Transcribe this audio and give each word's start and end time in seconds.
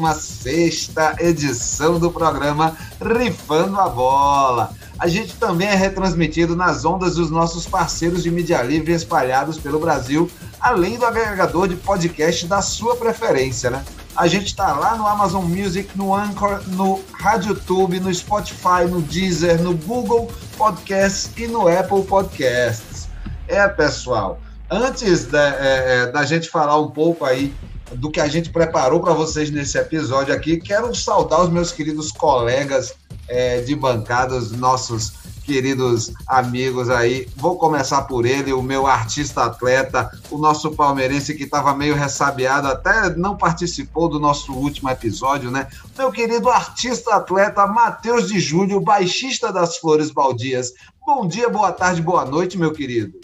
edição 1.19 1.99
do 1.99 2.09
programa 2.09 2.75
Rifando 2.99 3.79
a 3.79 3.87
Bola. 3.87 4.71
A 4.97 5.07
gente 5.07 5.35
também 5.35 5.67
é 5.67 5.75
retransmitido 5.75 6.55
nas 6.55 6.83
ondas 6.85 7.17
dos 7.17 7.29
nossos 7.29 7.67
parceiros 7.67 8.23
de 8.23 8.31
mídia 8.31 8.63
livre 8.63 8.93
espalhados 8.93 9.59
pelo 9.59 9.79
Brasil, 9.79 10.27
além 10.59 10.97
do 10.97 11.05
agregador 11.05 11.67
de 11.67 11.75
podcast 11.75 12.47
da 12.47 12.63
sua 12.63 12.95
preferência, 12.95 13.69
né? 13.69 13.85
A 14.15 14.27
gente 14.27 14.47
está 14.47 14.73
lá 14.73 14.95
no 14.95 15.07
Amazon 15.07 15.43
Music, 15.43 15.97
no 15.97 16.13
Anchor, 16.13 16.61
no 16.67 17.03
RadioTube, 17.13 17.99
no 17.99 18.13
Spotify, 18.13 18.85
no 18.87 19.01
Deezer, 19.01 19.59
no 19.59 19.75
Google 19.75 20.31
Podcasts 20.55 21.31
e 21.35 21.47
no 21.47 21.67
Apple 21.67 22.03
Podcasts. 22.03 23.07
É, 23.47 23.67
pessoal, 23.67 24.39
antes 24.69 25.25
da, 25.25 25.49
é, 25.55 26.03
é, 26.03 26.11
da 26.11 26.23
gente 26.25 26.47
falar 26.47 26.79
um 26.79 26.91
pouco 26.91 27.25
aí 27.25 27.53
do 27.95 28.11
que 28.11 28.19
a 28.19 28.27
gente 28.27 28.51
preparou 28.51 28.99
para 28.99 29.13
vocês 29.13 29.49
nesse 29.49 29.79
episódio 29.79 30.33
aqui, 30.33 30.57
quero 30.57 30.93
saudar 30.93 31.41
os 31.41 31.49
meus 31.49 31.71
queridos 31.71 32.11
colegas 32.11 32.93
é, 33.27 33.61
de 33.61 33.75
bancadas, 33.75 34.51
nossos 34.51 35.13
queridos 35.43 36.11
amigos 36.25 36.89
aí. 36.89 37.27
Vou 37.35 37.57
começar 37.57 38.03
por 38.03 38.25
ele, 38.25 38.53
o 38.53 38.61
meu 38.61 38.87
artista 38.87 39.43
atleta, 39.43 40.09
o 40.31 40.37
nosso 40.37 40.71
palmeirense 40.71 41.35
que 41.35 41.43
estava 41.43 41.73
meio 41.75 41.95
ressabiado, 41.95 42.67
até 42.67 43.15
não 43.15 43.35
participou 43.35 44.07
do 44.07 44.19
nosso 44.19 44.53
último 44.53 44.89
episódio, 44.89 45.51
né? 45.51 45.67
Meu 45.97 46.11
querido 46.11 46.49
artista 46.49 47.15
atleta 47.15 47.67
Matheus 47.67 48.27
de 48.27 48.39
Júlio, 48.39 48.79
baixista 48.79 49.51
das 49.51 49.77
Flores 49.77 50.09
Baldias. 50.09 50.73
Bom 51.05 51.27
dia, 51.27 51.49
boa 51.49 51.71
tarde, 51.71 52.01
boa 52.01 52.25
noite, 52.25 52.57
meu 52.57 52.71
querido. 52.71 53.19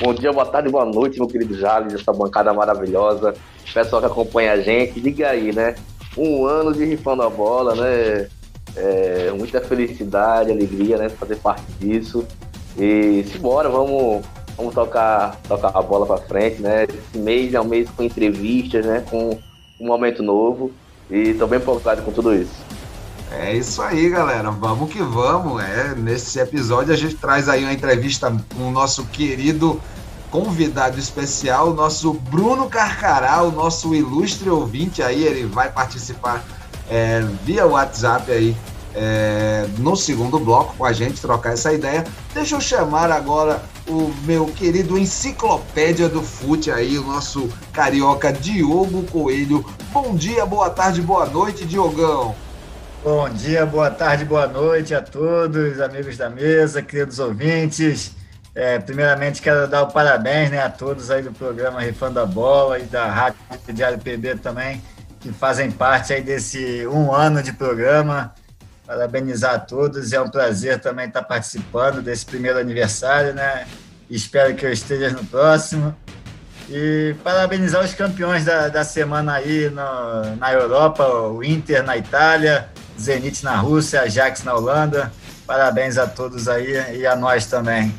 Bom 0.00 0.14
dia, 0.14 0.32
boa 0.32 0.46
tarde, 0.46 0.70
boa 0.70 0.84
noite, 0.84 1.18
meu 1.18 1.26
querido 1.26 1.58
Jales, 1.58 1.92
essa 1.92 2.12
bancada 2.12 2.54
maravilhosa. 2.54 3.34
Pessoal 3.74 4.00
que 4.00 4.06
acompanha 4.06 4.52
a 4.52 4.60
gente, 4.60 5.00
diga 5.00 5.28
aí, 5.28 5.52
né? 5.52 5.74
Um 6.16 6.46
ano 6.46 6.72
de 6.72 6.84
rifando 6.84 7.22
a 7.22 7.28
bola, 7.28 7.74
né? 7.74 8.28
É, 8.78 9.32
muita 9.36 9.60
felicidade, 9.60 10.50
alegria, 10.50 10.96
né? 10.96 11.08
Fazer 11.08 11.36
parte 11.36 11.64
disso. 11.80 12.24
E 12.78 13.24
simbora, 13.32 13.68
vamos, 13.68 14.24
vamos 14.56 14.72
tocar, 14.72 15.36
tocar 15.48 15.72
a 15.74 15.82
bola 15.82 16.06
para 16.06 16.18
frente, 16.18 16.62
né? 16.62 16.84
Esse 16.84 17.18
mês 17.18 17.54
é 17.54 17.60
um 17.60 17.64
mês 17.64 17.90
com 17.90 18.02
entrevistas, 18.02 18.86
né? 18.86 19.04
Com 19.10 19.38
um 19.80 19.86
momento 19.86 20.22
novo. 20.22 20.70
E 21.10 21.34
tô 21.34 21.46
bem 21.46 21.58
empolgado 21.58 22.02
com 22.02 22.12
tudo 22.12 22.34
isso. 22.34 22.54
É 23.32 23.54
isso 23.54 23.82
aí, 23.82 24.08
galera. 24.08 24.50
Vamos 24.50 24.90
que 24.90 25.02
vamos. 25.02 25.62
É, 25.62 25.94
nesse 25.94 26.38
episódio 26.38 26.92
a 26.92 26.96
gente 26.96 27.16
traz 27.16 27.48
aí 27.48 27.64
uma 27.64 27.72
entrevista 27.72 28.34
com 28.56 28.68
o 28.68 28.70
nosso 28.70 29.04
querido 29.06 29.80
convidado 30.30 30.98
especial, 30.98 31.70
o 31.70 31.74
nosso 31.74 32.12
Bruno 32.12 32.68
Carcará, 32.68 33.42
o 33.42 33.50
nosso 33.50 33.94
ilustre 33.94 34.48
ouvinte 34.48 35.02
aí. 35.02 35.24
Ele 35.24 35.46
vai 35.46 35.70
participar 35.70 36.44
é, 36.90 37.20
via 37.44 37.66
WhatsApp 37.66 38.30
aí 38.30 38.56
é, 38.94 39.66
no 39.78 39.94
segundo 39.96 40.38
bloco 40.38 40.74
com 40.76 40.84
a 40.84 40.92
gente, 40.92 41.20
trocar 41.20 41.52
essa 41.52 41.72
ideia. 41.72 42.04
Deixa 42.34 42.56
eu 42.56 42.60
chamar 42.60 43.10
agora 43.10 43.62
o 43.86 44.12
meu 44.24 44.46
querido 44.46 44.98
enciclopédia 44.98 46.08
do 46.08 46.22
fute 46.22 46.70
aí, 46.70 46.98
o 46.98 47.04
nosso 47.04 47.48
carioca 47.72 48.32
Diogo 48.32 49.04
Coelho. 49.04 49.64
Bom 49.92 50.14
dia, 50.14 50.44
boa 50.44 50.68
tarde, 50.68 51.00
boa 51.00 51.26
noite, 51.26 51.64
Diogão. 51.64 52.34
Bom 53.04 53.28
dia, 53.28 53.64
boa 53.64 53.90
tarde, 53.90 54.24
boa 54.24 54.48
noite 54.48 54.94
a 54.94 55.00
todos, 55.00 55.80
amigos 55.80 56.16
da 56.16 56.28
mesa, 56.28 56.82
queridos 56.82 57.18
ouvintes. 57.20 58.12
É, 58.54 58.80
primeiramente, 58.80 59.40
quero 59.40 59.68
dar 59.68 59.84
o 59.84 59.86
parabéns 59.86 60.50
né, 60.50 60.60
a 60.60 60.68
todos 60.68 61.12
aí 61.12 61.22
do 61.22 61.30
programa 61.30 61.80
Rifando 61.80 62.18
a 62.18 62.26
Bola 62.26 62.80
e 62.80 62.82
da 62.82 63.06
Rádio 63.06 63.36
Diário 63.72 63.98
PB 63.98 64.36
também 64.36 64.82
que 65.20 65.32
fazem 65.32 65.70
parte 65.70 66.12
aí 66.12 66.22
desse 66.22 66.86
um 66.86 67.12
ano 67.12 67.42
de 67.42 67.52
programa. 67.52 68.34
Parabenizar 68.86 69.54
a 69.54 69.58
todos, 69.58 70.12
é 70.12 70.20
um 70.20 70.30
prazer 70.30 70.80
também 70.80 71.08
estar 71.08 71.22
participando 71.22 72.00
desse 72.00 72.24
primeiro 72.24 72.58
aniversário, 72.58 73.34
né? 73.34 73.66
Espero 74.08 74.54
que 74.54 74.64
eu 74.64 74.72
esteja 74.72 75.10
no 75.10 75.24
próximo. 75.24 75.94
E 76.70 77.14
parabenizar 77.22 77.84
os 77.84 77.94
campeões 77.94 78.44
da, 78.44 78.68
da 78.68 78.84
semana 78.84 79.34
aí 79.34 79.68
no, 79.70 80.36
na 80.36 80.52
Europa, 80.52 81.06
o 81.06 81.42
Inter 81.44 81.82
na 81.82 81.96
Itália, 81.96 82.68
Zenit 82.98 83.44
na 83.44 83.56
Rússia, 83.56 84.02
Ajax 84.02 84.42
na 84.44 84.54
Holanda. 84.54 85.12
Parabéns 85.46 85.96
a 85.98 86.06
todos 86.06 86.48
aí 86.48 86.98
e 86.98 87.06
a 87.06 87.16
nós 87.16 87.46
também. 87.46 87.94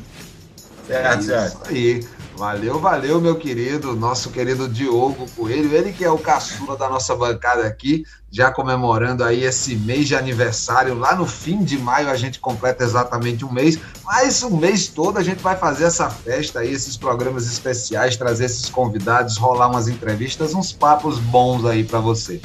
Certo, 0.86 1.32
é 1.32 1.46
isso 1.46 1.58
aí. 1.68 2.08
Valeu, 2.40 2.80
valeu, 2.80 3.20
meu 3.20 3.36
querido, 3.36 3.94
nosso 3.94 4.30
querido 4.30 4.66
Diogo 4.66 5.26
Coelho, 5.36 5.74
ele 5.76 5.92
que 5.92 6.02
é 6.02 6.10
o 6.10 6.16
caçula 6.16 6.74
da 6.74 6.88
nossa 6.88 7.14
bancada 7.14 7.66
aqui, 7.66 8.02
já 8.30 8.50
comemorando 8.50 9.22
aí 9.22 9.44
esse 9.44 9.76
mês 9.76 10.08
de 10.08 10.16
aniversário. 10.16 10.94
Lá 10.94 11.14
no 11.14 11.26
fim 11.26 11.62
de 11.62 11.76
maio 11.76 12.08
a 12.08 12.16
gente 12.16 12.40
completa 12.40 12.82
exatamente 12.82 13.44
um 13.44 13.52
mês, 13.52 13.78
mas 14.06 14.42
o 14.42 14.56
mês 14.56 14.88
todo 14.88 15.18
a 15.18 15.22
gente 15.22 15.42
vai 15.42 15.54
fazer 15.54 15.84
essa 15.84 16.08
festa 16.08 16.60
aí, 16.60 16.72
esses 16.72 16.96
programas 16.96 17.44
especiais, 17.44 18.16
trazer 18.16 18.46
esses 18.46 18.70
convidados, 18.70 19.36
rolar 19.36 19.68
umas 19.68 19.86
entrevistas, 19.86 20.54
uns 20.54 20.72
papos 20.72 21.18
bons 21.18 21.66
aí 21.66 21.84
para 21.84 22.00
você. 22.00 22.40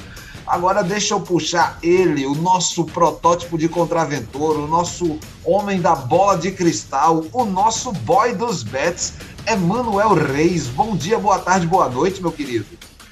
Agora 0.45 0.83
deixa 0.83 1.15
eu 1.15 1.21
puxar 1.21 1.79
ele, 1.81 2.27
o 2.27 2.35
nosso 2.35 2.85
protótipo 2.85 3.57
de 3.57 3.67
contraventor, 3.67 4.57
o 4.57 4.67
nosso 4.67 5.17
homem 5.43 5.81
da 5.81 5.95
bola 5.95 6.37
de 6.37 6.51
cristal, 6.51 7.25
o 7.33 7.45
nosso 7.45 7.91
boy 7.91 8.35
dos 8.35 8.61
bets, 8.61 9.13
Emanuel 9.47 10.13
Reis. 10.15 10.67
Bom 10.67 10.95
dia, 10.95 11.19
boa 11.19 11.37
tarde, 11.37 11.67
boa 11.67 11.87
noite, 11.87 12.21
meu 12.21 12.31
querido. 12.31 12.65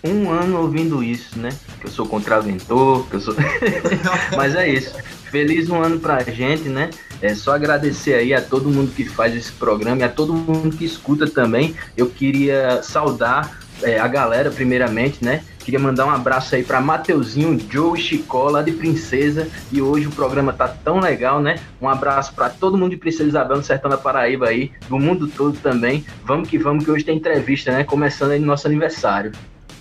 Um 0.03 0.29
ano 0.31 0.59
ouvindo 0.61 1.03
isso, 1.03 1.38
né? 1.39 1.49
Que 1.79 1.88
eu 1.88 1.91
sou 1.91 2.07
contraventor, 2.07 3.07
que 3.07 3.16
eu 3.16 3.21
sou. 3.21 3.35
Mas 4.35 4.55
é 4.55 4.67
isso. 4.67 4.95
Feliz 5.29 5.69
um 5.69 5.81
ano 5.81 5.99
pra 5.99 6.23
gente, 6.23 6.67
né? 6.67 6.89
É 7.22 7.33
só 7.35 7.53
agradecer 7.53 8.16
aí 8.16 8.33
a 8.33 8.41
todo 8.41 8.69
mundo 8.69 8.91
que 8.93 9.05
faz 9.05 9.35
esse 9.35 9.51
programa 9.51 10.01
e 10.01 10.03
a 10.03 10.09
todo 10.09 10.33
mundo 10.33 10.75
que 10.75 10.83
escuta 10.83 11.27
também. 11.27 11.75
Eu 11.95 12.09
queria 12.09 12.81
saudar 12.83 13.59
é, 13.81 13.99
a 13.99 14.08
galera, 14.08 14.52
primeiramente, 14.52 15.23
né? 15.23 15.43
Queria 15.63 15.79
mandar 15.79 16.05
um 16.05 16.09
abraço 16.09 16.55
aí 16.55 16.63
para 16.63 16.81
Mateuzinho, 16.81 17.59
Joe 17.69 17.99
Chicó, 17.99 18.49
lá 18.49 18.61
de 18.61 18.73
Princesa. 18.73 19.47
E 19.71 19.81
hoje 19.81 20.07
o 20.07 20.11
programa 20.11 20.51
tá 20.51 20.67
tão 20.67 20.99
legal, 20.99 21.41
né? 21.41 21.59
Um 21.81 21.87
abraço 21.87 22.33
para 22.33 22.49
todo 22.49 22.77
mundo 22.77 22.91
de 22.91 22.97
Princesa 22.97 23.29
Isabel, 23.29 23.57
no 23.57 23.63
Sertão 23.63 23.89
da 23.89 23.97
Paraíba 23.97 24.49
aí, 24.49 24.71
do 24.89 24.99
mundo 24.99 25.27
todo 25.27 25.57
também. 25.59 26.05
Vamos 26.25 26.49
que 26.49 26.57
vamos, 26.57 26.83
que 26.83 26.91
hoje 26.91 27.05
tem 27.05 27.17
entrevista, 27.17 27.71
né? 27.71 27.83
Começando 27.83 28.31
aí 28.31 28.39
no 28.39 28.45
nosso 28.45 28.67
aniversário. 28.67 29.31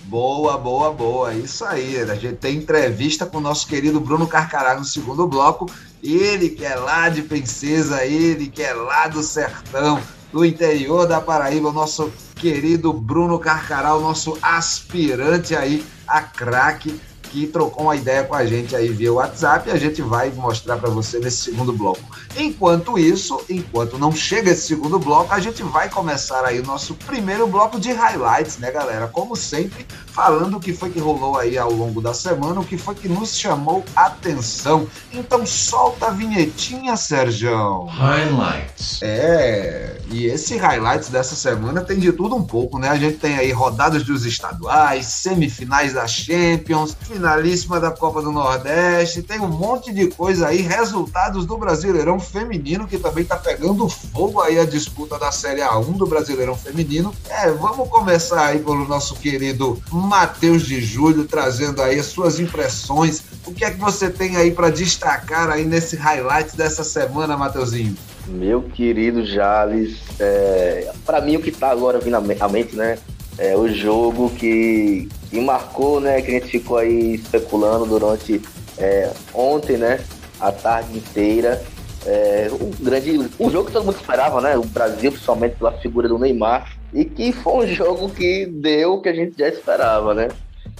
Boa, 0.05 0.57
boa, 0.57 0.91
boa. 0.91 1.33
Isso 1.33 1.65
aí. 1.65 1.99
A 1.99 2.15
gente 2.15 2.35
tem 2.35 2.57
entrevista 2.57 3.25
com 3.25 3.39
o 3.39 3.41
nosso 3.41 3.67
querido 3.67 3.99
Bruno 3.99 4.27
Carcará 4.27 4.75
no 4.75 4.85
segundo 4.85 5.27
bloco. 5.27 5.69
Ele 6.03 6.49
que 6.49 6.65
é 6.65 6.75
lá 6.75 7.09
de 7.09 7.23
Princesa, 7.23 8.05
ele 8.05 8.47
que 8.47 8.61
é 8.61 8.73
lá 8.73 9.07
do 9.07 9.23
Sertão, 9.23 9.99
do 10.33 10.43
interior 10.43 11.07
da 11.07 11.21
Paraíba, 11.21 11.69
o 11.69 11.71
nosso 11.71 12.11
querido 12.35 12.91
Bruno 12.91 13.37
Carcará, 13.37 13.95
o 13.95 14.01
nosso 14.01 14.35
aspirante 14.41 15.55
aí 15.55 15.85
a 16.07 16.21
craque, 16.21 16.99
aqui, 17.33 17.47
trocou 17.47 17.85
uma 17.85 17.95
ideia 17.95 18.23
com 18.23 18.35
a 18.35 18.45
gente 18.45 18.75
aí 18.75 18.89
via 18.89 19.11
WhatsApp 19.11 19.67
e 19.67 19.71
a 19.71 19.77
gente 19.77 20.01
vai 20.03 20.29
mostrar 20.29 20.77
para 20.77 20.89
você 20.89 21.19
nesse 21.19 21.37
segundo 21.37 21.73
bloco. 21.73 22.01
Enquanto 22.37 22.97
isso, 22.97 23.43
enquanto 23.49 23.97
não 23.97 24.11
chega 24.11 24.51
esse 24.51 24.67
segundo 24.67 24.99
bloco, 24.99 25.33
a 25.33 25.39
gente 25.39 25.63
vai 25.63 25.89
começar 25.89 26.45
aí 26.45 26.59
o 26.59 26.65
nosso 26.65 26.93
primeiro 26.93 27.47
bloco 27.47 27.79
de 27.79 27.91
highlights, 27.91 28.59
né, 28.59 28.71
galera? 28.71 29.07
Como 29.07 29.35
sempre, 29.35 29.85
falando 30.13 30.57
o 30.57 30.59
que 30.59 30.71
foi 30.71 30.91
que 30.91 30.99
rolou 30.99 31.37
aí 31.37 31.57
ao 31.57 31.71
longo 31.71 31.99
da 31.99 32.13
semana, 32.13 32.61
o 32.61 32.65
que 32.65 32.77
foi 32.77 32.93
que 32.93 33.09
nos 33.09 33.35
chamou 33.35 33.83
atenção. 33.95 34.87
Então 35.11 35.45
solta 35.45 36.07
a 36.07 36.09
vinhetinha, 36.11 36.95
Sérgio. 36.95 37.85
Highlights. 37.85 38.99
É, 39.01 39.97
e 40.11 40.25
esse 40.25 40.55
highlights 40.55 41.09
dessa 41.09 41.35
semana 41.35 41.81
tem 41.81 41.97
de 41.97 42.11
tudo 42.11 42.35
um 42.35 42.43
pouco, 42.43 42.77
né? 42.77 42.89
A 42.89 42.95
gente 42.95 43.17
tem 43.17 43.37
aí 43.37 43.51
rodadas 43.51 44.03
dos 44.03 44.25
estaduais, 44.25 45.07
semifinais 45.07 45.93
da 45.93 46.05
Champions, 46.05 46.95
finalíssima 47.01 47.79
da 47.79 47.89
Copa 47.89 48.21
do 48.21 48.31
Nordeste, 48.31 49.23
tem 49.23 49.39
um 49.39 49.47
monte 49.47 49.91
de 49.91 50.07
coisa 50.07 50.47
aí, 50.47 50.61
resultados 50.61 51.45
do 51.45 51.57
Brasileirão 51.57 52.19
Feminino, 52.19 52.87
que 52.87 52.97
também 52.97 53.25
tá 53.25 53.37
pegando 53.37 53.89
fogo 53.89 54.41
aí 54.41 54.59
a 54.59 54.65
disputa 54.65 55.17
da 55.17 55.31
Série 55.31 55.61
A1 55.61 55.97
do 55.97 56.05
Brasileirão 56.05 56.55
Feminino. 56.55 57.13
É, 57.27 57.49
vamos 57.49 57.89
começar 57.89 58.45
aí 58.45 58.59
pelo 58.59 58.87
nosso 58.87 59.15
querido 59.15 59.81
Matheus 60.03 60.63
de 60.63 60.81
Júlio, 60.81 61.25
trazendo 61.25 61.81
aí 61.81 61.99
as 61.99 62.07
suas 62.07 62.39
impressões. 62.39 63.23
O 63.45 63.53
que 63.53 63.65
é 63.65 63.71
que 63.71 63.79
você 63.79 64.09
tem 64.09 64.35
aí 64.35 64.51
para 64.51 64.69
destacar 64.69 65.49
aí 65.49 65.65
nesse 65.65 65.95
highlight 65.95 66.55
dessa 66.55 66.83
semana, 66.83 67.37
Mateuzinho? 67.37 67.95
Meu 68.27 68.61
querido 68.61 69.25
Jales, 69.25 69.97
é, 70.19 70.91
para 71.05 71.19
mim 71.19 71.35
o 71.35 71.41
que 71.41 71.51
tá 71.51 71.69
agora 71.69 71.99
vindo 71.99 72.15
à 72.15 72.49
mente, 72.49 72.75
né? 72.75 72.97
É 73.37 73.55
o 73.57 73.67
jogo 73.67 74.29
que, 74.29 75.09
que 75.29 75.41
marcou, 75.41 75.99
né? 75.99 76.21
Que 76.21 76.31
a 76.31 76.33
gente 76.35 76.47
ficou 76.47 76.77
aí 76.77 77.15
especulando 77.15 77.85
durante 77.85 78.41
é, 78.77 79.11
ontem, 79.33 79.77
né? 79.77 79.99
A 80.39 80.51
tarde 80.51 80.97
inteira. 80.97 81.63
É, 82.05 82.49
um 82.51 82.71
grande. 82.83 83.29
Um 83.39 83.49
jogo 83.49 83.67
que 83.67 83.73
todo 83.73 83.85
mundo 83.85 83.95
esperava, 83.95 84.39
né? 84.39 84.55
O 84.57 84.63
Brasil, 84.63 85.11
principalmente 85.11 85.55
pela 85.55 85.71
figura 85.79 86.07
do 86.07 86.19
Neymar. 86.19 86.77
E 86.93 87.05
que 87.05 87.31
foi 87.31 87.65
um 87.65 87.67
jogo 87.67 88.09
que 88.09 88.45
deu 88.45 88.93
o 88.93 89.01
que 89.01 89.09
a 89.09 89.13
gente 89.13 89.37
já 89.37 89.47
esperava, 89.47 90.13
né? 90.13 90.29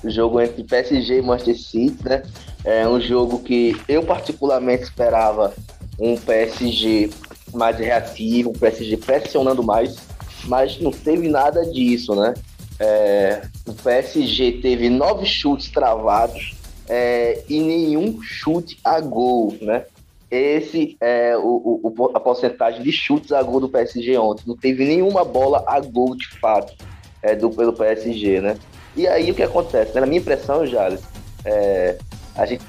O 0.04 0.10
jogo 0.10 0.39
entre 0.39 0.63
PSG 0.63 1.18
e 1.18 1.21
Manchester 1.21 1.57
City, 1.57 1.98
né? 2.07 2.24
É 2.63 2.88
um 2.88 3.00
jogo 3.01 3.39
que 3.39 3.75
eu 3.88 4.04
particularmente 4.04 4.83
esperava 4.83 5.54
um 6.00 6.15
PSG 6.15 7.10
mais 7.54 7.77
reativo, 7.77 8.50
um 8.50 8.54
PSG 8.54 8.98
pressionando 8.98 9.63
mais, 9.63 9.98
mas 10.45 10.80
não 10.80 10.92
teve 10.92 11.27
nada 11.27 11.65
disso, 11.65 12.15
né? 12.15 12.33
É, 12.80 13.42
o 13.68 13.74
PSG 13.74 14.60
teve 14.62 14.89
nove 14.89 15.25
chutes 15.25 15.69
travados 15.69 16.56
é, 16.88 17.44
e 17.48 17.60
nenhum 17.60 18.21
chute 18.21 18.77
a 18.83 19.00
gol, 19.00 19.56
né? 19.62 19.86
Esse 20.33 20.97
é 21.00 21.38
o, 21.38 21.80
o, 21.83 22.12
a 22.15 22.19
porcentagem 22.19 22.81
de 22.81 22.91
chutes 22.91 23.31
a 23.31 23.44
gol 23.44 23.59
do 23.59 23.69
PSG 23.69 24.18
ontem. 24.18 24.41
Não 24.47 24.57
teve 24.57 24.83
nenhuma 24.83 25.24
bola 25.24 25.63
a 25.68 25.80
gol 25.80 26.15
de 26.15 26.27
fato 26.39 26.74
é, 27.21 27.35
do, 27.35 27.51
pelo 27.51 27.71
PSG, 27.71 28.41
né? 28.41 28.57
E 28.95 29.07
aí 29.07 29.30
o 29.30 29.35
que 29.35 29.44
acontece? 29.44 29.94
Né? 29.94 30.01
Na 30.01 30.07
minha 30.07 30.19
impressão, 30.19 30.65
Jales, 30.65 31.01
é, 31.45 32.00
a 32.35 32.47
gente 32.47 32.65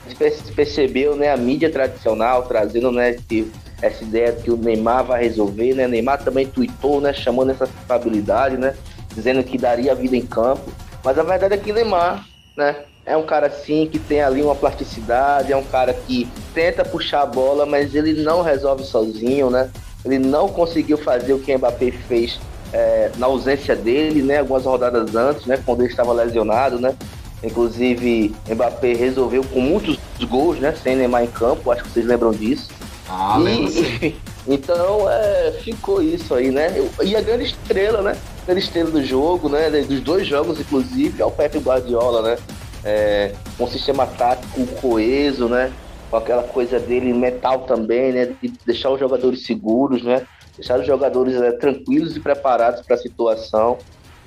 percebeu 0.54 1.16
né, 1.16 1.32
a 1.32 1.38
mídia 1.38 1.70
tradicional 1.70 2.42
trazendo 2.42 2.92
né, 2.92 3.12
esse, 3.12 3.50
essa 3.80 4.04
ideia 4.04 4.32
que 4.32 4.50
o 4.50 4.58
Neymar 4.58 5.06
vai 5.06 5.22
resolver, 5.22 5.72
né? 5.72 5.88
Neymar 5.88 6.22
também 6.22 6.46
tweetou, 6.46 7.00
né, 7.00 7.14
chamando 7.14 7.52
essa 7.52 7.64
estabilidade, 7.64 8.58
né? 8.58 8.76
Dizendo 9.14 9.42
que 9.42 9.56
daria 9.56 9.94
vida 9.94 10.14
em 10.14 10.26
campo. 10.26 10.70
Mas 11.02 11.18
a 11.18 11.22
verdade 11.22 11.54
é 11.54 11.56
que 11.56 11.72
Neymar, 11.72 12.26
né? 12.58 12.84
É 13.06 13.16
um 13.16 13.22
cara 13.24 13.48
assim 13.48 13.86
que 13.86 13.98
tem 13.98 14.22
ali 14.22 14.42
uma 14.42 14.54
plasticidade, 14.54 15.52
é 15.52 15.56
um 15.56 15.64
cara 15.64 15.92
que 15.92 16.26
tenta 16.54 16.84
puxar 16.84 17.22
a 17.22 17.26
bola, 17.26 17.66
mas 17.66 17.94
ele 17.94 18.22
não 18.22 18.40
resolve 18.40 18.84
sozinho, 18.84 19.50
né? 19.50 19.70
Ele 20.04 20.18
não 20.18 20.48
conseguiu 20.48 20.96
fazer 20.96 21.34
o 21.34 21.38
que 21.38 21.54
o 21.54 21.58
Mbappé 21.58 21.90
fez 21.90 22.40
é, 22.72 23.10
na 23.16 23.26
ausência 23.26 23.76
dele, 23.76 24.22
né? 24.22 24.38
Algumas 24.38 24.64
rodadas 24.64 25.14
antes, 25.14 25.44
né? 25.44 25.62
Quando 25.64 25.80
ele 25.80 25.90
estava 25.90 26.12
lesionado, 26.12 26.80
né? 26.80 26.94
Inclusive, 27.42 28.34
Mbappé 28.48 28.94
resolveu 28.94 29.44
com 29.44 29.60
muitos 29.60 29.98
gols, 30.26 30.58
né? 30.58 30.74
Sem 30.82 30.96
Neymar 30.96 31.24
em 31.24 31.28
campo, 31.28 31.70
acho 31.70 31.82
que 31.82 31.90
vocês 31.90 32.06
lembram 32.06 32.30
disso. 32.30 32.70
Ah, 33.08 33.38
e, 33.40 34.16
Então, 34.46 35.10
é, 35.10 35.52
ficou 35.62 36.02
isso 36.02 36.34
aí, 36.34 36.50
né? 36.50 36.68
E 37.02 37.16
a 37.16 37.20
grande 37.20 37.44
estrela, 37.44 38.02
né? 38.02 38.16
A 38.42 38.46
grande 38.46 38.60
estrela 38.60 38.90
do 38.90 39.02
jogo, 39.02 39.48
né? 39.48 39.70
Dos 39.70 40.00
dois 40.00 40.26
jogos, 40.26 40.60
inclusive, 40.60 41.22
é 41.22 41.24
o 41.24 41.30
Pepe 41.30 41.58
Guardiola, 41.58 42.22
né? 42.22 42.38
É, 42.84 43.34
um 43.58 43.66
sistema 43.66 44.06
tático 44.06 44.66
coeso, 44.80 45.48
né? 45.48 45.72
Com 46.10 46.16
aquela 46.16 46.42
coisa 46.42 46.78
dele 46.78 47.12
metal 47.12 47.60
também, 47.60 48.12
né? 48.12 48.26
De 48.42 48.52
deixar 48.66 48.90
os 48.90 49.00
jogadores 49.00 49.44
seguros, 49.44 50.02
né? 50.02 50.26
Deixar 50.56 50.78
os 50.78 50.86
jogadores 50.86 51.34
é, 51.40 51.52
tranquilos 51.52 52.16
e 52.16 52.20
preparados 52.20 52.82
para 52.82 52.96
a 52.96 52.98
situação. 52.98 53.78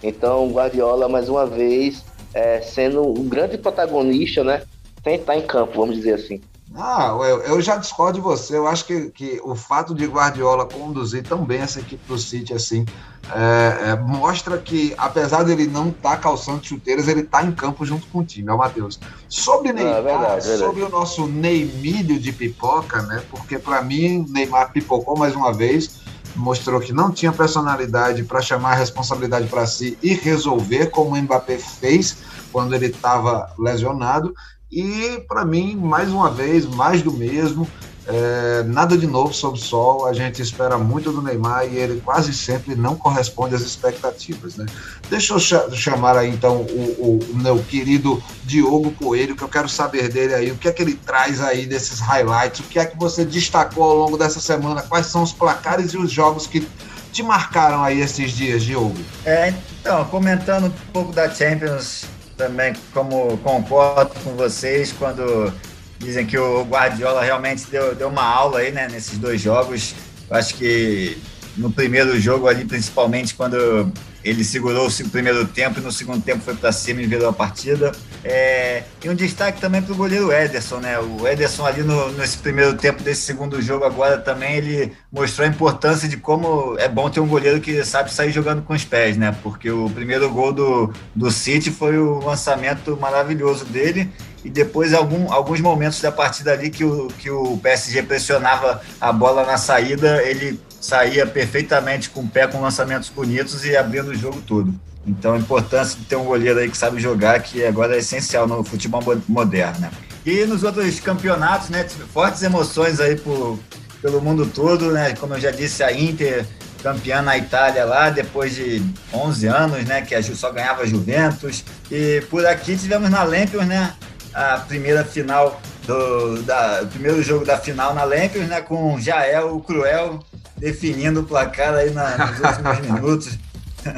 Então, 0.02 0.50
Guardiola, 0.50 1.08
mais 1.08 1.30
uma 1.30 1.46
vez, 1.46 2.04
é, 2.34 2.62
sendo 2.62 3.08
um 3.08 3.28
grande 3.28 3.58
protagonista, 3.58 4.44
né? 4.44 4.64
Sem 5.04 5.16
estar 5.16 5.38
em 5.38 5.42
campo, 5.42 5.80
vamos 5.80 5.96
dizer 5.96 6.14
assim. 6.14 6.42
Ah, 6.76 7.16
eu, 7.22 7.42
eu 7.42 7.62
já 7.62 7.78
discordo 7.78 8.20
de 8.20 8.24
você. 8.24 8.58
Eu 8.58 8.68
acho 8.68 8.86
que, 8.86 9.10
que 9.10 9.42
o 9.44 9.56
fato 9.56 9.96
de 9.96 10.06
Guardiola 10.06 10.66
conduzir 10.66 11.24
tão 11.24 11.46
bem 11.46 11.62
essa 11.62 11.80
equipe 11.80 12.06
do 12.08 12.18
City 12.18 12.54
assim 12.54 12.86
é, 13.34 13.90
é, 13.90 13.96
mostra 13.96 14.58
que, 14.58 14.94
apesar 14.98 15.44
dele 15.44 15.68
não 15.68 15.90
estar 15.90 16.12
tá 16.12 16.18
calçando 16.18 16.66
chuteiras, 16.66 17.08
ele 17.08 17.22
está 17.22 17.44
em 17.44 17.52
campo 17.52 17.86
junto 17.86 18.08
com 18.08 18.20
o 18.20 18.26
time, 18.26 18.50
é 18.50 18.54
o 18.54 18.58
Matheus. 18.58 19.00
Sobre 19.28 19.74
Neymar, 19.74 19.98
ah, 19.98 20.02
verdade, 20.02 20.48
verdade. 20.48 20.58
sobre 20.58 20.84
o 20.84 20.90
nosso 20.90 21.28
Neymílio 21.28 22.20
de 22.20 22.32
pipoca, 22.32 23.02
né? 23.02 23.24
Porque 23.30 23.60
para 23.60 23.82
mim, 23.82 24.26
Neymar 24.30 24.72
pipocou 24.72 25.18
mais 25.18 25.36
uma 25.36 25.52
vez, 25.54 26.02
mostrou 26.36 26.80
que 26.80 26.94
não 26.94 27.12
tinha 27.12 27.32
personalidade 27.32 28.24
para 28.24 28.42
chamar 28.42 28.74
a 28.74 28.76
responsabilidade 28.76 29.48
para 29.48 29.66
si 29.66 29.98
e 30.02 30.14
resolver, 30.14 30.88
como 30.88 31.16
o 31.16 31.22
Mbappé 31.22 31.58
fez 31.58 32.18
quando 32.52 32.74
ele 32.74 32.88
estava 32.88 33.54
lesionado. 33.58 34.34
E, 34.72 35.24
para 35.28 35.46
mim, 35.46 35.76
mais 35.76 36.10
uma 36.10 36.30
vez, 36.30 36.66
mais 36.66 37.02
do 37.02 37.12
mesmo. 37.12 37.68
É, 38.10 38.64
nada 38.64 38.98
de 38.98 39.06
novo 39.06 39.34
sob 39.34 39.58
o 39.58 39.62
sol, 39.62 40.06
a 40.06 40.14
gente 40.14 40.42
espera 40.42 40.78
muito 40.78 41.12
do 41.12 41.22
Neymar 41.22 41.66
e 41.66 41.76
ele 41.76 42.00
quase 42.00 42.34
sempre 42.34 42.74
não 42.74 42.96
corresponde 42.96 43.54
às 43.54 43.62
expectativas. 43.62 44.56
Né? 44.56 44.66
Deixa 45.10 45.34
eu 45.34 45.40
chamar 45.40 46.16
aí 46.16 46.30
então 46.30 46.62
o, 46.62 47.20
o, 47.22 47.36
meu 47.36 47.60
querido 47.60 48.24
Diogo 48.46 48.92
Coelho, 48.92 49.36
que 49.36 49.44
eu 49.44 49.50
quero 49.50 49.68
saber 49.68 50.08
dele 50.08 50.34
aí, 50.34 50.52
o 50.52 50.56
que 50.58 50.70
é 50.70 50.72
que 50.72 50.82
ele 50.82 50.96
traz 50.96 51.42
aí 51.42 51.66
desses 51.66 52.00
highlights, 52.00 52.62
o 52.62 52.64
que 52.64 52.80
é 52.80 52.86
que 52.86 52.98
você 52.98 53.26
destacou 53.26 53.84
ao 53.84 53.98
longo 53.98 54.18
dessa 54.18 54.40
semana, 54.40 54.82
quais 54.84 55.08
são 55.08 55.22
os 55.22 55.34
placares 55.34 55.92
e 55.92 55.98
os 55.98 56.10
jogos 56.10 56.48
que 56.48 56.66
te 57.12 57.22
marcaram 57.22 57.84
aí 57.84 58.00
esses 58.00 58.32
dias, 58.32 58.64
Diogo? 58.64 58.96
É, 59.26 59.54
então, 59.82 60.06
comentando 60.06 60.68
um 60.68 60.92
pouco 60.94 61.12
da 61.12 61.30
Champions 61.30 62.06
também 62.38 62.74
como 62.94 63.38
concordo 63.40 64.14
com 64.24 64.36
vocês 64.36 64.94
quando 64.94 65.52
dizem 65.98 66.26
que 66.26 66.38
o 66.38 66.64
Guardiola 66.64 67.24
realmente 67.24 67.66
deu, 67.70 67.96
deu 67.96 68.08
uma 68.08 68.24
aula 68.24 68.60
aí, 68.60 68.72
né, 68.72 68.88
nesses 68.90 69.18
dois 69.18 69.42
jogos. 69.42 69.96
Eu 70.30 70.38
acho 70.38 70.54
que 70.54 71.18
no 71.58 71.72
primeiro 71.72 72.20
jogo 72.20 72.48
ali, 72.48 72.64
principalmente 72.64 73.34
quando 73.34 73.92
ele 74.24 74.44
segurou 74.44 74.88
o 74.88 75.10
primeiro 75.10 75.48
tempo 75.48 75.80
e 75.80 75.84
no 75.84 75.92
segundo 75.92 76.24
tempo 76.24 76.44
foi 76.44 76.56
para 76.56 76.72
cima 76.72 77.02
e 77.02 77.08
virou 77.08 77.28
a 77.28 77.34
partida. 77.34 77.92
É, 78.24 78.84
e 79.04 79.10
um 79.10 79.16
destaque 79.16 79.62
também 79.62 79.82
para 79.82 79.94
o 79.94 79.96
goleiro 79.96 80.32
Ederson, 80.32 80.78
né? 80.78 80.98
O 81.00 81.28
Ederson 81.28 81.66
ali 81.66 81.84
no, 81.84 82.12
nesse 82.14 82.38
primeiro 82.38 82.76
tempo 82.76 83.04
desse 83.04 83.22
segundo 83.22 83.62
jogo 83.62 83.86
agora 83.86 84.18
também 84.18 84.56
ele 84.56 84.94
mostrou 85.12 85.48
a 85.48 85.50
importância 85.50 86.08
de 86.10 86.18
como 86.18 86.76
é 86.78 86.90
bom 86.90 87.10
ter 87.10 87.20
um 87.20 87.28
goleiro 87.28 87.62
que 87.62 87.84
sabe 87.84 88.12
sair 88.12 88.32
jogando 88.32 88.62
com 88.64 88.74
os 88.74 88.84
pés, 88.84 89.18
né? 89.18 89.36
Porque 89.44 89.70
o 89.70 89.90
primeiro 89.90 90.30
gol 90.30 90.52
do, 90.52 90.94
do 91.16 91.32
City 91.32 91.72
foi 91.72 91.98
o 91.98 92.20
lançamento 92.20 92.98
maravilhoso 92.98 93.66
dele 93.66 94.12
e 94.44 94.50
depois 94.50 94.94
algum, 94.94 95.32
alguns 95.32 95.60
momentos 95.60 96.02
da 96.02 96.12
partida 96.12 96.54
ali 96.54 96.70
que 96.70 96.84
o, 96.84 97.08
que 97.20 97.30
o 97.30 97.58
PSG 97.58 98.04
pressionava 98.04 98.82
a 99.00 99.12
bola 99.12 99.46
na 99.46 99.58
saída, 99.58 100.24
ele 100.24 100.60
saía 100.80 101.26
perfeitamente 101.26 102.10
com 102.10 102.22
o 102.22 102.28
pé 102.28 102.48
com 102.48 102.62
lançamentos 102.62 103.10
bonitos 103.10 103.66
e 103.66 103.76
abrindo 103.76 104.10
o 104.10 104.16
jogo 104.16 104.42
todo. 104.42 104.74
Então 105.08 105.34
a 105.34 105.38
importância 105.38 105.98
de 105.98 106.06
ter 106.06 106.18
um 106.18 106.26
goleiro 106.26 106.60
aí 106.60 106.70
que 106.70 106.78
sabe 106.78 107.00
jogar, 107.00 107.40
que 107.42 107.66
agora 107.66 107.96
é 107.96 108.00
essencial 108.00 108.46
no 108.46 108.64
futebol 108.64 109.02
moderno. 109.28 109.80
Né? 109.80 109.92
E 110.26 110.46
nos 110.46 110.64
outros 110.64 111.00
campeonatos, 111.00 111.70
né, 111.70 111.88
fortes 112.14 112.44
emoções 112.44 113.00
aí 113.00 113.16
por, 113.16 113.58
pelo 114.02 114.22
mundo 114.22 114.46
todo, 114.46 114.92
né? 114.92 115.16
Como 115.16 115.36
eu 115.36 115.40
já 115.40 115.52
disse, 115.52 115.82
a 115.82 115.94
Inter 115.94 116.46
campeã 116.84 117.22
na 117.22 117.38
Itália 117.38 117.86
lá, 117.86 118.10
depois 118.10 118.56
de 118.56 118.84
11 119.14 119.48
anos, 119.48 119.86
né, 119.86 120.02
que 120.02 120.14
a 120.14 120.22
Ju 120.22 120.36
só 120.36 120.52
ganhava 120.52 120.86
Juventus. 120.86 121.64
E 121.90 122.22
por 122.30 122.46
aqui 122.46 122.78
tivemos 122.78 123.10
na 123.10 123.24
Lampions, 123.24 123.66
né, 123.66 123.94
a 124.34 124.58
primeira 124.60 125.04
final 125.04 125.60
do 125.86 126.42
da, 126.44 126.82
o 126.84 126.88
primeiro 126.88 127.24
jogo 127.24 127.46
da 127.46 127.58
final 127.58 127.94
na 127.94 128.04
Lampions, 128.04 128.48
né, 128.48 128.62
com 128.62 129.00
Jael 129.00 129.56
o 129.56 129.62
Cruel 129.62 130.20
definindo 130.58 131.22
o 131.22 131.24
placar 131.24 131.74
aí 131.74 131.92
na, 131.92 132.18
nos 132.18 132.40
últimos 132.40 132.80
minutos, 132.92 133.40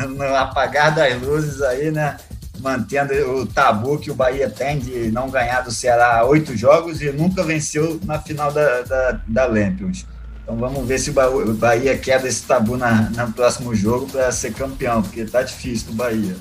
no 0.07 0.23
apagar 0.35 0.93
das 0.93 1.21
luzes 1.21 1.61
aí, 1.61 1.91
né? 1.91 2.17
mantendo 2.61 3.13
o 3.13 3.45
tabu 3.45 3.97
que 3.97 4.11
o 4.11 4.13
Bahia 4.13 4.49
tem 4.49 4.79
de 4.79 5.11
não 5.11 5.29
ganhar 5.29 5.61
do 5.61 5.71
Ceará 5.71 6.25
oito 6.25 6.55
jogos 6.57 7.01
e 7.01 7.11
nunca 7.11 7.43
venceu 7.43 7.99
na 8.03 8.19
final 8.19 8.51
da, 8.51 8.81
da, 8.81 9.19
da 9.25 9.45
Lampions. 9.45 10.05
Então 10.43 10.57
vamos 10.57 10.87
ver 10.87 10.99
se 10.99 11.11
o 11.11 11.53
Bahia 11.53 11.97
quebra 11.97 12.27
esse 12.27 12.43
tabu 12.43 12.75
na, 12.75 13.09
no 13.09 13.31
próximo 13.33 13.73
jogo 13.75 14.07
para 14.07 14.31
ser 14.31 14.53
campeão, 14.53 15.01
porque 15.01 15.23
tá 15.25 15.41
difícil 15.43 15.91
o 15.91 15.93
Bahia. 15.93 16.35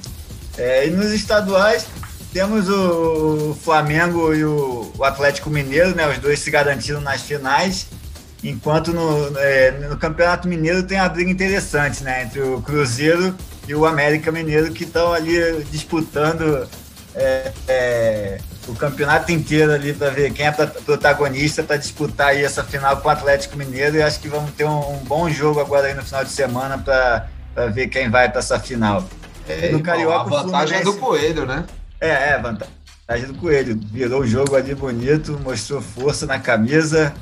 É, 0.56 0.86
e 0.86 0.90
nos 0.90 1.12
estaduais, 1.12 1.86
temos 2.32 2.68
o 2.68 3.56
Flamengo 3.62 4.34
e 4.34 4.44
o, 4.44 4.92
Atlético 5.02 5.50
Mineiro, 5.50 5.94
né? 5.94 6.08
Os 6.08 6.18
dois 6.18 6.38
se 6.40 6.50
garantiram 6.50 7.00
nas 7.00 7.22
finais. 7.22 7.86
Enquanto 8.42 8.92
no, 8.92 9.36
é, 9.38 9.72
no 9.88 9.96
Campeonato 9.96 10.46
Mineiro 10.46 10.82
tem 10.84 10.98
a 10.98 11.08
briga 11.08 11.30
interessante, 11.30 12.04
né? 12.04 12.22
Entre 12.22 12.40
o 12.40 12.62
Cruzeiro 12.62 13.34
e 13.66 13.74
o 13.74 13.84
América 13.84 14.30
Mineiro, 14.30 14.72
que 14.72 14.84
estão 14.84 15.12
ali 15.12 15.64
disputando 15.72 16.68
é, 17.16 17.52
é, 17.66 18.38
o 18.68 18.74
campeonato 18.74 19.32
inteiro 19.32 19.72
ali 19.72 19.92
para 19.92 20.10
ver 20.10 20.32
quem 20.32 20.46
é 20.46 20.52
protagonista 20.52 21.64
para 21.64 21.76
disputar 21.76 22.28
aí 22.28 22.44
essa 22.44 22.62
final 22.62 22.98
com 22.98 23.08
o 23.08 23.10
Atlético 23.10 23.56
Mineiro. 23.56 23.96
E 23.96 24.02
acho 24.02 24.20
que 24.20 24.28
vamos 24.28 24.52
ter 24.52 24.64
um, 24.64 24.94
um 24.94 24.98
bom 24.98 25.28
jogo 25.28 25.58
agora 25.58 25.88
aí 25.88 25.94
no 25.94 26.02
final 26.04 26.22
de 26.22 26.30
semana 26.30 26.78
para 26.78 27.66
ver 27.72 27.88
quem 27.88 28.08
vai 28.08 28.28
para 28.30 28.38
essa 28.38 28.60
final. 28.60 29.04
É, 29.48 29.72
no 29.72 29.82
Carioca, 29.82 30.36
a 30.36 30.42
vantagem 30.42 30.78
é 30.78 30.82
do 30.82 30.94
Coelho, 30.94 31.44
né? 31.44 31.64
É, 32.00 32.30
é, 32.30 32.38
vantagem 32.38 33.26
do 33.26 33.34
Coelho. 33.34 33.80
Virou 33.90 34.20
o 34.20 34.26
jogo 34.26 34.54
ali 34.54 34.76
bonito, 34.76 35.40
mostrou 35.42 35.80
força 35.80 36.24
na 36.24 36.38
camisa 36.38 37.12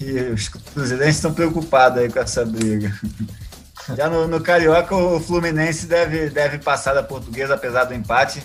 e 0.00 0.32
os 0.32 0.48
cruzeirenses 0.48 1.16
estão 1.16 1.34
preocupados 1.34 1.98
aí 1.98 2.10
com 2.10 2.18
essa 2.18 2.44
briga. 2.44 2.92
Já 3.94 4.08
no, 4.08 4.26
no, 4.26 4.40
Carioca, 4.40 4.94
o 4.94 5.20
Fluminense 5.20 5.86
deve, 5.86 6.30
deve 6.30 6.58
passar 6.58 6.94
da 6.94 7.02
portuguesa, 7.02 7.54
apesar 7.54 7.84
do 7.84 7.94
empate 7.94 8.42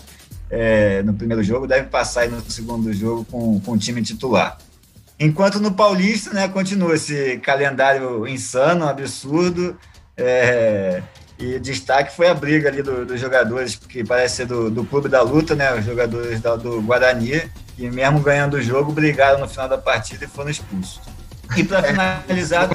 é, 0.50 1.02
no 1.04 1.14
primeiro 1.14 1.44
jogo, 1.44 1.68
deve 1.68 1.88
passar 1.88 2.22
aí 2.22 2.30
no 2.30 2.42
segundo 2.50 2.92
jogo 2.94 3.26
com, 3.26 3.60
com 3.60 3.72
o 3.72 3.78
time 3.78 4.02
titular. 4.02 4.58
Enquanto 5.20 5.60
no 5.60 5.72
Paulista, 5.72 6.34
né, 6.34 6.48
continua 6.48 6.96
esse 6.96 7.38
calendário 7.38 8.28
insano, 8.28 8.88
absurdo. 8.88 9.78
É, 10.18 11.02
e 11.38 11.60
destaque 11.60 12.16
foi 12.16 12.28
a 12.28 12.34
briga 12.34 12.70
ali 12.70 12.82
do, 12.82 13.06
dos 13.06 13.20
jogadores, 13.20 13.76
que 13.76 14.04
parece 14.04 14.38
ser 14.38 14.46
do, 14.46 14.70
do 14.70 14.86
Clube 14.86 15.10
da 15.10 15.22
Luta, 15.22 15.56
né? 15.56 15.74
Os 15.74 15.86
jogadores 15.86 16.40
da, 16.42 16.56
do 16.56 16.82
Guarani, 16.82 17.50
e 17.78 17.90
mesmo 17.90 18.20
ganhando 18.22 18.56
o 18.56 18.62
jogo, 18.62 18.92
brigaram 18.92 19.40
no 19.40 19.48
final 19.48 19.68
da 19.68 19.78
partida 19.78 20.26
e 20.26 20.28
foram 20.28 20.50
expulsos. 20.50 21.02
E 21.56 21.64
para 21.64 21.84
finalizar. 21.84 22.70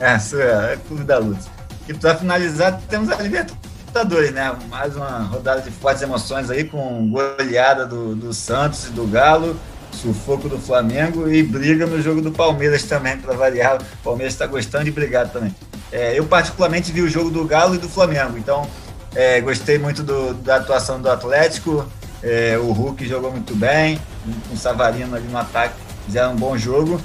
É, 0.00 0.18
surreal, 0.18 0.62
é 0.62 0.76
Clube 0.76 1.04
da 1.04 1.18
Luta. 1.18 1.44
E 1.88 1.94
para 1.94 2.16
finalizar, 2.16 2.80
temos 2.88 3.10
a 3.10 3.16
Libertadores, 3.16 4.32
né? 4.32 4.54
Mais 4.68 4.96
uma 4.96 5.20
rodada 5.20 5.60
de 5.62 5.70
fortes 5.70 6.02
emoções 6.02 6.50
aí, 6.50 6.64
com 6.64 7.08
goleada 7.10 7.86
do, 7.86 8.14
do 8.14 8.32
Santos 8.32 8.86
e 8.86 8.90
do 8.90 9.06
Galo 9.06 9.56
sufoco 9.94 10.48
do 10.48 10.58
Flamengo 10.58 11.30
e 11.30 11.42
briga 11.42 11.86
no 11.86 12.00
jogo 12.02 12.20
do 12.20 12.32
Palmeiras 12.32 12.82
também, 12.82 13.16
para 13.16 13.34
variar. 13.34 13.80
O 13.80 14.04
Palmeiras 14.04 14.34
está 14.34 14.46
gostando 14.46 14.84
de 14.84 14.90
brigar 14.90 15.28
também. 15.28 15.54
É, 15.90 16.18
eu, 16.18 16.26
particularmente, 16.26 16.92
vi 16.92 17.02
o 17.02 17.08
jogo 17.08 17.30
do 17.30 17.44
Galo 17.44 17.74
e 17.74 17.78
do 17.78 17.88
Flamengo, 17.88 18.36
então 18.36 18.68
é, 19.14 19.40
gostei 19.40 19.78
muito 19.78 20.02
do, 20.02 20.34
da 20.34 20.56
atuação 20.56 21.00
do 21.00 21.08
Atlético. 21.08 21.86
É, 22.22 22.58
o 22.58 22.72
Hulk 22.72 23.06
jogou 23.06 23.30
muito 23.30 23.54
bem, 23.54 24.00
com 24.48 24.54
o 24.54 24.58
Savarino 24.58 25.14
ali 25.14 25.28
no 25.28 25.38
ataque, 25.38 25.74
fizeram 26.06 26.32
um 26.32 26.36
bom 26.36 26.56
jogo. 26.56 27.00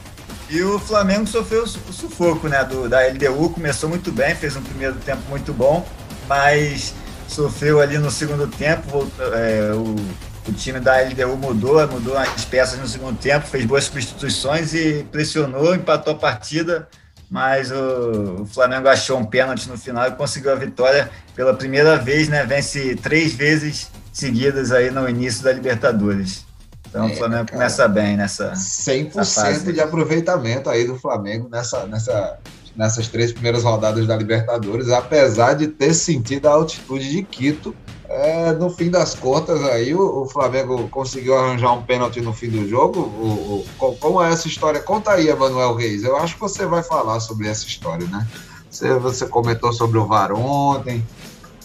E 0.49 0.61
o 0.63 0.79
Flamengo 0.79 1.27
sofreu 1.27 1.63
o 1.63 1.67
sufoco 1.67 2.47
né, 2.47 2.63
do, 2.63 2.89
da 2.89 3.05
LDU, 3.07 3.51
começou 3.51 3.87
muito 3.87 4.11
bem, 4.11 4.35
fez 4.35 4.55
um 4.55 4.61
primeiro 4.63 4.95
tempo 4.95 5.21
muito 5.29 5.53
bom, 5.53 5.87
mas 6.27 6.93
sofreu 7.27 7.79
ali 7.79 7.99
no 7.99 8.09
segundo 8.09 8.47
tempo. 8.47 8.89
Voltou, 8.89 9.33
é, 9.33 9.71
o, 9.73 9.95
o 10.47 10.53
time 10.53 10.79
da 10.79 10.99
LDU 11.01 11.37
mudou, 11.37 11.87
mudou 11.87 12.17
as 12.17 12.45
peças 12.45 12.79
no 12.79 12.87
segundo 12.87 13.17
tempo, 13.19 13.45
fez 13.45 13.63
boas 13.65 13.83
substituições 13.83 14.73
e 14.73 15.05
pressionou, 15.11 15.75
empatou 15.75 16.13
a 16.13 16.17
partida, 16.17 16.89
mas 17.29 17.71
o, 17.71 18.41
o 18.41 18.45
Flamengo 18.47 18.87
achou 18.87 19.19
um 19.19 19.25
pênalti 19.25 19.69
no 19.69 19.77
final 19.77 20.07
e 20.07 20.11
conseguiu 20.11 20.51
a 20.51 20.55
vitória 20.55 21.11
pela 21.35 21.53
primeira 21.53 21.95
vez, 21.95 22.27
né? 22.27 22.43
Vence 22.43 22.95
três 22.95 23.33
vezes 23.33 23.91
seguidas 24.11 24.71
aí 24.71 24.89
no 24.89 25.07
início 25.07 25.43
da 25.43 25.53
Libertadores. 25.53 26.48
Então 26.89 27.07
é, 27.07 27.11
o 27.11 27.15
Flamengo 27.15 27.45
cara, 27.45 27.57
começa 27.57 27.87
bem 27.87 28.17
nessa 28.17 28.53
100% 28.53 29.15
nessa 29.15 29.73
de 29.73 29.79
aproveitamento 29.79 30.69
aí 30.69 30.85
do 30.85 30.95
Flamengo 30.95 31.47
nessa, 31.49 31.85
nessa, 31.85 32.39
nessas 32.75 33.07
três 33.07 33.31
primeiras 33.31 33.63
rodadas 33.63 34.07
da 34.07 34.15
Libertadores, 34.15 34.89
apesar 34.89 35.53
de 35.53 35.67
ter 35.67 35.93
sentido 35.93 36.47
a 36.47 36.51
altitude 36.51 37.09
de 37.09 37.23
Quito 37.23 37.75
é, 38.09 38.51
no 38.53 38.71
fim 38.71 38.89
das 38.89 39.13
contas, 39.13 39.63
aí 39.65 39.93
o, 39.93 40.23
o, 40.23 40.27
Flamengo 40.27 40.89
conseguiu 40.89 41.37
arranjar 41.37 41.73
um 41.73 41.83
pênalti 41.83 42.19
no 42.21 42.33
fim 42.33 42.49
do 42.49 42.67
jogo. 42.67 43.01
O, 43.01 43.65
o, 43.79 43.95
como 43.97 44.21
é 44.21 44.31
essa 44.31 44.47
história? 44.47 44.79
Conta 44.81 45.11
aí, 45.11 45.29
Emanuel 45.29 45.75
Reis. 45.75 46.03
Eu 46.03 46.17
acho 46.17 46.33
que 46.33 46.41
você 46.41 46.65
vai 46.65 46.81
falar 46.81 47.19
sobre 47.19 47.47
essa 47.47 47.67
história, 47.67 48.07
né? 48.07 48.27
Você, 48.67 48.93
você 48.95 49.27
comentou 49.27 49.71
sobre 49.71 49.99
o 49.99 50.07
VAR 50.07 50.31
ontem. 50.31 51.05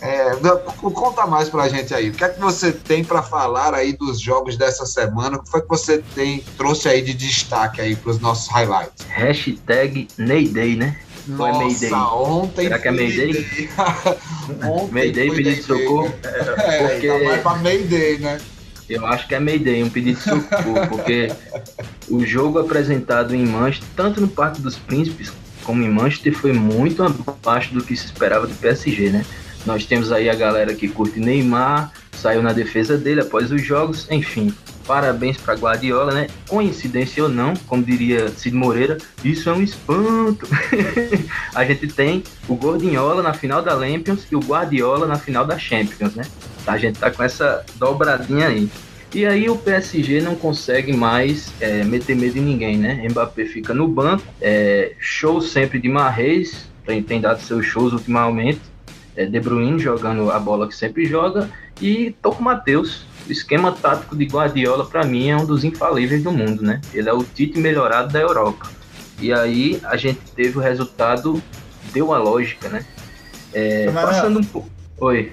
É, 0.00 0.32
conta 0.72 1.26
mais 1.26 1.48
pra 1.48 1.68
gente 1.68 1.94
aí. 1.94 2.10
O 2.10 2.12
que 2.12 2.24
é 2.24 2.28
que 2.28 2.40
você 2.40 2.72
tem 2.72 3.04
para 3.04 3.22
falar 3.22 3.74
aí 3.74 3.92
dos 3.96 4.20
jogos 4.20 4.56
dessa 4.56 4.84
semana? 4.84 5.36
O 5.36 5.42
que 5.42 5.50
foi 5.50 5.62
que 5.62 5.68
você 5.68 5.98
tem, 6.14 6.44
trouxe 6.56 6.88
aí 6.88 7.00
de 7.00 7.14
destaque 7.14 7.80
aí 7.80 7.96
pros 7.96 8.18
nossos 8.18 8.48
highlights? 8.48 9.06
Hashtag 9.08 10.08
Neyday, 10.18 10.76
né? 10.76 10.98
Foi 11.24 11.50
Nossa, 11.50 11.64
Mayday. 11.64 11.92
ontem 11.92 12.62
Será 12.64 12.78
que 12.78 12.88
é 12.88 12.90
Mayday? 12.90 13.70
ontem 14.62 14.92
Mayday, 14.92 15.30
pedido 15.30 15.54
de 15.54 15.62
socorro? 15.62 16.14
É, 16.22 16.88
porque... 16.88 17.08
tá 17.08 17.24
mais 17.24 17.42
pra 17.42 17.54
Mayday, 17.56 18.18
né? 18.18 18.40
Eu 18.88 19.06
acho 19.06 19.26
que 19.26 19.34
é 19.34 19.40
Mayday, 19.40 19.82
um 19.82 19.88
pedido 19.88 20.18
de 20.18 20.22
socorro, 20.22 20.86
porque 20.88 21.32
o 22.10 22.24
jogo 22.26 22.58
apresentado 22.58 23.34
em 23.34 23.46
Manchester, 23.46 23.88
tanto 23.96 24.20
no 24.20 24.28
Parque 24.28 24.60
dos 24.60 24.76
Príncipes 24.76 25.32
como 25.62 25.82
em 25.82 25.88
Manchester, 25.88 26.34
foi 26.34 26.52
muito 26.52 27.02
abaixo 27.02 27.72
do 27.72 27.82
que 27.82 27.96
se 27.96 28.04
esperava 28.04 28.46
do 28.46 28.54
PSG, 28.54 29.08
né? 29.08 29.24
Nós 29.66 29.86
temos 29.86 30.12
aí 30.12 30.28
a 30.28 30.34
galera 30.34 30.74
que 30.74 30.88
curte 30.88 31.18
Neymar, 31.18 31.92
saiu 32.12 32.42
na 32.42 32.52
defesa 32.52 32.96
dele 32.96 33.20
após 33.20 33.50
os 33.50 33.62
jogos, 33.62 34.06
enfim. 34.10 34.54
Parabéns 34.86 35.38
para 35.38 35.54
Guardiola, 35.54 36.12
né? 36.12 36.26
Coincidência 36.46 37.22
ou 37.22 37.28
não, 37.28 37.54
como 37.66 37.82
diria 37.82 38.28
Cid 38.28 38.54
Moreira, 38.54 38.98
isso 39.24 39.48
é 39.48 39.52
um 39.52 39.62
espanto. 39.62 40.46
a 41.54 41.64
gente 41.64 41.86
tem 41.88 42.22
o 42.46 42.54
Gordinhola 42.54 43.22
na 43.22 43.32
final 43.32 43.62
da 43.62 43.72
Champions 43.72 44.26
e 44.30 44.36
o 44.36 44.40
Guardiola 44.40 45.06
na 45.06 45.18
final 45.18 45.46
da 45.46 45.58
Champions, 45.58 46.14
né? 46.14 46.24
A 46.66 46.76
gente 46.76 46.98
tá 46.98 47.10
com 47.10 47.22
essa 47.22 47.64
dobradinha 47.76 48.48
aí. 48.48 48.68
E 49.14 49.24
aí 49.24 49.48
o 49.48 49.56
PSG 49.56 50.20
não 50.20 50.34
consegue 50.34 50.92
mais 50.92 51.52
é, 51.60 51.84
meter 51.84 52.16
medo 52.16 52.36
em 52.36 52.42
ninguém, 52.42 52.76
né? 52.76 53.06
Mbappé 53.08 53.46
fica 53.46 53.72
no 53.72 53.86
banco, 53.86 54.24
é, 54.40 54.92
show 54.98 55.40
sempre 55.40 55.78
de 55.78 55.88
Marreis, 55.88 56.68
tem, 56.84 57.02
tem 57.02 57.20
dado 57.20 57.40
seus 57.40 57.64
shows 57.64 57.92
ultimamente. 57.92 58.60
É, 59.16 59.26
de 59.26 59.40
Bruyne 59.40 59.78
jogando 59.78 60.30
a 60.30 60.38
bola 60.38 60.66
que 60.66 60.74
sempre 60.74 61.06
joga 61.06 61.48
e 61.80 62.14
Toco 62.20 62.42
Matheus 62.42 63.06
o 63.26 63.32
esquema 63.32 63.72
tático 63.72 64.16
de 64.16 64.26
Guardiola, 64.26 64.84
para 64.84 65.04
mim, 65.04 65.30
é 65.30 65.36
um 65.36 65.46
dos 65.46 65.64
infalíveis 65.64 66.22
do 66.22 66.30
mundo, 66.30 66.62
né? 66.62 66.80
Ele 66.92 67.08
é 67.08 67.12
o 67.12 67.24
Tite 67.24 67.58
melhorado 67.58 68.12
da 68.12 68.20
Europa. 68.20 68.70
E 69.18 69.32
aí 69.32 69.80
a 69.84 69.96
gente 69.96 70.20
teve 70.34 70.58
o 70.58 70.60
resultado, 70.60 71.42
deu 71.92 72.12
a 72.12 72.18
lógica, 72.18 72.68
né? 72.68 72.84
É, 73.52 73.90
passando 73.90 74.40
um 74.40 74.44
pouco. 74.44 74.68
Oi. 74.98 75.32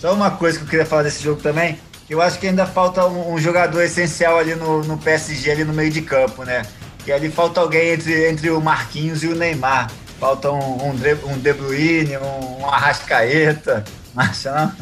Só 0.00 0.12
uma 0.12 0.30
coisa 0.30 0.58
que 0.58 0.64
eu 0.64 0.68
queria 0.68 0.86
falar 0.86 1.04
desse 1.04 1.22
jogo 1.22 1.40
também. 1.40 1.78
Eu 2.08 2.20
acho 2.20 2.38
que 2.38 2.46
ainda 2.46 2.66
falta 2.66 3.06
um, 3.06 3.34
um 3.34 3.38
jogador 3.38 3.80
essencial 3.82 4.38
ali 4.38 4.54
no, 4.54 4.82
no, 4.82 4.98
PSG, 4.98 5.50
ali 5.50 5.64
no 5.64 5.72
meio 5.72 5.90
de 5.90 6.02
campo, 6.02 6.44
né? 6.44 6.62
E 7.06 7.12
ali 7.12 7.30
falta 7.30 7.60
alguém 7.60 7.90
entre, 7.90 8.28
entre 8.28 8.50
o 8.50 8.60
Marquinhos 8.60 9.22
e 9.22 9.28
o 9.28 9.34
Neymar. 9.34 9.90
Falta 10.24 10.50
um, 10.50 10.88
um, 10.88 10.94
De, 10.96 11.12
um 11.26 11.38
De 11.38 11.52
Bruyne, 11.52 12.16
um, 12.16 12.62
um 12.62 12.66
Arrascaeta, 12.70 13.84
Marchão. 14.16 14.72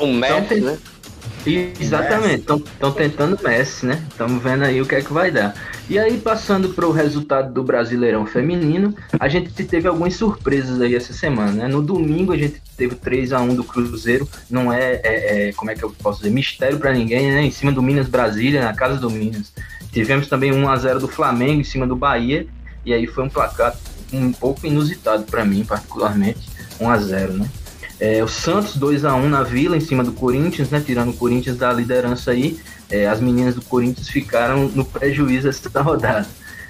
Um 0.00 0.14
Messi, 0.14 0.54
então, 0.54 0.60
né? 0.60 0.78
Exatamente, 1.78 2.40
estão 2.40 2.92
tentando 2.92 3.38
Messi, 3.44 3.84
né? 3.84 4.02
Estamos 4.08 4.42
vendo 4.42 4.64
aí 4.64 4.80
o 4.80 4.86
que 4.86 4.94
é 4.94 5.02
que 5.02 5.12
vai 5.12 5.30
dar. 5.30 5.54
E 5.90 5.98
aí, 5.98 6.16
passando 6.16 6.70
para 6.70 6.86
o 6.86 6.90
resultado 6.90 7.52
do 7.52 7.62
Brasileirão 7.62 8.24
Feminino, 8.24 8.94
a 9.20 9.28
gente 9.28 9.52
teve 9.62 9.86
algumas 9.86 10.14
surpresas 10.14 10.80
aí 10.80 10.94
essa 10.94 11.12
semana, 11.12 11.52
né? 11.52 11.68
No 11.68 11.82
domingo 11.82 12.32
a 12.32 12.38
gente 12.38 12.62
teve 12.74 12.94
3 12.94 13.34
a 13.34 13.42
1 13.42 13.56
do 13.56 13.64
Cruzeiro, 13.64 14.26
não 14.48 14.72
é, 14.72 15.02
é, 15.04 15.48
é 15.48 15.52
como 15.52 15.70
é 15.70 15.74
que 15.74 15.82
eu 15.82 15.90
posso 16.02 16.20
dizer, 16.20 16.30
mistério 16.30 16.78
para 16.78 16.94
ninguém, 16.94 17.30
né? 17.30 17.42
Em 17.42 17.50
cima 17.50 17.70
do 17.70 17.82
Minas 17.82 18.08
Brasília, 18.08 18.64
na 18.64 18.72
casa 18.72 18.96
do 18.96 19.10
Minas. 19.10 19.52
Tivemos 19.92 20.28
também 20.28 20.50
1 20.50 20.66
a 20.66 20.76
0 20.76 20.98
do 20.98 21.08
Flamengo 21.08 21.60
em 21.60 21.64
cima 21.64 21.86
do 21.86 21.94
Bahia, 21.94 22.46
e 22.86 22.94
aí 22.94 23.06
foi 23.06 23.24
um 23.24 23.28
placar 23.28 23.76
um 24.12 24.32
pouco 24.32 24.66
inusitado 24.66 25.24
para 25.24 25.44
mim, 25.44 25.64
particularmente, 25.64 26.48
1 26.80 26.90
a 26.90 26.98
0 26.98 27.32
né? 27.34 27.50
É, 28.00 28.22
o 28.22 28.28
Santos 28.28 28.76
2 28.76 29.04
a 29.04 29.14
1 29.14 29.28
na 29.28 29.42
Vila, 29.42 29.76
em 29.76 29.80
cima 29.80 30.04
do 30.04 30.12
Corinthians, 30.12 30.70
né? 30.70 30.80
Tirando 30.84 31.10
o 31.10 31.14
Corinthians 31.14 31.56
da 31.56 31.72
liderança 31.72 32.30
aí. 32.30 32.60
É, 32.90 33.06
as 33.06 33.20
meninas 33.20 33.54
do 33.54 33.62
Corinthians 33.62 34.08
ficaram 34.08 34.68
no 34.68 34.84
prejuízo 34.84 35.48
essa 35.48 35.68
rodada. 35.82 36.26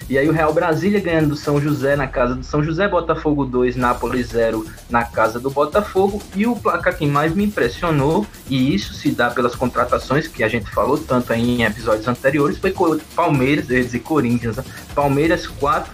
E 0.09 0.17
aí 0.17 0.27
o 0.27 0.33
Real 0.33 0.55
Brasília 0.55 1.01
ganhando 1.01 1.29
do 1.29 1.37
São 1.37 1.61
José 1.61 1.95
na 1.95 2.07
casa 2.07 2.35
do 2.35 2.43
São 2.43 2.65
José, 2.65 2.89
Botafogo 2.89 3.45
2, 3.45 3.77
Nápoles 3.77 4.29
0 4.29 4.67
na 4.89 5.05
casa 5.05 5.39
do 5.39 5.51
Botafogo. 5.51 6.23
E 6.35 6.47
o 6.47 6.57
placar 6.57 6.97
que 6.97 7.07
mais 7.07 7.35
me 7.35 7.45
impressionou, 7.45 8.27
e 8.49 8.75
isso 8.75 8.95
se 8.95 9.11
dá 9.11 9.29
pelas 9.29 9.55
contratações 9.55 10.27
que 10.27 10.43
a 10.43 10.49
gente 10.49 10.71
falou 10.71 10.97
tanto 10.97 11.35
em 11.35 11.63
episódios 11.63 12.09
anteriores, 12.09 12.57
foi 12.57 12.75
Palmeiras, 13.15 13.69
eu 13.69 13.77
ia 13.77 13.85
dizer 13.85 13.99
Corinthians, 13.99 14.57
né? 14.57 14.65
Palmeiras 14.95 15.47
4, 15.47 15.93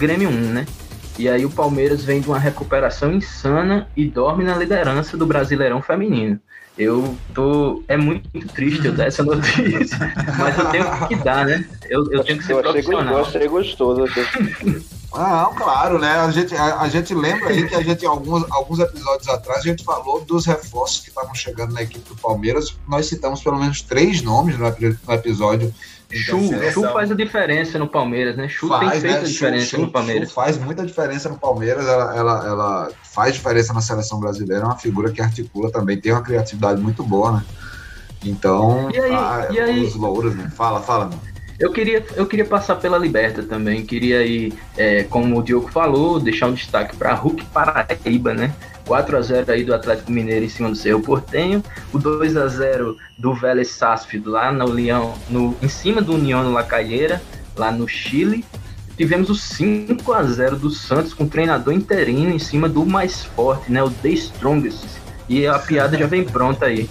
Grêmio 0.00 0.30
1, 0.30 0.32
né? 0.32 0.66
E 1.18 1.28
aí 1.28 1.44
o 1.44 1.50
Palmeiras 1.50 2.02
vem 2.02 2.22
de 2.22 2.28
uma 2.28 2.38
recuperação 2.38 3.12
insana 3.12 3.86
e 3.94 4.06
dorme 4.06 4.42
na 4.42 4.56
liderança 4.56 5.14
do 5.14 5.26
Brasileirão 5.26 5.82
Feminino. 5.82 6.40
Eu 6.78 7.14
tô. 7.34 7.82
É 7.86 7.98
muito 7.98 8.30
triste 8.54 8.86
eu 8.86 8.94
dar 8.94 9.08
essa 9.08 9.22
notícia, 9.22 9.98
mas 10.38 10.56
eu 10.56 10.70
tenho 10.70 11.08
que 11.08 11.16
dar, 11.16 11.44
né? 11.44 11.68
Eu, 11.90 12.10
eu 12.10 12.24
tenho 12.24 12.38
que 12.38 12.46
ser 12.46 12.54
eu 12.54 12.62
profissional. 12.62 13.18
eu 13.18 13.24
achei 13.26 13.46
gostoso. 13.46 14.04
Ah, 15.12 15.50
claro, 15.54 15.98
né? 15.98 16.12
A 16.12 16.30
gente, 16.30 16.54
a, 16.54 16.80
a, 16.80 16.88
gente 16.88 17.14
lembra 17.14 17.50
aí 17.50 17.68
que 17.68 17.74
a 17.74 17.82
gente, 17.82 18.06
alguns, 18.06 18.50
alguns 18.50 18.78
episódios 18.78 19.28
atrás, 19.28 19.58
a 19.58 19.68
gente 19.68 19.84
falou 19.84 20.24
dos 20.24 20.46
reforços 20.46 21.00
que 21.00 21.10
estavam 21.10 21.34
chegando 21.34 21.74
na 21.74 21.82
equipe 21.82 22.08
do 22.08 22.16
Palmeiras. 22.16 22.74
Nós 22.88 23.06
citamos 23.06 23.42
pelo 23.42 23.58
menos 23.58 23.82
três 23.82 24.22
nomes 24.22 24.56
no, 24.56 24.64
no 24.64 25.12
episódio 25.14 25.74
Chu, 26.12 26.50
Chu 26.72 26.82
faz 26.92 27.10
a 27.10 27.14
diferença 27.14 27.78
no 27.78 27.86
Palmeiras, 27.86 28.36
né? 28.36 28.48
Chu 28.48 28.68
faz, 28.68 28.90
tem 28.92 29.00
feito 29.00 29.14
né? 29.14 29.20
a 29.20 29.24
diferença 29.24 29.66
Chu, 29.66 29.80
no 29.80 29.90
Palmeiras. 29.90 30.28
Chu 30.28 30.34
faz 30.34 30.58
muita 30.58 30.84
diferença 30.84 31.28
no 31.28 31.38
Palmeiras, 31.38 31.86
ela, 31.86 32.16
ela, 32.16 32.46
ela, 32.46 32.90
faz 33.02 33.34
diferença 33.34 33.72
na 33.72 33.80
seleção 33.80 34.18
brasileira, 34.18 34.64
é 34.64 34.66
uma 34.66 34.76
figura 34.76 35.12
que 35.12 35.22
articula 35.22 35.70
também, 35.70 36.00
tem 36.00 36.12
uma 36.12 36.22
criatividade 36.22 36.80
muito 36.80 37.02
boa, 37.04 37.32
né? 37.32 37.44
Então, 38.24 38.90
e 38.90 38.98
aí, 38.98 39.12
a, 39.12 39.48
e 39.50 39.60
aí, 39.60 39.84
os 39.84 39.94
louros, 39.94 40.34
né? 40.34 40.50
Fala, 40.54 40.80
fala, 40.80 41.04
mano. 41.04 41.20
Eu 41.58 41.70
queria, 41.70 42.04
eu 42.16 42.26
queria 42.26 42.44
passar 42.46 42.76
pela 42.76 42.96
Liberta 42.96 43.42
também. 43.42 43.84
Queria 43.84 44.24
ir, 44.24 44.54
é, 44.78 45.04
como 45.04 45.38
o 45.38 45.42
Diogo 45.42 45.68
falou, 45.68 46.18
deixar 46.18 46.46
um 46.46 46.54
destaque 46.54 46.96
para 46.96 47.12
Hulk 47.12 47.44
Paraíba, 47.46 48.32
né? 48.32 48.54
4 48.90 49.16
a 49.16 49.22
0 49.22 49.52
aí 49.52 49.62
do 49.62 49.72
Atlético 49.72 50.10
Mineiro 50.10 50.44
em 50.44 50.48
cima 50.48 50.68
do 50.68 50.74
Cerro 50.74 51.00
Portenho, 51.00 51.62
o 51.92 51.98
2 51.98 52.36
a 52.36 52.48
0 52.48 52.96
do 53.16 53.32
Vélez 53.32 53.68
Sarsfield 53.68 54.28
lá 54.28 54.50
no 54.50 54.68
Leão, 54.68 55.14
no, 55.28 55.56
em 55.62 55.68
cima 55.68 56.02
do 56.02 56.14
União 56.14 56.42
no 56.42 56.50
Lacalheira, 56.50 57.22
lá 57.54 57.70
no 57.70 57.86
Chile. 57.86 58.44
Tivemos 58.96 59.30
o 59.30 59.34
5 59.36 60.12
a 60.12 60.24
0 60.24 60.56
do 60.56 60.70
Santos 60.70 61.14
com 61.14 61.22
o 61.22 61.28
treinador 61.28 61.72
interino 61.72 62.32
em 62.32 62.38
cima 62.40 62.68
do 62.68 62.84
mais 62.84 63.22
forte, 63.22 63.70
né, 63.70 63.80
o 63.80 63.88
The 63.88 64.08
Strongest. 64.08 64.88
E 65.28 65.46
a 65.46 65.56
piada 65.56 65.96
já 65.96 66.08
vem 66.08 66.24
pronta 66.24 66.66
aí. 66.66 66.90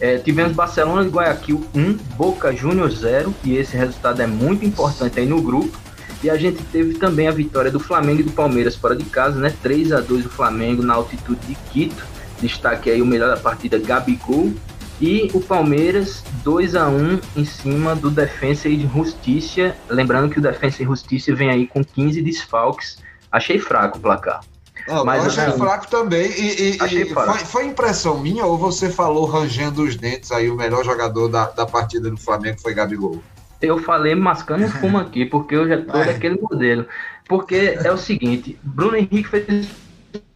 É, 0.00 0.18
tivemos 0.18 0.52
Barcelona 0.52 1.04
de 1.04 1.10
Guayaquil 1.10 1.64
1, 1.72 1.92
Boca 2.16 2.52
Juniors 2.56 2.98
0, 2.98 3.32
e 3.44 3.56
esse 3.56 3.76
resultado 3.76 4.20
é 4.20 4.26
muito 4.26 4.64
importante 4.64 5.20
aí 5.20 5.26
no 5.26 5.40
grupo. 5.40 5.78
E 6.26 6.30
a 6.30 6.36
gente 6.36 6.60
teve 6.72 6.94
também 6.94 7.28
a 7.28 7.30
vitória 7.30 7.70
do 7.70 7.78
Flamengo 7.78 8.18
e 8.18 8.24
do 8.24 8.32
Palmeiras 8.32 8.74
fora 8.74 8.96
de 8.96 9.04
casa, 9.04 9.38
né? 9.38 9.54
3 9.62 9.92
a 9.92 10.00
2 10.00 10.24
do 10.24 10.28
Flamengo 10.28 10.82
na 10.82 10.94
altitude 10.94 11.38
de 11.46 11.54
Quito. 11.70 12.04
Destaque 12.40 12.90
aí 12.90 13.00
o 13.00 13.06
melhor 13.06 13.28
da 13.28 13.40
partida, 13.40 13.78
Gabigol. 13.78 14.52
E 15.00 15.30
o 15.32 15.40
Palmeiras 15.40 16.24
2 16.42 16.74
a 16.74 16.88
1 16.88 17.20
em 17.36 17.44
cima 17.44 17.94
do 17.94 18.10
Defensa 18.10 18.68
e 18.68 18.88
Justiça. 18.92 19.76
Lembrando 19.88 20.28
que 20.28 20.40
o 20.40 20.42
Defensa 20.42 20.82
e 20.82 20.86
Justiça 20.86 21.32
vem 21.32 21.48
aí 21.48 21.64
com 21.64 21.84
15 21.84 22.20
desfalques. 22.20 22.98
Achei 23.30 23.60
fraco 23.60 23.98
o 23.98 24.00
placar. 24.00 24.40
Não, 24.88 25.04
Mas, 25.04 25.22
eu 25.22 25.30
achei 25.30 25.44
assim, 25.44 25.58
fraco 25.58 25.86
também. 25.88 26.28
E, 26.28 26.72
e, 26.72 27.02
e 27.02 27.14
foi, 27.14 27.38
foi, 27.38 27.66
impressão 27.66 28.18
minha 28.18 28.44
ou 28.44 28.58
você 28.58 28.90
falou 28.90 29.26
rangendo 29.26 29.84
os 29.84 29.94
dentes 29.94 30.32
aí, 30.32 30.50
o 30.50 30.56
melhor 30.56 30.84
jogador 30.84 31.28
da, 31.28 31.44
da 31.50 31.66
partida 31.66 32.10
do 32.10 32.16
Flamengo 32.16 32.60
foi 32.60 32.74
Gabigol? 32.74 33.22
Eu 33.60 33.78
falei 33.78 34.14
mascando 34.14 34.68
fumo 34.68 34.98
aqui, 34.98 35.24
porque 35.24 35.54
eu 35.54 35.68
já 35.68 35.78
tô 35.78 35.92
daquele 35.92 36.38
modelo. 36.40 36.86
Porque 37.28 37.76
é 37.82 37.90
o 37.90 37.96
seguinte, 37.96 38.58
Bruno 38.62 38.96
Henrique 38.96 39.28
fez 39.28 39.68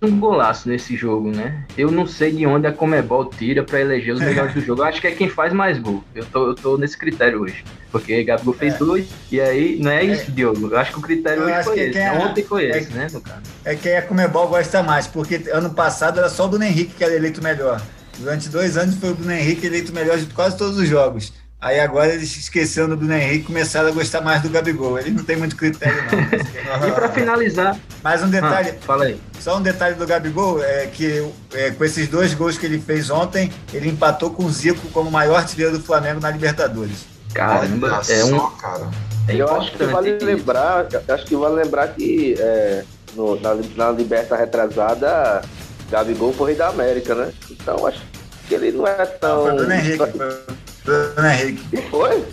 um 0.02 0.18
golaço 0.18 0.68
nesse 0.68 0.96
jogo, 0.96 1.30
né? 1.30 1.64
Eu 1.76 1.90
não 1.90 2.06
sei 2.06 2.32
de 2.32 2.46
onde 2.46 2.66
a 2.66 2.72
Comebol 2.72 3.26
tira 3.26 3.62
para 3.62 3.80
eleger 3.80 4.14
os 4.14 4.20
melhores 4.20 4.54
do 4.54 4.60
jogo. 4.60 4.82
Eu 4.82 4.86
acho 4.86 5.00
que 5.00 5.06
é 5.06 5.10
quem 5.12 5.28
faz 5.28 5.52
mais 5.52 5.78
gol. 5.78 6.02
Eu 6.14 6.24
tô, 6.26 6.48
eu 6.48 6.54
tô 6.54 6.78
nesse 6.78 6.96
critério 6.96 7.42
hoje. 7.42 7.64
Porque 7.92 8.22
Gabigol 8.22 8.54
fez 8.54 8.74
é. 8.74 8.78
dois, 8.78 9.08
e 9.30 9.40
aí 9.40 9.78
não 9.80 9.90
é 9.90 10.04
isso, 10.04 10.30
é. 10.30 10.30
Diogo. 10.30 10.68
Eu 10.68 10.78
acho 10.78 10.92
que 10.92 10.98
o 10.98 11.02
critério 11.02 11.42
eu 11.42 11.48
hoje 11.48 11.64
foi 11.64 11.80
esse. 11.80 11.98
É, 11.98 12.12
Ontem 12.12 12.44
foi 12.44 12.64
é, 12.66 12.78
esse, 12.78 12.92
né, 12.92 13.08
no 13.12 13.20
caso. 13.20 13.42
É 13.64 13.74
quem 13.74 13.96
a 13.96 14.02
Comebol 14.02 14.48
gosta 14.48 14.82
mais, 14.82 15.06
porque 15.06 15.42
ano 15.52 15.70
passado 15.70 16.18
era 16.18 16.28
só 16.28 16.46
o 16.46 16.48
Bruno 16.48 16.64
Henrique 16.64 16.94
que 16.94 17.04
era 17.04 17.14
eleito 17.14 17.42
melhor. 17.42 17.80
Durante 18.18 18.48
dois 18.48 18.76
anos 18.76 18.96
foi 18.96 19.10
o 19.10 19.14
Bruno 19.14 19.32
Henrique 19.32 19.66
eleito 19.66 19.92
melhor 19.92 20.18
de 20.18 20.26
quase 20.26 20.56
todos 20.56 20.78
os 20.78 20.88
jogos. 20.88 21.32
Aí 21.60 21.78
agora 21.78 22.14
eles 22.14 22.34
esqueceram 22.34 22.88
do 22.88 22.96
Bruno 22.96 23.12
Henrique 23.12 23.40
e 23.40 23.42
começaram 23.42 23.90
a 23.90 23.92
gostar 23.92 24.22
mais 24.22 24.40
do 24.40 24.48
Gabigol. 24.48 24.98
Ele 24.98 25.10
não 25.10 25.22
tem 25.22 25.36
muito 25.36 25.54
critério, 25.56 26.02
não. 26.10 26.88
e 26.88 26.92
para 26.92 27.10
finalizar. 27.10 27.78
Mais 28.02 28.22
um 28.22 28.30
detalhe. 28.30 28.70
Ah, 28.70 28.74
fala 28.80 29.04
aí. 29.04 29.20
Só 29.38 29.58
um 29.58 29.62
detalhe 29.62 29.94
do 29.94 30.06
Gabigol 30.06 30.64
é 30.64 30.86
que 30.86 31.30
é, 31.52 31.70
com 31.70 31.84
esses 31.84 32.08
dois 32.08 32.32
gols 32.32 32.56
que 32.56 32.64
ele 32.64 32.80
fez 32.80 33.10
ontem, 33.10 33.52
ele 33.74 33.90
empatou 33.90 34.30
com 34.30 34.46
o 34.46 34.50
Zico 34.50 34.88
como 34.88 35.10
maior 35.10 35.36
artilheiro 35.36 35.76
do 35.76 35.84
Flamengo 35.84 36.18
na 36.18 36.30
Libertadores. 36.30 37.04
Caramba, 37.34 38.00
é 38.08 38.24
um. 38.24 38.50
cara. 38.56 38.88
É 39.28 39.36
eu 39.36 39.54
acho 39.54 39.72
que 39.72 39.84
vale 39.84 40.18
lembrar, 40.18 40.86
acho 41.08 41.26
que 41.26 41.36
vale 41.36 41.62
lembrar 41.62 41.88
que 41.88 42.36
é, 42.38 42.84
no, 43.14 43.38
na, 43.38 43.54
na 43.76 43.90
Liberta 43.90 44.34
retrasada, 44.34 45.42
Gabigol 45.90 46.32
foi 46.32 46.52
rei 46.52 46.56
da 46.58 46.68
América, 46.68 47.14
né? 47.14 47.30
Então 47.50 47.86
acho 47.86 48.00
que 48.48 48.54
ele 48.54 48.72
não 48.72 48.86
é 48.86 49.04
tão. 49.04 49.36
Não, 49.36 49.46
foi 49.46 49.56
Bruno 49.56 49.72
Henrique. 49.74 49.98
Foi... 49.98 50.69
Bruno 50.84 51.28
Henrique. 51.28 51.76
Foi? 51.90 52.24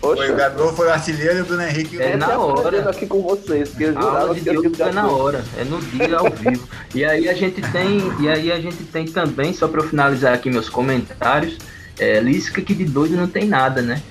Poxa. 0.00 0.16
Foi, 0.16 0.32
o 0.32 0.36
Gabigol 0.36 0.72
foi 0.72 0.86
o 0.86 0.90
artilheiro 0.90 1.38
e 1.38 1.40
o 1.42 1.44
Bruno 1.44 1.62
Henrique... 1.62 2.00
É 2.00 2.16
na 2.16 2.38
hora. 2.38 2.90
aqui 2.90 3.06
com 3.06 3.20
vocês, 3.20 3.68
porque 3.68 3.84
eu 3.84 4.34
que 4.34 4.40
Deus 4.40 4.80
é 4.80 4.92
na 4.92 5.08
hora, 5.08 5.44
é 5.58 5.64
no 5.64 5.78
dia, 5.78 6.16
ao 6.16 6.30
vivo. 6.30 6.66
E 6.94 7.04
aí 7.04 7.28
a 7.28 7.34
gente 7.34 7.60
tem, 7.70 8.00
e 8.18 8.28
aí 8.28 8.50
a 8.50 8.58
gente 8.58 8.82
tem 8.84 9.04
também, 9.06 9.52
só 9.52 9.68
para 9.68 9.82
eu 9.82 9.88
finalizar 9.88 10.32
aqui 10.32 10.48
meus 10.48 10.70
comentários, 10.70 11.58
é, 11.98 12.18
Lisca 12.18 12.62
que 12.62 12.74
de 12.74 12.86
doido 12.86 13.14
não 13.14 13.28
tem 13.28 13.44
nada, 13.44 13.82
né? 13.82 14.02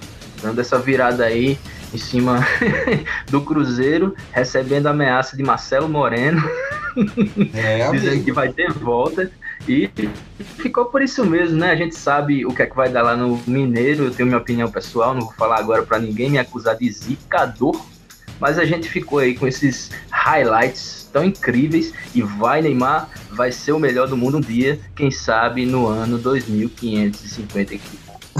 Dando 0.43 0.61
essa 0.61 0.77
virada 0.77 1.25
aí 1.25 1.57
em 1.91 1.97
cima 1.97 2.45
do 3.29 3.41
Cruzeiro, 3.41 4.15
recebendo 4.31 4.85
a 4.85 4.91
ameaça 4.91 5.35
de 5.35 5.41
Marcelo 5.41 5.89
Moreno, 5.89 6.41
é, 7.53 7.89
dizendo 7.91 8.23
que 8.23 8.31
vai 8.31 8.49
ter 8.53 8.71
volta. 8.71 9.31
E 9.67 9.89
ficou 10.57 10.85
por 10.85 11.01
isso 11.01 11.25
mesmo, 11.25 11.57
né? 11.57 11.71
A 11.71 11.75
gente 11.75 11.95
sabe 11.95 12.45
o 12.45 12.53
que 12.53 12.61
é 12.61 12.65
que 12.65 12.75
vai 12.75 12.89
dar 12.89 13.01
lá 13.03 13.15
no 13.15 13.41
Mineiro. 13.45 14.05
Eu 14.05 14.11
tenho 14.11 14.27
minha 14.27 14.39
opinião 14.39 14.69
pessoal, 14.69 15.13
não 15.13 15.21
vou 15.21 15.33
falar 15.33 15.59
agora 15.59 15.83
para 15.83 15.99
ninguém 15.99 16.29
me 16.29 16.37
acusar 16.37 16.75
de 16.77 16.89
zicador. 16.91 17.79
Mas 18.39 18.57
a 18.57 18.65
gente 18.65 18.87
ficou 18.87 19.19
aí 19.19 19.35
com 19.35 19.45
esses 19.45 19.91
highlights 20.09 21.09
tão 21.11 21.23
incríveis 21.23 21.93
e 22.15 22.21
vai 22.21 22.61
Neymar, 22.61 23.09
vai 23.31 23.51
ser 23.51 23.73
o 23.73 23.79
melhor 23.79 24.07
do 24.07 24.15
mundo 24.15 24.37
um 24.37 24.41
dia, 24.41 24.79
quem 24.95 25.11
sabe 25.11 25.65
no 25.65 25.87
ano 25.87 26.17
2555. 26.17 28.09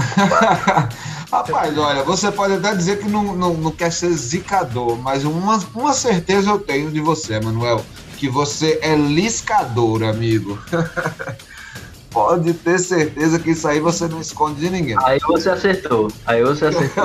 Rapaz, 1.30 1.76
olha, 1.76 2.02
você 2.02 2.32
pode 2.32 2.54
até 2.54 2.74
dizer 2.74 2.98
que 2.98 3.08
não, 3.08 3.36
não, 3.36 3.54
não 3.54 3.70
quer 3.70 3.92
ser 3.92 4.10
zicador, 4.10 4.96
mas 4.96 5.24
uma, 5.24 5.58
uma 5.74 5.92
certeza 5.92 6.48
eu 6.50 6.58
tenho 6.58 6.90
de 6.90 7.00
você, 7.00 7.38
Manuel 7.38 7.84
que 8.20 8.28
você 8.28 8.78
é 8.82 8.94
liscador, 8.94 10.02
amigo. 10.02 10.58
Pode 12.12 12.52
ter 12.52 12.78
certeza 12.78 13.38
que 13.38 13.52
isso 13.52 13.66
aí 13.66 13.80
você 13.80 14.06
não 14.06 14.20
esconde 14.20 14.60
de 14.60 14.68
ninguém. 14.68 14.94
Aí 15.04 15.18
você 15.26 15.48
acertou. 15.48 16.12
Aí 16.26 16.42
você 16.42 16.66
acertou. 16.66 17.04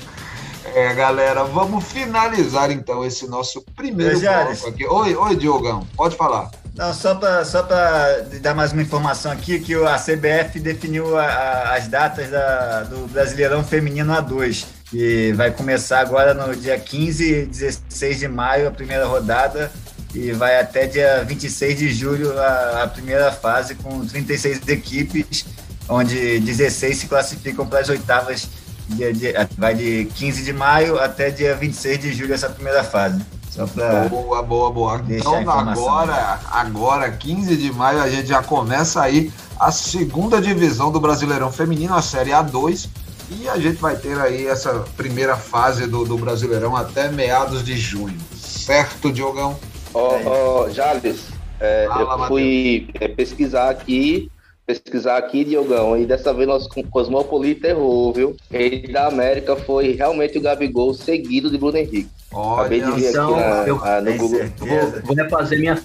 é, 0.74 0.94
galera, 0.94 1.44
vamos 1.44 1.84
finalizar 1.84 2.70
então 2.70 3.04
esse 3.04 3.28
nosso 3.28 3.62
primeiro 3.76 4.18
bloco 4.18 4.68
aqui. 4.68 4.86
Oi, 4.86 5.14
oi, 5.16 5.36
Diogão, 5.36 5.86
pode 5.94 6.16
falar. 6.16 6.50
Não, 6.74 6.94
só 6.94 7.14
para 7.14 7.44
só 7.44 7.60
dar 7.60 8.54
mais 8.54 8.72
uma 8.72 8.80
informação 8.80 9.30
aqui, 9.30 9.60
que 9.60 9.74
a 9.74 9.98
CBF 9.98 10.60
definiu 10.60 11.18
a, 11.18 11.24
a, 11.24 11.74
as 11.74 11.88
datas 11.88 12.30
da, 12.30 12.84
do 12.84 13.06
Brasileirão 13.08 13.62
Feminino 13.62 14.14
A2, 14.14 14.64
que 14.86 15.32
vai 15.32 15.50
começar 15.50 16.00
agora 16.00 16.32
no 16.32 16.56
dia 16.56 16.78
15 16.78 17.24
e 17.24 17.44
16 17.44 18.20
de 18.20 18.28
maio, 18.28 18.68
a 18.68 18.70
primeira 18.70 19.04
rodada, 19.06 19.70
e 20.14 20.32
vai 20.32 20.58
até 20.58 20.86
dia 20.86 21.24
26 21.24 21.78
de 21.78 21.92
julho 21.92 22.38
a, 22.38 22.84
a 22.84 22.88
primeira 22.88 23.30
fase 23.30 23.74
com 23.74 24.04
36 24.06 24.66
equipes, 24.68 25.44
onde 25.88 26.40
16 26.40 26.96
se 26.96 27.06
classificam 27.06 27.66
para 27.66 27.80
as 27.80 27.88
oitavas, 27.88 28.48
de, 28.88 29.12
de, 29.12 29.32
vai 29.56 29.74
de 29.74 30.06
15 30.14 30.42
de 30.42 30.52
maio 30.52 30.98
até 30.98 31.30
dia 31.30 31.54
26 31.54 31.98
de 31.98 32.12
julho 32.12 32.34
essa 32.34 32.48
primeira 32.48 32.82
fase. 32.82 33.20
Só 33.50 33.66
pra 33.66 34.08
boa, 34.08 34.42
boa, 34.42 34.70
boa. 34.70 35.02
Então 35.08 35.50
agora, 35.50 36.40
agora, 36.50 37.10
15 37.10 37.56
de 37.56 37.72
maio, 37.72 38.00
a 38.00 38.08
gente 38.08 38.28
já 38.28 38.42
começa 38.42 39.02
aí 39.02 39.32
a 39.58 39.72
segunda 39.72 40.40
divisão 40.40 40.92
do 40.92 41.00
Brasileirão 41.00 41.50
Feminino, 41.50 41.94
a 41.94 42.02
Série 42.02 42.30
A2, 42.30 42.88
e 43.30 43.48
a 43.48 43.58
gente 43.58 43.76
vai 43.80 43.96
ter 43.96 44.18
aí 44.20 44.46
essa 44.46 44.84
primeira 44.96 45.36
fase 45.36 45.86
do, 45.86 46.04
do 46.04 46.16
Brasileirão 46.16 46.76
até 46.76 47.10
meados 47.10 47.64
de 47.64 47.76
junho. 47.76 48.16
Certo, 48.36 49.12
Diogão? 49.12 49.58
Ó, 49.94 50.16
oh, 50.16 50.64
oh, 50.66 50.70
Jales, 50.70 51.28
é, 51.60 51.86
eu 51.86 52.26
fui 52.26 52.88
é, 53.00 53.08
pesquisar 53.08 53.70
aqui 53.70 54.30
pesquisar 54.68 55.16
aqui, 55.16 55.44
Diogão, 55.44 55.96
e 55.96 56.04
dessa 56.04 56.34
vez 56.34 56.46
nosso 56.46 56.68
Cosmopolita 56.90 57.68
errou, 57.68 58.12
viu? 58.12 58.36
Rei 58.50 58.82
da 58.82 59.06
América 59.06 59.56
foi 59.56 59.92
realmente 59.92 60.36
o 60.36 60.42
Gabigol, 60.42 60.92
seguido 60.92 61.50
de 61.50 61.56
Bruno 61.56 61.78
Henrique. 61.78 62.10
Olha, 62.32 62.60
Acabei 62.60 62.80
de 62.82 62.90
ver 62.92 63.08
aqui 63.08 63.16
na, 63.16 63.64
eu, 63.66 63.76
na, 63.78 64.00
no 64.02 64.16
Google. 64.18 64.40
Vou, 64.58 65.02
vou 65.02 65.16
refazer 65.16 65.58
minha 65.58 65.82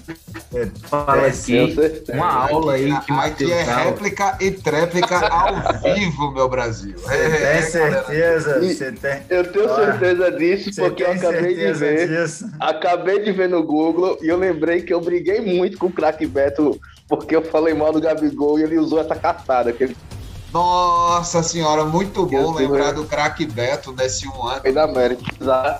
fala 0.83 1.27
aqui. 1.27 1.75
Uma 2.09 2.49
aula 2.49 2.73
aí 2.73 2.99
que 3.01 3.13
Aqui 3.13 3.51
é 3.51 3.63
réplica 3.63 4.37
e 4.41 4.51
tréplica 4.51 5.27
ao 5.27 5.53
vivo, 5.81 6.31
meu 6.31 6.49
Brasil. 6.49 6.95
Você 6.97 7.13
é, 7.13 7.29
tem 7.29 7.47
é, 7.47 7.61
certeza? 7.61 8.59
Você 8.59 8.91
tem... 8.91 9.21
Eu 9.29 9.51
tenho 9.51 9.75
certeza 9.75 10.31
disso, 10.31 10.71
porque 10.75 11.03
eu 11.03 11.11
acabei 11.11 11.55
de 11.55 11.73
ver. 11.73 12.07
Disso? 12.07 12.49
Acabei 12.59 13.23
de 13.23 13.31
ver 13.31 13.47
no 13.47 13.63
Google 13.63 14.17
e 14.21 14.27
eu 14.27 14.37
lembrei 14.37 14.81
que 14.81 14.93
eu 14.93 14.99
briguei 14.99 15.39
muito 15.39 15.77
com 15.77 15.87
o 15.87 15.91
craque 15.91 16.25
Beto 16.25 16.79
porque 17.07 17.35
eu 17.35 17.41
falei 17.41 17.73
mal 17.73 17.91
do 17.91 18.01
Gabigol 18.01 18.59
e 18.59 18.63
ele 18.63 18.77
usou 18.77 18.99
essa 18.99 19.15
caçada 19.15 19.71
que 19.71 19.83
ele 19.83 19.97
nossa 20.53 21.41
senhora, 21.41 21.83
muito 21.83 22.27
bom 22.27 22.53
lembrar 22.53 22.93
do 22.93 23.05
craque 23.05 23.45
Beto 23.45 23.91
nesse 23.91 24.27
um 24.27 24.47
ano. 24.47 24.61
da 24.71 24.83
América. 24.83 25.23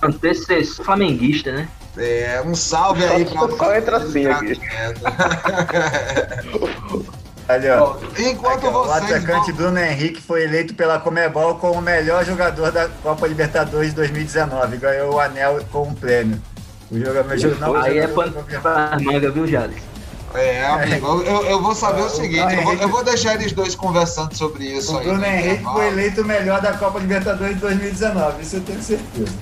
Antecessor 0.01 0.83
flamenguista, 0.83 1.51
né? 1.51 1.69
É, 1.95 2.41
um 2.43 2.55
salve 2.55 3.05
aí 3.05 3.23
pra 3.23 3.41
Só 3.55 3.75
entra 3.75 3.97
assim 3.97 4.25
aqui. 4.25 4.59
Ali, 7.47 7.69
ó. 7.69 7.97
Enquanto 8.17 8.55
aqui, 8.55 8.67
ó, 8.67 8.71
vocês. 8.71 8.87
O 8.87 9.15
atacante 9.15 9.51
vão... 9.51 9.57
Bruno 9.57 9.79
Henrique 9.79 10.21
foi 10.21 10.43
eleito 10.43 10.73
pela 10.73 10.99
Comebol 10.99 11.55
como 11.55 11.73
o 11.73 11.81
melhor 11.81 12.25
jogador 12.25 12.71
da 12.71 12.87
Copa 12.87 13.27
Libertadores 13.27 13.93
2019. 13.93 14.77
Ganhou 14.77 15.15
o 15.15 15.19
anel 15.19 15.59
com 15.71 15.83
um 15.83 15.93
prêmio. 15.93 16.41
O 16.89 16.97
jogador, 16.97 17.59
não, 17.59 17.75
aí 17.75 17.97
é 17.97 18.07
pano 18.07 18.45
pra 18.61 18.97
manga, 19.01 19.29
viu, 19.29 19.45
Jales? 19.45 19.92
É, 20.35 20.65
amigo, 20.65 21.21
eu, 21.21 21.45
eu 21.45 21.61
vou 21.61 21.75
saber 21.75 22.01
o, 22.01 22.05
o 22.05 22.09
seguinte, 22.09 22.55
eu 22.55 22.63
vou, 22.63 22.73
eu 22.73 22.89
vou, 22.89 23.03
deixar 23.03 23.35
eles 23.35 23.51
dois 23.51 23.75
conversando 23.75 24.35
sobre 24.35 24.65
isso 24.65 24.93
o 24.93 24.97
aí. 24.97 25.05
O 25.05 25.09
Bruno 25.09 25.25
Henrique 25.25 25.63
foi 25.63 25.87
eleito 25.87 26.21
o 26.21 26.25
melhor 26.25 26.61
da 26.61 26.73
Copa 26.73 26.99
Libertadores 26.99 27.55
de 27.55 27.61
2019, 27.61 28.41
isso 28.41 28.55
eu 28.55 28.61
tenho 28.61 28.81
certeza. 28.81 29.33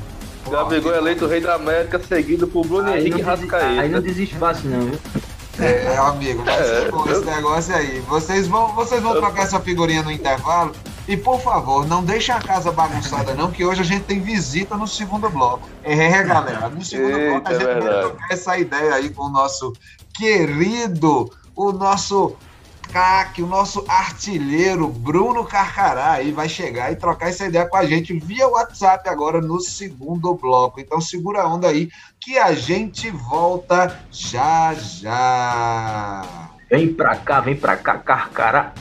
Gabigol 0.49 0.93
é 0.93 0.97
eleito 0.97 1.25
o 1.25 1.27
rei 1.27 1.39
da 1.39 1.55
América, 1.55 2.01
seguido 2.05 2.47
por 2.47 2.65
Bruno 2.65 2.89
aí 2.89 3.01
Henrique 3.01 3.21
Rascaeta. 3.21 3.81
Aí 3.81 3.89
não 3.89 4.01
desiste 4.01 4.35
fácil 4.35 4.69
não, 4.69 4.81
viu? 4.81 4.99
É, 5.59 5.97
amigo, 5.97 6.43
vai 6.43 6.63
ser 6.63 6.87
é, 6.87 6.91
bom 6.91 7.05
esse 7.09 7.25
negócio 7.25 7.75
aí. 7.75 7.99
Vocês 8.01 8.47
vão, 8.47 8.73
vocês 8.73 9.01
vão 9.01 9.13
trocar 9.13 9.43
essa 9.43 9.59
figurinha 9.59 10.01
no 10.01 10.11
intervalo. 10.11 10.73
E 11.07 11.17
por 11.17 11.39
favor, 11.41 11.85
não 11.87 12.03
deixem 12.03 12.33
a 12.33 12.39
casa 12.39 12.71
bagunçada, 12.71 13.33
não, 13.33 13.51
que 13.51 13.65
hoje 13.65 13.81
a 13.81 13.83
gente 13.83 14.03
tem 14.03 14.19
visita 14.19 14.77
no 14.77 14.87
segundo 14.87 15.29
bloco. 15.29 15.67
É, 15.83 16.23
galera, 16.23 16.69
no 16.69 16.83
segundo 16.83 17.17
Eita, 17.17 17.31
bloco 17.31 17.47
a 17.49 17.53
gente 17.53 17.63
é 17.63 17.79
vai 17.79 17.99
trocar 18.01 18.27
essa 18.31 18.57
ideia 18.57 18.93
aí 18.93 19.09
com 19.09 19.23
o 19.23 19.29
nosso 19.29 19.73
querido, 20.15 21.31
o 21.55 21.71
nosso 21.71 22.35
craque, 22.91 23.41
o 23.41 23.47
nosso 23.47 23.85
artilheiro 23.87 24.87
Bruno 24.87 25.45
Carcará 25.45 26.11
aí 26.11 26.31
vai 26.31 26.49
chegar 26.49 26.91
e 26.91 26.95
trocar 26.95 27.29
essa 27.29 27.45
ideia 27.45 27.65
com 27.65 27.77
a 27.77 27.85
gente 27.85 28.13
via 28.19 28.47
WhatsApp 28.47 29.07
agora 29.07 29.39
no 29.39 29.59
segundo 29.61 30.33
bloco. 30.35 30.79
Então 30.79 30.99
segura 30.99 31.41
a 31.41 31.47
onda 31.47 31.69
aí 31.69 31.89
que 32.19 32.37
a 32.37 32.53
gente 32.53 33.09
volta 33.09 33.97
já 34.11 34.73
já. 34.73 36.21
Vem 36.69 36.93
pra 36.93 37.15
cá, 37.15 37.39
vem 37.39 37.55
pra 37.55 37.77
cá, 37.77 37.97
Carcará. 37.97 38.73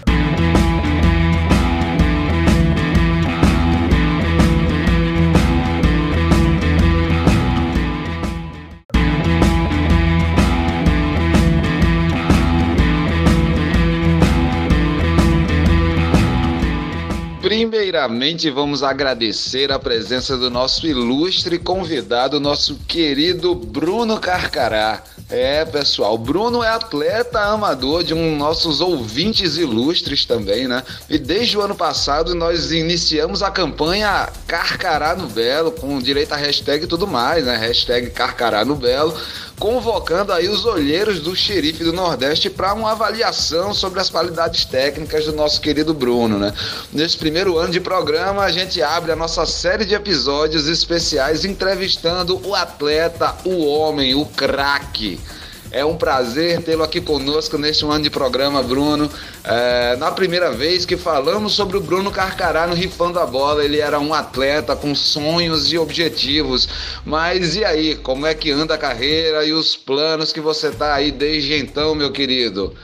Primeiramente, 17.50 18.48
vamos 18.48 18.84
agradecer 18.84 19.72
a 19.72 19.78
presença 19.80 20.36
do 20.36 20.48
nosso 20.48 20.86
ilustre 20.86 21.58
convidado, 21.58 22.38
nosso 22.38 22.76
querido 22.86 23.56
Bruno 23.56 24.20
Carcará. 24.20 25.02
É, 25.28 25.64
pessoal, 25.64 26.16
Bruno 26.16 26.62
é 26.62 26.68
atleta 26.68 27.40
amador 27.40 28.04
de 28.04 28.14
um 28.14 28.36
nossos 28.36 28.80
ouvintes 28.80 29.56
ilustres 29.56 30.24
também, 30.24 30.68
né? 30.68 30.84
E 31.08 31.18
desde 31.18 31.58
o 31.58 31.60
ano 31.60 31.74
passado 31.74 32.36
nós 32.36 32.70
iniciamos 32.70 33.42
a 33.42 33.50
campanha 33.50 34.28
Carcará 34.46 35.16
no 35.16 35.26
Belo, 35.26 35.72
com 35.72 35.98
direito 35.98 36.32
a 36.32 36.36
hashtag 36.36 36.84
e 36.84 36.88
tudo 36.88 37.04
mais, 37.04 37.44
né? 37.44 37.56
Hashtag 37.56 38.10
Carcará 38.10 38.64
no 38.64 38.76
Belo 38.76 39.12
convocando 39.60 40.32
aí 40.32 40.48
os 40.48 40.64
olheiros 40.64 41.20
do 41.20 41.36
xerife 41.36 41.84
do 41.84 41.92
Nordeste 41.92 42.48
para 42.48 42.72
uma 42.72 42.92
avaliação 42.92 43.74
sobre 43.74 44.00
as 44.00 44.08
qualidades 44.08 44.64
técnicas 44.64 45.26
do 45.26 45.34
nosso 45.34 45.60
querido 45.60 45.92
Bruno, 45.92 46.38
né? 46.38 46.54
Nesse 46.90 47.18
primeiro 47.18 47.58
ano 47.58 47.70
de 47.70 47.78
programa, 47.78 48.42
a 48.42 48.50
gente 48.50 48.82
abre 48.82 49.12
a 49.12 49.16
nossa 49.16 49.44
série 49.44 49.84
de 49.84 49.94
episódios 49.94 50.66
especiais 50.66 51.44
entrevistando 51.44 52.40
o 52.42 52.54
atleta, 52.54 53.36
o 53.44 53.66
homem, 53.66 54.14
o 54.14 54.24
craque 54.24 55.20
é 55.70 55.84
um 55.84 55.96
prazer 55.96 56.62
tê-lo 56.62 56.82
aqui 56.82 57.00
conosco 57.00 57.56
neste 57.56 57.84
ano 57.84 58.02
de 58.02 58.10
programa, 58.10 58.62
Bruno. 58.62 59.10
É, 59.44 59.96
na 59.96 60.10
primeira 60.10 60.50
vez 60.50 60.84
que 60.84 60.96
falamos 60.96 61.52
sobre 61.52 61.76
o 61.76 61.80
Bruno 61.80 62.10
Carcará 62.10 62.66
no 62.66 62.74
Rifando 62.74 63.20
a 63.20 63.26
Bola, 63.26 63.64
ele 63.64 63.78
era 63.78 64.00
um 64.00 64.12
atleta 64.12 64.74
com 64.74 64.94
sonhos 64.94 65.72
e 65.72 65.78
objetivos. 65.78 66.68
Mas 67.04 67.54
e 67.54 67.64
aí, 67.64 67.94
como 67.94 68.26
é 68.26 68.34
que 68.34 68.50
anda 68.50 68.74
a 68.74 68.78
carreira 68.78 69.44
e 69.44 69.52
os 69.52 69.76
planos 69.76 70.32
que 70.32 70.40
você 70.40 70.70
tá 70.70 70.94
aí 70.94 71.12
desde 71.12 71.54
então, 71.54 71.94
meu 71.94 72.10
querido? 72.10 72.74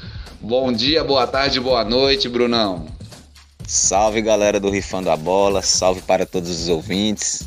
Bom 0.40 0.72
dia, 0.72 1.03
boa 1.03 1.27
tarde, 1.27 1.59
boa 1.59 1.85
noite, 1.85 2.29
Brunão. 2.29 2.87
Salve 3.66 4.22
galera 4.22 4.61
do 4.61 4.70
Rifando 4.70 5.11
a 5.11 5.16
Bola, 5.16 5.61
salve 5.61 6.03
para 6.03 6.25
todos 6.25 6.51
os 6.51 6.68
ouvintes. 6.68 7.42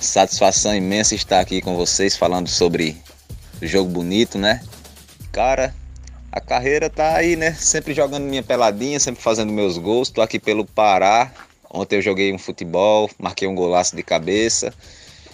Satisfação 0.00 0.72
imensa 0.72 1.16
estar 1.16 1.40
aqui 1.40 1.60
com 1.60 1.74
vocês 1.74 2.16
falando 2.16 2.48
sobre 2.48 2.96
o 3.60 3.66
jogo 3.66 3.90
bonito, 3.90 4.38
né? 4.38 4.60
Cara, 5.34 5.74
a 6.30 6.40
carreira 6.40 6.88
tá 6.88 7.16
aí, 7.16 7.34
né? 7.34 7.52
Sempre 7.54 7.92
jogando 7.92 8.22
minha 8.22 8.40
peladinha, 8.40 9.00
sempre 9.00 9.20
fazendo 9.20 9.52
meus 9.52 9.76
gols. 9.76 10.08
Tô 10.08 10.22
aqui 10.22 10.38
pelo 10.38 10.64
Pará. 10.64 11.32
Ontem 11.68 11.96
eu 11.96 12.02
joguei 12.02 12.32
um 12.32 12.38
futebol, 12.38 13.10
marquei 13.18 13.48
um 13.48 13.54
golaço 13.54 13.96
de 13.96 14.02
cabeça. 14.04 14.72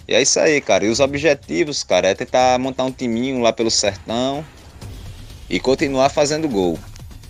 E 0.08 0.14
é 0.14 0.22
isso 0.22 0.40
aí, 0.40 0.58
cara. 0.62 0.86
E 0.86 0.88
os 0.88 1.00
objetivos, 1.00 1.84
cara, 1.84 2.08
é 2.08 2.14
tentar 2.14 2.58
montar 2.58 2.84
um 2.84 2.90
timinho 2.90 3.42
lá 3.42 3.52
pelo 3.52 3.70
sertão 3.70 4.42
e 5.50 5.60
continuar 5.60 6.08
fazendo 6.08 6.48
gol. 6.48 6.78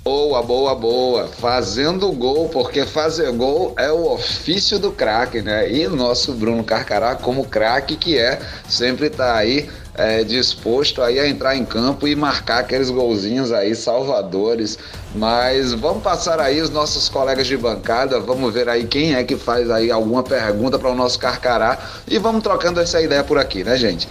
Boa, 0.02 0.42
boa, 0.42 0.74
boa. 0.74 1.28
Fazendo 1.28 2.10
gol, 2.12 2.48
porque 2.48 2.86
fazer 2.86 3.30
gol 3.32 3.74
é 3.76 3.92
o 3.92 4.12
ofício 4.12 4.78
do 4.78 4.90
craque, 4.90 5.42
né? 5.42 5.70
E 5.70 5.86
nosso 5.88 6.32
Bruno 6.32 6.64
Carcará, 6.64 7.14
como 7.14 7.44
craque 7.44 7.96
que 7.96 8.16
é, 8.16 8.40
sempre 8.66 9.10
tá 9.10 9.36
aí 9.36 9.68
é, 9.94 10.24
disposto 10.24 11.02
aí 11.02 11.20
a 11.20 11.28
entrar 11.28 11.54
em 11.54 11.66
campo 11.66 12.08
e 12.08 12.16
marcar 12.16 12.60
aqueles 12.60 12.88
golzinhos 12.88 13.52
aí 13.52 13.74
salvadores. 13.74 14.78
Mas 15.14 15.74
vamos 15.74 16.02
passar 16.02 16.40
aí 16.40 16.62
os 16.62 16.70
nossos 16.70 17.10
colegas 17.10 17.46
de 17.46 17.58
bancada, 17.58 18.18
vamos 18.18 18.54
ver 18.54 18.70
aí 18.70 18.86
quem 18.86 19.14
é 19.14 19.22
que 19.22 19.36
faz 19.36 19.70
aí 19.70 19.90
alguma 19.90 20.22
pergunta 20.22 20.78
para 20.78 20.90
o 20.90 20.94
nosso 20.94 21.18
Carcará 21.18 21.78
e 22.08 22.18
vamos 22.18 22.42
trocando 22.42 22.80
essa 22.80 23.02
ideia 23.02 23.22
por 23.22 23.36
aqui, 23.36 23.62
né, 23.62 23.76
gente? 23.76 24.08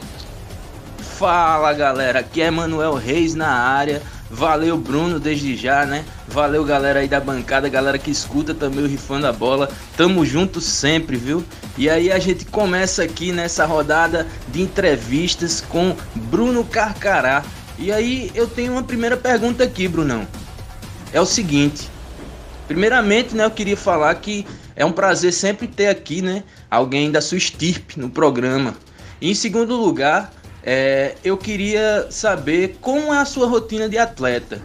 Fala 0.99 1.73
galera, 1.73 2.19
aqui 2.19 2.41
é 2.41 2.51
Manuel 2.51 2.93
Reis 2.93 3.33
na 3.33 3.49
área. 3.49 4.01
Valeu, 4.31 4.77
Bruno, 4.77 5.19
desde 5.19 5.55
já, 5.55 5.85
né? 5.85 6.05
Valeu, 6.27 6.63
galera 6.63 6.99
aí 6.99 7.07
da 7.07 7.19
bancada, 7.19 7.67
galera 7.67 7.97
que 7.97 8.11
escuta 8.11 8.53
também 8.53 8.83
o 8.83 8.87
Rifando 8.87 9.25
a 9.25 9.31
Bola. 9.33 9.69
Tamo 9.97 10.23
junto 10.23 10.61
sempre, 10.61 11.17
viu? 11.17 11.43
E 11.75 11.89
aí 11.89 12.11
a 12.11 12.19
gente 12.19 12.45
começa 12.45 13.03
aqui 13.03 13.31
nessa 13.31 13.65
rodada 13.65 14.27
de 14.49 14.61
entrevistas 14.61 15.61
com 15.61 15.95
Bruno 16.15 16.63
Carcará. 16.63 17.43
E 17.79 17.91
aí 17.91 18.31
eu 18.35 18.45
tenho 18.45 18.73
uma 18.73 18.83
primeira 18.83 19.17
pergunta 19.17 19.63
aqui, 19.63 19.87
Brunão. 19.87 20.27
É 21.11 21.19
o 21.19 21.25
seguinte. 21.25 21.89
Primeiramente, 22.67 23.35
né, 23.35 23.45
eu 23.45 23.51
queria 23.51 23.77
falar 23.77 24.13
que 24.13 24.45
é 24.75 24.85
um 24.85 24.91
prazer 24.91 25.33
sempre 25.33 25.67
ter 25.67 25.87
aqui, 25.87 26.21
né, 26.21 26.43
alguém 26.69 27.09
da 27.11 27.19
sua 27.19 27.39
estirpe 27.39 27.99
no 27.99 28.11
programa. 28.11 28.75
E 29.19 29.31
em 29.31 29.33
segundo 29.33 29.75
lugar, 29.75 30.31
é, 30.63 31.15
eu 31.23 31.37
queria 31.37 32.07
saber 32.09 32.77
como 32.81 33.13
é 33.13 33.17
a 33.17 33.25
sua 33.25 33.47
rotina 33.47 33.87
de 33.87 33.97
atleta. 33.97 34.61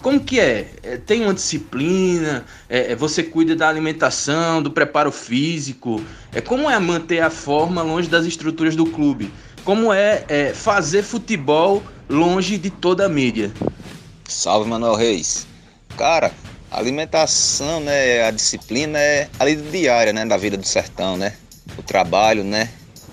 Como 0.00 0.18
que 0.18 0.40
é? 0.40 0.68
é 0.82 0.96
tem 0.96 1.22
uma 1.22 1.32
disciplina? 1.32 2.44
É, 2.68 2.92
é, 2.92 2.96
você 2.96 3.22
cuida 3.22 3.54
da 3.54 3.68
alimentação, 3.68 4.60
do 4.60 4.70
preparo 4.70 5.12
físico? 5.12 6.02
É, 6.32 6.40
como 6.40 6.68
é 6.68 6.78
manter 6.78 7.20
a 7.20 7.30
forma 7.30 7.82
longe 7.82 8.08
das 8.08 8.26
estruturas 8.26 8.74
do 8.74 8.86
clube? 8.86 9.32
Como 9.64 9.92
é, 9.92 10.24
é 10.28 10.52
fazer 10.52 11.04
futebol 11.04 11.82
longe 12.08 12.58
de 12.58 12.68
toda 12.68 13.06
a 13.06 13.08
mídia? 13.08 13.52
Salve, 14.28 14.68
Manuel 14.68 14.96
Reis. 14.96 15.46
Cara, 15.96 16.32
a 16.68 16.78
alimentação, 16.78 17.80
né, 17.80 18.24
a 18.24 18.30
disciplina 18.32 18.98
é 18.98 19.28
ali 19.38 19.54
diária, 19.54 20.12
né, 20.12 20.24
da 20.24 20.36
vida 20.36 20.56
do 20.56 20.66
sertão, 20.66 21.16
né? 21.16 21.34
O 21.78 21.82
trabalho, 21.82 22.42
né? 22.42 22.70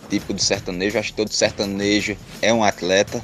Tipo 0.09 0.33
de 0.33 0.43
sertanejo. 0.43 0.97
Acho 0.97 1.09
que 1.09 1.17
todo 1.17 1.31
sertanejo 1.31 2.17
é 2.41 2.53
um 2.53 2.63
atleta. 2.63 3.23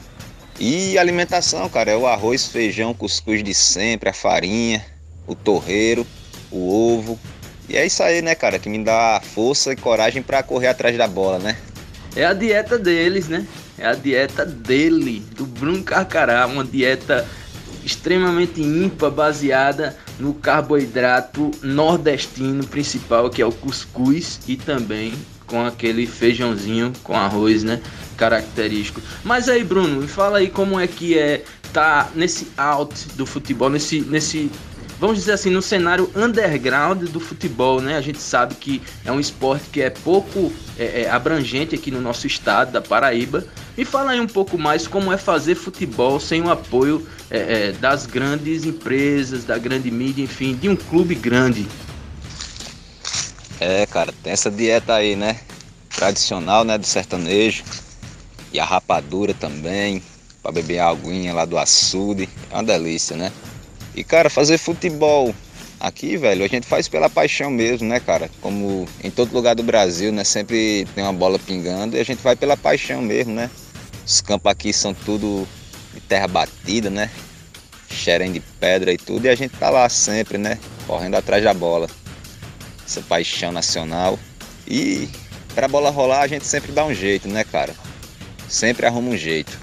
E 0.60 0.98
alimentação, 0.98 1.68
cara, 1.68 1.92
é 1.92 1.98
o 1.98 2.08
arroz, 2.08 2.48
feijão, 2.48 2.94
cuscuz 2.94 3.44
de 3.44 3.54
sempre, 3.54 4.10
a 4.10 4.14
farinha. 4.14 4.86
o 5.28 5.36
torreiro, 5.36 6.06
o 6.52 6.96
ovo. 6.96 7.20
E 7.68 7.76
é 7.76 7.86
isso 7.86 8.04
aí, 8.04 8.22
né, 8.22 8.36
cara, 8.36 8.60
que 8.60 8.70
me 8.70 8.84
dá 8.84 9.22
força 9.34 9.74
e 9.74 9.76
coragem 9.76 10.22
para 10.22 10.44
correr 10.44 10.68
atrás 10.68 10.96
da 10.98 11.08
bola, 11.08 11.40
né? 11.40 11.58
É 12.16 12.26
a 12.26 12.34
dieta 12.34 12.78
deles, 12.78 13.28
né? 13.28 13.46
É 13.78 13.88
a 13.88 13.94
dieta 13.94 14.46
dele, 14.46 15.20
do 15.36 15.46
Bruno 15.46 15.84
Carcará, 15.84 16.46
uma 16.46 16.64
dieta 16.64 17.28
extremamente 17.84 18.62
ímpar, 18.62 19.12
baseada 19.12 19.98
no 20.20 20.34
carboidrato 20.34 21.52
nordestino 21.62 22.66
principal, 22.66 23.30
que 23.30 23.42
é 23.42 23.46
o 23.46 23.52
cuscuz, 23.52 24.40
e 24.48 24.56
também 24.56 25.14
com 25.48 25.66
aquele 25.66 26.06
feijãozinho 26.08 26.94
com 27.04 27.16
arroz, 27.16 27.64
né? 27.64 27.82
Característico. 28.18 29.02
Mas 29.24 29.50
aí, 29.50 29.64
Bruno, 29.64 30.02
me 30.02 30.08
fala 30.08 30.40
aí 30.40 30.50
como 30.50 30.80
é 30.80 30.88
que 30.88 31.18
é 31.18 31.44
tá 31.74 32.10
nesse 32.16 32.48
out 32.56 33.10
do 33.16 33.26
futebol, 33.26 33.70
nesse, 33.70 34.00
nesse 34.00 34.50
vamos 35.00 35.18
dizer 35.18 35.34
assim, 35.34 35.50
no 35.50 35.62
cenário 35.62 36.10
underground 36.16 37.04
do 37.10 37.20
futebol, 37.20 37.82
né? 37.82 37.98
A 37.98 38.02
gente 38.02 38.20
sabe 38.20 38.56
que 38.56 38.82
é 39.04 39.12
um 39.12 39.20
esporte 39.20 39.70
que 39.70 39.82
é 39.82 39.90
pouco 39.90 40.52
é, 40.78 41.02
é, 41.02 41.10
abrangente 41.10 41.76
aqui 41.76 41.92
no 41.92 42.02
nosso 42.02 42.28
estado, 42.28 42.72
da 42.72 42.82
Paraíba. 42.82 43.46
Me 43.78 43.84
fala 43.84 44.12
aí 44.12 44.20
um 44.20 44.28
pouco 44.28 44.58
mais 44.58 44.88
como 44.88 45.12
é 45.12 45.18
fazer 45.18 45.56
futebol 45.56 46.20
sem 46.20 46.42
o 46.42 46.50
apoio 46.50 47.06
é, 47.30 47.68
é 47.68 47.72
das 47.74 48.06
grandes 48.06 48.66
empresas, 48.66 49.44
da 49.44 49.58
grande 49.58 49.92
mídia, 49.92 50.24
enfim, 50.24 50.56
de 50.56 50.70
um 50.70 50.76
clube 50.76 51.14
grande. 51.14 51.68
É, 53.60 53.86
cara, 53.86 54.14
tem 54.24 54.34
essa 54.34 54.52
dieta 54.52 54.94
aí, 54.94 55.16
né? 55.16 55.40
Tradicional, 55.90 56.64
né, 56.64 56.78
do 56.78 56.86
sertanejo. 56.86 57.64
E 58.52 58.60
a 58.60 58.66
rapadura 58.66 59.34
também, 59.34 60.02
para 60.42 60.52
beber 60.52 60.80
a 60.80 60.90
aguinha 60.90 61.34
lá 61.34 61.46
do 61.46 61.58
açude. 61.58 62.30
É 62.52 62.54
uma 62.54 62.64
delícia, 62.64 63.16
né? 63.16 63.32
E, 63.96 64.04
cara, 64.04 64.30
fazer 64.30 64.58
futebol 64.58 65.34
aqui, 65.80 66.18
velho, 66.18 66.44
a 66.44 66.48
gente 66.48 66.68
faz 66.68 66.88
pela 66.88 67.10
paixão 67.10 67.50
mesmo, 67.50 67.88
né, 67.88 68.00
cara? 68.00 68.30
Como 68.42 68.88
em 69.04 69.10
todo 69.10 69.34
lugar 69.34 69.56
do 69.56 69.64
Brasil, 69.64 70.12
né? 70.12 70.24
Sempre 70.24 70.86
tem 70.94 71.04
uma 71.04 71.14
bola 71.14 71.40
pingando 71.40 71.96
e 71.96 72.00
a 72.00 72.04
gente 72.04 72.22
vai 72.22 72.36
pela 72.36 72.58
paixão 72.58 73.02
mesmo, 73.02 73.34
né? 73.34 73.50
Os 74.06 74.22
campos 74.22 74.52
aqui 74.52 74.74
são 74.74 74.94
tudo 74.94 75.48
de 75.94 76.02
terra 76.02 76.28
batida, 76.28 76.90
né? 76.90 77.10
Xerém 77.90 78.32
de 78.32 78.40
pedra 78.40 78.92
e 78.92 78.98
tudo, 78.98 79.26
e 79.26 79.30
a 79.30 79.36
gente 79.36 79.56
tá 79.58 79.70
lá 79.70 79.88
sempre, 79.88 80.38
né? 80.38 80.60
Correndo 80.86 81.16
atrás 81.16 81.44
da 81.44 81.54
bola. 81.54 81.88
Essa 82.86 83.02
paixão 83.02 83.52
nacional. 83.52 84.20
E 84.68 85.10
pra 85.54 85.68
bola 85.68 85.90
rolar 85.90 86.22
a 86.22 86.28
gente 86.28 86.46
sempre 86.46 86.72
dá 86.72 86.86
um 86.86 86.94
jeito, 86.94 87.28
né, 87.28 87.44
cara? 87.44 87.74
Sempre 88.48 88.86
arruma 88.86 89.10
um 89.10 89.18
jeito. 89.18 89.58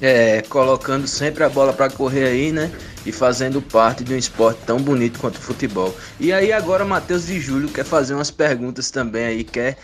É, 0.00 0.42
colocando 0.42 1.06
sempre 1.06 1.44
a 1.44 1.48
bola 1.48 1.72
para 1.72 1.88
correr 1.88 2.24
aí, 2.24 2.52
né? 2.52 2.70
e 3.06 3.12
fazendo 3.12 3.60
parte 3.60 4.02
de 4.02 4.14
um 4.14 4.16
esporte 4.16 4.60
tão 4.66 4.78
bonito 4.78 5.18
quanto 5.18 5.36
o 5.36 5.40
futebol. 5.40 5.94
E 6.18 6.32
aí 6.32 6.52
agora 6.52 6.84
Matheus 6.84 7.28
e 7.28 7.38
Júlio 7.38 7.68
quer 7.68 7.84
fazer 7.84 8.14
umas 8.14 8.30
perguntas 8.30 8.90
também 8.90 9.24
aí, 9.24 9.44
quer 9.44 9.76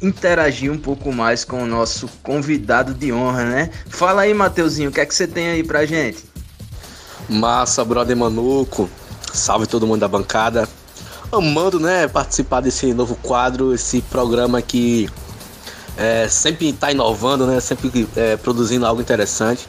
interagir 0.00 0.70
um 0.70 0.78
pouco 0.78 1.12
mais 1.12 1.44
com 1.44 1.62
o 1.62 1.66
nosso 1.66 2.08
convidado 2.22 2.94
de 2.94 3.12
honra, 3.12 3.44
né? 3.44 3.70
Fala 3.88 4.22
aí, 4.22 4.32
Mateuzinho, 4.32 4.90
o 4.90 4.92
que 4.92 5.00
é 5.00 5.06
que 5.06 5.14
você 5.14 5.26
tem 5.26 5.48
aí 5.48 5.64
pra 5.64 5.84
gente? 5.84 6.24
Massa, 7.28 7.84
brother 7.84 8.16
Manuco. 8.16 8.88
Salve 9.32 9.66
todo 9.66 9.86
mundo 9.86 10.00
da 10.00 10.08
bancada. 10.08 10.68
Amando, 11.30 11.78
né, 11.78 12.08
participar 12.08 12.60
desse 12.60 12.94
novo 12.94 13.14
quadro, 13.16 13.74
esse 13.74 14.00
programa 14.00 14.62
que 14.62 15.10
é, 15.96 16.26
sempre 16.26 16.70
está 16.70 16.90
inovando, 16.90 17.46
né, 17.46 17.60
sempre 17.60 18.08
é, 18.16 18.36
produzindo 18.36 18.86
algo 18.86 19.02
interessante. 19.02 19.66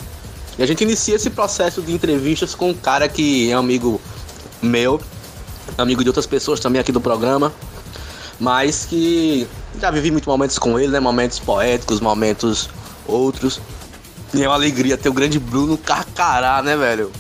E 0.58 0.64
a 0.64 0.66
gente 0.66 0.84
inicia 0.84 1.16
esse 1.16 1.30
processo 1.30 1.82
de 1.82 1.92
entrevistas 1.92 2.56
com 2.56 2.70
um 2.70 2.74
cara 2.74 3.10
que 3.10 3.50
é 3.50 3.54
amigo 3.54 4.00
meu, 4.62 5.02
amigo 5.78 6.02
de 6.02 6.10
outras 6.10 6.26
pessoas 6.26 6.60
também 6.60 6.80
aqui 6.80 6.92
do 6.92 7.02
programa, 7.02 7.52
mas 8.40 8.86
que 8.86 9.48
já 9.80 9.92
vivi 9.92 10.12
muitos 10.12 10.28
momentos 10.28 10.58
com 10.58 10.80
ele, 10.80 10.92
né? 10.92 11.00
Momentos 11.00 11.40
poéticos, 11.40 12.00
momentos 12.00 12.70
outros. 13.06 13.60
E 14.34 14.44
é 14.44 14.48
uma 14.48 14.56
alegria 14.56 14.98
ter 14.98 15.10
o 15.10 15.14
grande 15.14 15.40
Bruno 15.40 15.78
Carcará, 15.78 16.62
né, 16.62 16.78
velho? 16.78 17.12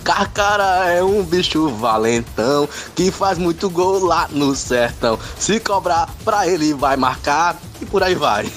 Carcará 0.00 0.90
é 0.90 1.02
um 1.02 1.22
bicho 1.22 1.68
valentão 1.68 2.68
que 2.94 3.10
faz 3.10 3.38
muito 3.38 3.70
gol 3.70 4.04
lá 4.04 4.28
no 4.30 4.54
sertão. 4.54 5.18
Se 5.38 5.60
cobrar 5.60 6.08
pra 6.24 6.46
ele 6.46 6.74
vai 6.74 6.96
marcar 6.96 7.56
e 7.80 7.86
por 7.86 8.02
aí 8.02 8.14
vai. 8.14 8.50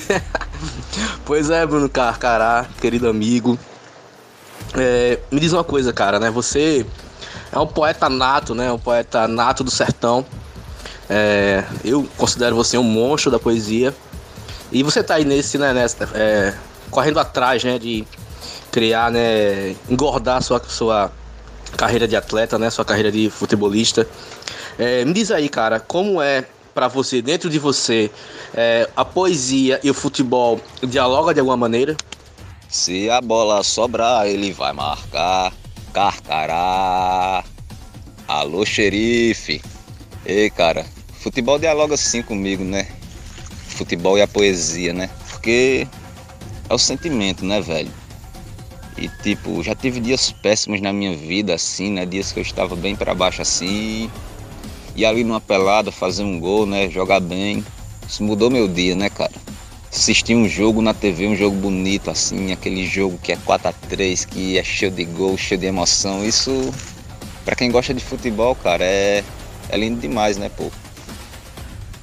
pois 1.25 1.49
é, 1.49 1.65
Bruno 1.65 1.89
Carcará, 1.89 2.65
querido 2.79 3.07
amigo, 3.07 3.59
é, 4.73 5.19
me 5.31 5.39
diz 5.39 5.53
uma 5.53 5.63
coisa, 5.63 5.93
cara, 5.93 6.19
né? 6.19 6.29
Você 6.31 6.85
é 7.51 7.59
um 7.59 7.67
poeta 7.67 8.09
nato, 8.09 8.53
né? 8.53 8.71
Um 8.71 8.79
poeta 8.79 9.27
nato 9.27 9.63
do 9.63 9.71
sertão. 9.71 10.25
É, 11.09 11.63
eu 11.83 12.07
considero 12.17 12.55
você 12.55 12.77
um 12.77 12.83
monstro 12.83 13.31
da 13.31 13.39
poesia. 13.39 13.95
E 14.71 14.83
você 14.83 15.03
tá 15.03 15.15
aí 15.15 15.25
nesse, 15.25 15.57
né? 15.57 15.73
Nessa, 15.73 16.09
é, 16.13 16.53
correndo 16.89 17.19
atrás, 17.19 17.63
né? 17.63 17.77
De 17.79 18.05
criar, 18.71 19.11
né? 19.11 19.75
Engordar 19.89 20.41
sua, 20.41 20.61
sua 20.67 21.11
carreira 21.75 22.07
de 22.07 22.15
atleta, 22.15 22.57
né? 22.57 22.69
Sua 22.69 22.85
carreira 22.85 23.11
de 23.11 23.29
futebolista. 23.29 24.07
É, 24.77 25.05
me 25.05 25.13
diz 25.13 25.31
aí, 25.31 25.47
cara, 25.49 25.79
como 25.79 26.21
é 26.21 26.45
para 26.73 26.87
você, 26.89 27.21
dentro 27.21 27.49
de 27.49 27.57
você, 27.57 28.11
é, 28.53 28.89
a 28.95 29.05
poesia 29.05 29.79
e 29.81 29.89
o 29.89 29.93
futebol 29.93 30.59
dialogam 30.83 31.33
de 31.33 31.39
alguma 31.39 31.55
maneira? 31.55 31.95
Se 32.67 33.09
a 33.09 33.21
bola 33.21 33.63
sobrar, 33.63 34.27
ele 34.27 34.51
vai 34.51 34.73
marcar. 34.73 35.53
Carcará. 35.93 37.43
Alô, 38.27 38.65
xerife. 38.65 39.61
Ei, 40.25 40.49
cara, 40.49 40.85
futebol 41.21 41.57
dialoga 41.57 41.93
assim 41.93 42.21
comigo, 42.21 42.63
né? 42.65 42.87
Futebol 43.69 44.17
e 44.17 44.21
a 44.21 44.27
poesia, 44.27 44.91
né? 44.91 45.09
Porque 45.29 45.87
é 46.69 46.73
o 46.73 46.77
sentimento, 46.77 47.45
né, 47.45 47.61
velho? 47.61 47.91
E 48.97 49.09
tipo, 49.09 49.61
já 49.61 49.75
tive 49.75 49.99
dias 49.99 50.31
péssimos 50.31 50.79
na 50.81 50.93
minha 50.93 51.15
vida, 51.15 51.53
assim, 51.53 51.91
né? 51.91 52.05
Dias 52.05 52.31
que 52.31 52.39
eu 52.39 52.43
estava 52.43 52.75
bem 52.75 52.95
para 52.95 53.13
baixo 53.13 53.41
assim. 53.41 54.09
E 54.95 55.05
ali 55.05 55.23
numa 55.23 55.41
pelada, 55.41 55.91
fazer 55.91 56.23
um 56.23 56.39
gol, 56.39 56.65
né? 56.65 56.89
Jogar 56.89 57.19
bem. 57.19 57.65
Isso 58.07 58.23
mudou 58.23 58.49
meu 58.49 58.67
dia, 58.67 58.95
né, 58.95 59.09
cara? 59.09 59.33
assistir 59.95 60.35
um 60.35 60.47
jogo 60.47 60.81
na 60.81 60.93
TV, 60.93 61.27
um 61.27 61.35
jogo 61.35 61.55
bonito 61.55 62.11
assim, 62.11 62.51
aquele 62.51 62.85
jogo 62.85 63.17
que 63.17 63.31
é 63.31 63.37
4 63.37 63.69
a 63.69 63.73
3 63.73 64.25
que 64.25 64.57
é 64.57 64.63
cheio 64.63 64.91
de 64.91 65.05
gol, 65.05 65.37
cheio 65.37 65.59
de 65.59 65.67
emoção. 65.67 66.25
Isso, 66.25 66.73
para 67.45 67.55
quem 67.55 67.71
gosta 67.71 67.93
de 67.93 68.03
futebol, 68.03 68.55
cara, 68.55 68.83
é, 68.83 69.23
é 69.69 69.77
lindo 69.77 69.99
demais, 69.99 70.37
né, 70.37 70.49
pô? 70.49 70.69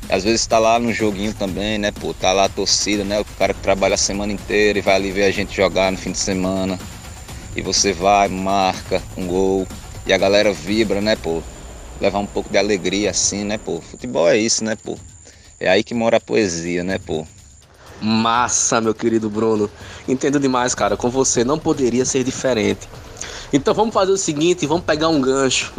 Às 0.09 0.25
vezes 0.25 0.47
tá 0.47 0.59
lá 0.59 0.79
no 0.79 0.93
joguinho 0.93 1.33
também, 1.33 1.79
né, 1.79 1.91
pô? 1.91 2.13
Tá 2.13 2.33
lá 2.33 2.45
a 2.45 2.49
torcida, 2.49 3.05
né? 3.05 3.21
O 3.21 3.25
cara 3.25 3.55
que 3.55 3.61
trabalha 3.61 3.95
a 3.95 3.99
semana 3.99 4.33
inteira 4.33 4.79
e 4.79 4.83
vai 4.83 4.97
ali 4.97 5.11
ver 5.11 5.25
a 5.25 5.31
gente 5.31 5.57
jogar 5.57 5.91
no 5.91 5.99
fim 5.99 6.13
de 6.13 6.19
semana. 6.19 6.79
E 7.57 7.63
você 7.63 7.93
vai, 7.93 8.29
marca 8.29 9.03
um 9.17 9.27
gol 9.27 9.67
e 10.07 10.13
a 10.13 10.19
galera 10.19 10.53
vibra, 10.53 11.01
né, 11.01 11.17
pô? 11.17 11.43
Levar 12.01 12.19
um 12.19 12.27
pouco 12.27 12.51
de 12.51 12.59
alegria 12.59 13.11
assim, 13.11 13.45
né, 13.45 13.59
pô? 13.59 13.81
Futebol 13.81 14.29
é 14.29 14.37
isso, 14.37 14.65
né, 14.65 14.77
pô? 14.77 14.99
É 15.61 15.69
aí 15.69 15.85
que 15.85 15.95
mora 15.95 16.17
a 16.17 16.21
poesia, 16.21 16.83
né, 16.83 16.99
pô? 16.99 17.25
Massa, 18.01 18.81
meu 18.81 18.95
querido 18.95 19.31
Bruno. 19.31 19.71
Entendo 20.09 20.41
demais, 20.41 20.75
cara. 20.75 20.97
Com 20.97 21.09
você 21.09 21.45
não 21.45 21.59
poderia 21.59 22.05
ser 22.05 22.25
diferente. 22.25 22.89
Então 23.53 23.73
vamos 23.73 23.95
fazer 23.95 24.11
o 24.11 24.17
seguinte, 24.17 24.67
vamos 24.67 24.85
pegar 24.85 25.09
um 25.09 25.21
gancho 25.21 25.73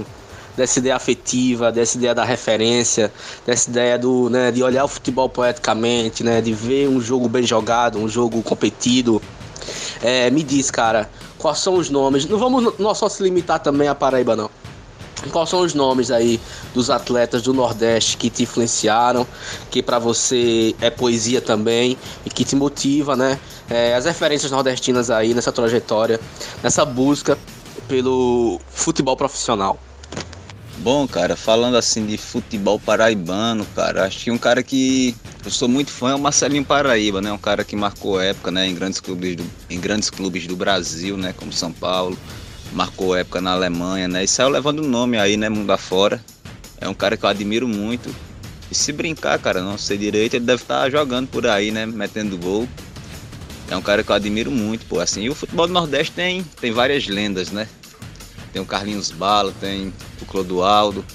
dessa 0.56 0.80
ideia 0.80 0.96
afetiva, 0.96 1.72
dessa 1.72 1.98
ideia 1.98 2.14
da 2.14 2.24
referência, 2.24 3.12
dessa 3.46 3.70
ideia 3.70 3.98
do, 3.98 4.30
né, 4.30 4.52
de 4.52 4.64
olhar 4.64 4.84
o 4.84 4.88
futebol 4.88 5.30
poeticamente, 5.30 6.24
né, 6.24 6.42
de 6.42 6.54
ver 6.54 6.88
um 6.88 7.02
jogo 7.02 7.28
bem 7.28 7.44
jogado, 7.44 7.98
um 7.98 8.08
jogo 8.08 8.42
competido. 8.42 9.22
É, 10.02 10.30
me 10.30 10.44
diz, 10.44 10.70
cara, 10.70 11.10
quais 11.38 11.60
são 11.60 11.76
os 11.76 11.90
nomes? 11.90 12.26
Não 12.26 12.38
vamos 12.38 12.78
não 12.78 12.94
só 12.94 13.08
se 13.08 13.24
limitar 13.24 13.60
também 13.60 13.88
a 13.88 13.96
Paraíba, 13.96 14.36
não. 14.36 14.50
Quais 15.32 15.50
são 15.50 15.62
os 15.62 15.74
nomes 15.74 16.12
aí 16.12 16.40
dos 16.74 16.90
atletas 16.90 17.42
do 17.44 17.54
Nordeste 17.54 18.18
que 18.18 18.30
te 18.30 18.44
influenciaram, 18.44 19.26
que 19.72 19.82
para 19.82 19.98
você 19.98 20.76
é 20.82 20.90
poesia 20.90 21.40
também 21.40 21.98
e 22.26 22.30
que 22.30 22.44
te 22.44 22.56
motiva, 22.56 23.16
né? 23.16 23.40
É, 23.70 23.96
as 23.96 24.04
referências 24.04 24.52
nordestinas 24.52 25.10
aí 25.10 25.34
nessa 25.34 25.52
trajetória, 25.52 26.20
nessa 26.62 26.84
busca 26.84 27.38
pelo 27.88 28.60
futebol 28.70 29.16
profissional. 29.16 29.80
Bom, 30.80 31.08
cara, 31.08 31.36
falando 31.36 31.78
assim 31.78 32.06
de 32.06 32.18
futebol 32.18 32.80
paraibano, 32.80 33.66
cara, 33.76 34.06
acho 34.06 34.26
que 34.26 34.32
um 34.32 34.38
cara 34.38 34.62
que 34.64 35.16
eu 35.46 35.52
sou 35.52 35.70
muito 35.70 35.92
fã 35.92 36.12
é 36.12 36.16
o 36.16 36.20
Marcelinho 36.20 36.66
Paraíba, 36.66 37.22
né? 37.22 37.32
Um 37.32 37.38
cara 37.38 37.64
que 37.64 37.76
marcou 37.76 38.20
época, 38.20 38.52
né, 38.52 38.68
em 38.68 38.74
grandes 38.74 39.00
clubes 39.00 39.36
do, 39.36 39.46
em 39.70 39.80
grandes 39.80 40.10
clubes 40.10 40.48
do 40.48 40.56
Brasil, 40.56 41.16
né, 41.16 41.34
como 41.38 41.54
São 41.54 41.72
Paulo, 41.72 42.18
marcou 42.74 43.16
época 43.16 43.40
na 43.40 43.52
Alemanha, 43.52 44.08
né? 44.08 44.24
E 44.24 44.28
saiu 44.28 44.50
levando 44.50 44.80
o 44.80 44.88
nome 44.88 45.18
aí, 45.18 45.38
né, 45.38 45.48
mundo 45.48 45.72
afora. 45.72 46.24
É 46.82 46.90
um 46.90 46.94
cara 46.94 47.16
que 47.16 47.24
eu 47.24 47.30
admiro 47.30 47.68
muito. 47.68 48.14
E 48.70 48.76
se 48.76 48.92
brincar, 48.92 49.38
cara, 49.40 49.62
não 49.62 49.78
sei 49.78 49.98
direito, 49.98 50.34
ele 50.34 50.46
deve 50.46 50.64
estar 50.64 50.90
jogando 50.90 51.28
por 51.28 51.46
aí, 51.46 51.72
né, 51.72 51.86
metendo 51.86 52.38
gol. 52.38 52.68
É 53.70 53.78
um 53.78 53.82
cara 53.82 54.04
que 54.04 54.12
eu 54.12 54.16
admiro 54.16 54.52
muito, 54.52 54.86
pô. 54.88 55.00
Assim, 55.00 55.22
e 55.22 55.30
o 55.30 55.36
futebol 55.36 55.68
do 55.68 55.74
Nordeste 55.74 56.12
tem, 56.12 56.44
tem 56.60 56.72
várias 56.72 57.08
lendas, 57.08 57.52
né? 57.52 57.68
Tem 58.52 58.62
o 58.62 58.66
Carlinhos 58.66 59.12
Bala, 59.12 59.54
tem 59.60 59.94
o 60.24 60.26
Clodoaldo, 60.26 61.06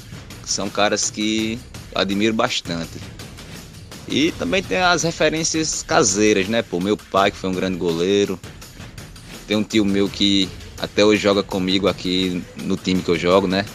são 0.45 0.71
caras 0.71 1.11
que 1.11 1.59
admiro 1.95 2.35
bastante. 2.35 2.99
E 4.07 4.33
também 4.33 4.63
tem 4.63 4.79
as 4.79 5.03
referências 5.03 5.83
caseiras, 5.83 6.49
né? 6.49 6.63
Pô, 6.63 6.81
meu 6.81 6.97
pai 6.97 7.31
que 7.31 7.37
foi 7.37 7.51
um 7.51 7.55
grande 7.55 7.77
goleiro. 7.77 8.41
Tem 9.47 9.57
um 9.57 9.63
tio 9.63 9.85
meu 9.85 10.09
que 10.09 10.49
até 10.81 11.05
hoje 11.05 11.21
joga 11.21 11.43
comigo 11.43 11.89
aqui 11.89 12.43
no 12.57 12.77
time 12.77 13.03
que 13.03 13.11
eu 13.11 13.19
jogo, 13.19 13.47
né? 13.47 13.67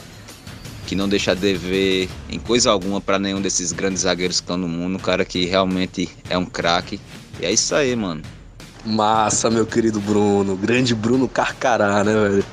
Que 0.88 0.96
não 0.96 1.08
deixa 1.08 1.36
de 1.36 1.54
ver 1.54 2.10
em 2.30 2.40
coisa 2.40 2.72
alguma 2.72 3.00
para 3.00 3.20
nenhum 3.20 3.42
desses 3.42 3.72
grandes 3.72 4.02
zagueiros 4.02 4.38
que 4.38 4.44
estão 4.44 4.58
no 4.58 4.68
mundo. 4.68 4.96
Um 4.96 5.00
cara 5.00 5.24
que 5.24 5.46
realmente 5.46 6.10
é 6.30 6.38
um 6.38 6.46
craque. 6.46 7.00
E 7.40 7.46
é 7.46 7.52
isso 7.52 7.76
aí, 7.76 7.96
mano. 7.96 8.22
Massa, 8.86 9.50
meu 9.50 9.66
querido 9.66 10.00
Bruno. 10.00 10.56
Grande 10.56 10.96
Bruno 10.96 11.28
Carcará, 11.28 12.04
né, 12.04 12.14
velho? 12.14 12.46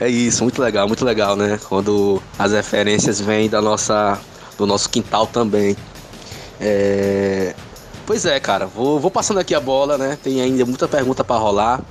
É 0.00 0.08
isso, 0.08 0.42
muito 0.42 0.62
legal, 0.62 0.88
muito 0.88 1.04
legal, 1.04 1.36
né? 1.36 1.60
Quando 1.68 2.22
as 2.38 2.52
referências 2.52 3.20
vêm 3.20 3.50
da 3.50 3.60
nossa, 3.60 4.18
do 4.56 4.66
nosso 4.66 4.88
quintal 4.88 5.26
também. 5.26 5.76
É... 6.58 7.54
Pois 8.06 8.24
é, 8.24 8.40
cara, 8.40 8.64
vou, 8.64 8.98
vou 8.98 9.10
passando 9.10 9.40
aqui 9.40 9.54
a 9.54 9.60
bola, 9.60 9.98
né? 9.98 10.18
Tem 10.22 10.40
ainda 10.40 10.64
muita 10.64 10.88
pergunta 10.88 11.22
para 11.22 11.36
rolar. 11.36 11.82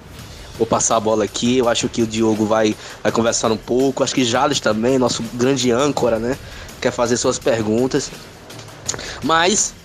Vou 0.57 0.65
passar 0.65 0.95
a 0.95 0.99
bola 0.99 1.23
aqui. 1.23 1.59
Eu 1.59 1.69
acho 1.69 1.87
que 1.87 2.01
o 2.01 2.07
Diogo 2.07 2.47
vai, 2.47 2.75
vai 3.03 3.11
conversar 3.11 3.51
um 3.51 3.57
pouco. 3.57 4.03
Acho 4.03 4.15
que 4.15 4.25
Jales 4.25 4.59
também, 4.59 4.97
nosso 4.97 5.21
grande 5.35 5.71
âncora, 5.71 6.17
né? 6.17 6.35
Quer 6.81 6.91
fazer 6.91 7.15
suas 7.15 7.37
perguntas. 7.37 8.09
Mas 9.23 9.75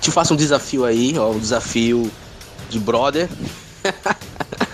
te 0.00 0.12
faço 0.12 0.34
um 0.34 0.36
desafio 0.36 0.84
aí, 0.84 1.18
ó, 1.18 1.32
um 1.32 1.38
desafio 1.40 2.08
de 2.70 2.78
brother. 2.78 3.28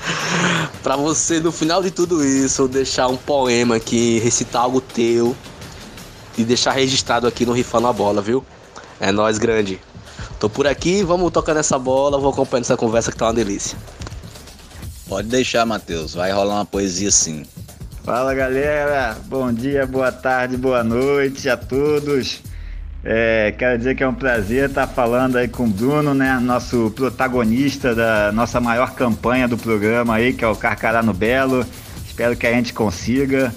para 0.82 0.96
você 0.96 1.38
no 1.38 1.52
final 1.52 1.82
de 1.82 1.90
tudo 1.90 2.24
isso 2.24 2.66
deixar 2.66 3.08
um 3.08 3.16
poema 3.16 3.76
aqui, 3.76 4.18
recitar 4.18 4.62
algo 4.62 4.80
teu 4.80 5.36
e 6.36 6.44
deixar 6.44 6.72
registrado 6.72 7.26
aqui 7.26 7.46
no 7.46 7.52
Rifando 7.52 7.86
a 7.86 7.92
Bola, 7.92 8.20
viu? 8.20 8.44
É 8.98 9.12
nós 9.12 9.38
grande. 9.38 9.80
Tô 10.40 10.50
por 10.50 10.66
aqui, 10.66 11.04
vamos 11.04 11.30
tocar 11.30 11.54
nessa 11.54 11.78
bola, 11.78 12.18
vou 12.18 12.30
acompanhando 12.30 12.64
essa 12.64 12.76
conversa 12.76 13.12
que 13.12 13.16
tá 13.16 13.26
uma 13.26 13.34
delícia. 13.34 13.78
Pode 15.08 15.28
deixar, 15.28 15.64
Matheus, 15.64 16.14
vai 16.14 16.32
rolar 16.32 16.56
uma 16.56 16.64
poesia 16.64 17.10
sim. 17.10 17.44
Fala 18.02 18.34
galera, 18.34 19.16
bom 19.26 19.52
dia, 19.52 19.86
boa 19.86 20.10
tarde, 20.10 20.56
boa 20.56 20.82
noite 20.82 21.48
a 21.48 21.56
todos. 21.56 22.40
É, 23.04 23.52
quero 23.58 23.78
dizer 23.78 23.96
que 23.96 24.02
é 24.04 24.08
um 24.08 24.14
prazer 24.14 24.68
estar 24.68 24.86
falando 24.86 25.36
aí 25.36 25.48
com 25.48 25.64
o 25.64 25.68
Bruno, 25.68 26.14
né? 26.14 26.38
Nosso 26.38 26.92
protagonista 26.94 27.94
da 27.94 28.30
nossa 28.30 28.60
maior 28.60 28.94
campanha 28.94 29.48
do 29.48 29.58
programa 29.58 30.14
aí, 30.14 30.32
que 30.32 30.44
é 30.44 30.48
o 30.48 30.54
Carcará 30.54 31.02
no 31.02 31.12
Belo. 31.12 31.66
Espero 32.06 32.36
que 32.36 32.46
a 32.46 32.52
gente 32.52 32.72
consiga. 32.72 33.52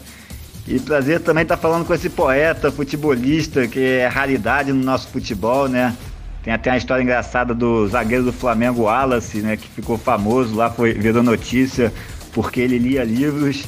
E 0.68 0.80
prazer 0.80 1.20
também 1.20 1.44
estar 1.44 1.58
falando 1.58 1.86
com 1.86 1.94
esse 1.94 2.10
poeta, 2.10 2.72
futebolista, 2.72 3.68
que 3.68 3.80
é 3.80 4.08
raridade 4.08 4.74
no 4.74 4.84
nosso 4.84 5.08
futebol, 5.10 5.68
né? 5.70 5.96
Tem 6.44 6.52
até 6.52 6.72
uma 6.72 6.78
história 6.78 7.04
engraçada 7.04 7.54
do 7.54 7.88
zagueiro 7.88 8.24
do 8.24 8.34
Flamengo, 8.34 8.84
Wallace, 8.84 9.40
né? 9.42 9.58
Que 9.58 9.68
ficou 9.68 9.96
famoso 9.96 10.56
lá, 10.56 10.72
foi, 10.72 10.94
virou 10.94 11.22
notícia, 11.22 11.94
porque 12.34 12.62
ele 12.62 12.80
lia 12.80 13.04
livros. 13.04 13.64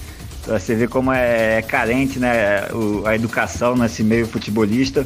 Você 0.48 0.74
vê 0.74 0.88
como 0.88 1.12
é, 1.12 1.58
é 1.58 1.62
carente, 1.62 2.18
né? 2.18 2.64
A 3.06 3.14
educação 3.14 3.76
nesse 3.76 4.04
meio 4.04 4.26
futebolista. 4.26 5.06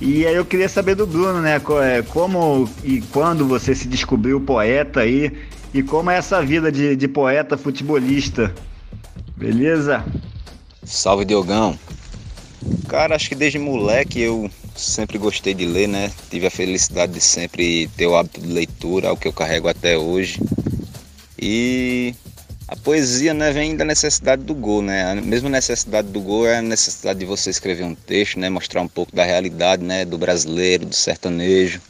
E 0.00 0.26
aí 0.26 0.34
eu 0.34 0.46
queria 0.46 0.68
saber 0.68 0.94
do 0.94 1.06
Bruno, 1.06 1.42
né? 1.42 1.60
É, 1.82 2.02
como 2.02 2.68
e 2.82 3.02
quando 3.12 3.46
você 3.46 3.74
se 3.74 3.86
descobriu 3.86 4.40
poeta 4.40 5.00
aí 5.00 5.30
e 5.74 5.82
como 5.82 6.10
é 6.10 6.16
essa 6.16 6.42
vida 6.42 6.72
de, 6.72 6.96
de 6.96 7.06
poeta 7.06 7.58
futebolista. 7.58 8.54
Beleza? 9.36 10.04
Salve 10.82 11.26
Diogão. 11.26 11.78
Cara, 12.88 13.14
acho 13.14 13.28
que 13.28 13.34
desde 13.34 13.58
moleque 13.58 14.20
eu 14.20 14.50
sempre 14.74 15.18
gostei 15.18 15.52
de 15.52 15.66
ler, 15.66 15.86
né? 15.86 16.10
Tive 16.30 16.46
a 16.46 16.50
felicidade 16.50 17.12
de 17.12 17.20
sempre 17.20 17.88
ter 17.96 18.06
o 18.06 18.16
hábito 18.16 18.40
de 18.40 18.48
leitura, 18.48 19.12
o 19.12 19.16
que 19.16 19.28
eu 19.28 19.32
carrego 19.32 19.68
até 19.68 19.98
hoje. 19.98 20.40
E 21.38 22.14
a 22.70 22.76
poesia 22.76 23.34
né, 23.34 23.50
vem 23.50 23.76
da 23.76 23.84
necessidade 23.84 24.44
do 24.44 24.54
gol, 24.54 24.80
né? 24.80 25.10
A 25.10 25.14
mesma 25.16 25.50
necessidade 25.50 26.06
do 26.06 26.20
gol 26.20 26.46
é 26.46 26.58
a 26.58 26.62
necessidade 26.62 27.18
de 27.18 27.24
você 27.24 27.50
escrever 27.50 27.82
um 27.82 27.96
texto, 27.96 28.38
né? 28.38 28.48
Mostrar 28.48 28.80
um 28.80 28.86
pouco 28.86 29.14
da 29.14 29.24
realidade, 29.24 29.82
né? 29.82 30.04
Do 30.04 30.16
brasileiro, 30.16 30.86
do 30.86 30.94
sertanejo. 30.94 31.80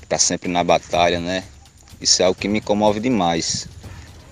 Que 0.00 0.08
tá 0.08 0.18
sempre 0.18 0.50
na 0.50 0.64
batalha, 0.64 1.20
né? 1.20 1.44
Isso 2.00 2.20
é 2.20 2.24
algo 2.24 2.36
que 2.36 2.48
me 2.48 2.60
comove 2.60 2.98
demais. 2.98 3.68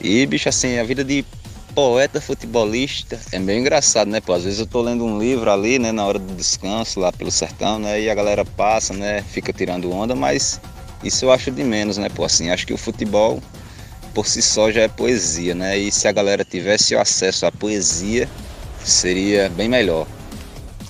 E, 0.01 0.27
bicho, 0.27 0.49
assim, 0.49 0.77
a 0.77 0.83
vida 0.83 1.05
de 1.05 1.25
poeta 1.73 2.21
futebolista 2.21 3.17
é 3.31 3.39
meio 3.39 3.61
engraçado, 3.61 4.11
né? 4.11 4.21
Pô, 4.21 4.33
às 4.33 4.43
vezes 4.43 4.59
eu 4.59 4.67
tô 4.67 4.83
lendo 4.83 5.05
um 5.05 5.21
livro 5.21 5.53
ali, 5.53 5.79
né? 5.79 5.93
Na 5.93 6.05
hora 6.05 6.19
do 6.19 6.35
descanso, 6.35 6.99
lá 6.99 7.13
pelo 7.13 7.31
sertão, 7.31 7.79
né? 7.79 8.01
E 8.03 8.11
a 8.11 8.15
galera 8.17 8.45
passa, 8.45 8.93
né? 8.93 9.23
Fica 9.23 9.53
tirando 9.53 9.93
onda, 9.93 10.17
mas 10.17 10.61
isso 11.05 11.27
eu 11.27 11.31
acho 11.31 11.53
de 11.53 11.63
menos, 11.63 11.97
né? 11.97 12.09
Pô, 12.09 12.25
assim, 12.25 12.51
acho 12.51 12.67
que 12.67 12.75
o 12.75 12.77
futebol 12.77 13.41
por 14.15 14.27
si 14.27 14.43
só 14.43 14.71
já 14.71 14.83
é 14.83 14.89
poesia, 14.89 15.55
né? 15.55 15.79
E 15.79 15.91
se 15.91 16.09
a 16.09 16.13
galera 16.13 16.45
tivesse 16.45 16.95
acesso 16.95 17.47
à 17.47 17.53
poesia, 17.53 18.29
seria 18.85 19.49
bem 19.49 19.69
melhor. 19.69 20.07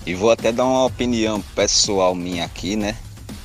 E 0.06 0.14
vou 0.14 0.30
até 0.30 0.50
dar 0.50 0.64
uma 0.64 0.86
opinião 0.86 1.40
pessoal 1.54 2.14
minha 2.14 2.44
aqui, 2.44 2.76
né? 2.76 2.96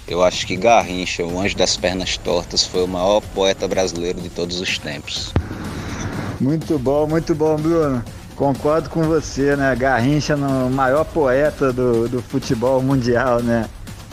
Eu 0.08 0.24
acho 0.24 0.46
que 0.46 0.56
Garrincha, 0.56 1.26
o 1.26 1.40
anjo 1.40 1.58
das 1.58 1.76
pernas 1.76 2.18
tortas, 2.18 2.66
foi 2.66 2.84
o 2.84 2.88
maior 2.88 3.22
poeta 3.34 3.68
brasileiro 3.68 4.22
de 4.22 4.30
todos 4.30 4.60
os 4.60 4.78
tempos. 4.78 5.34
Muito 6.40 6.78
bom, 6.78 7.08
muito 7.08 7.34
bom, 7.34 7.56
Bruno. 7.56 8.04
Concordo 8.36 8.90
com 8.90 9.04
você, 9.04 9.56
né? 9.56 9.76
Garrincha 9.76 10.36
no 10.36 10.70
maior 10.70 11.06
poeta 11.06 11.74
do, 11.74 12.08
do 12.08 12.22
futebol 12.22 12.82
mundial, 12.82 13.42
né? 13.42 13.68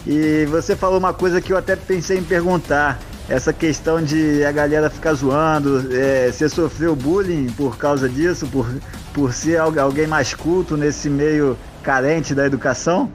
E 0.06 0.46
você 0.46 0.74
falou 0.74 0.98
uma 0.98 1.12
coisa 1.12 1.40
que 1.40 1.52
eu 1.52 1.56
até 1.56 1.76
pensei 1.76 2.18
em 2.18 2.24
perguntar 2.24 3.00
essa 3.28 3.52
questão 3.52 4.02
de 4.02 4.44
a 4.44 4.52
galera 4.52 4.90
ficar 4.90 5.14
zoando, 5.14 5.88
é, 5.94 6.30
você 6.30 6.48
sofreu 6.48 6.94
bullying 6.96 7.46
por 7.50 7.76
causa 7.76 8.08
disso, 8.08 8.46
por, 8.46 8.66
por 9.12 9.32
ser 9.32 9.58
alguém 9.58 10.06
mais 10.06 10.34
culto 10.34 10.76
nesse 10.76 11.08
meio 11.08 11.56
carente 11.82 12.34
da 12.34 12.44
educação? 12.46 13.10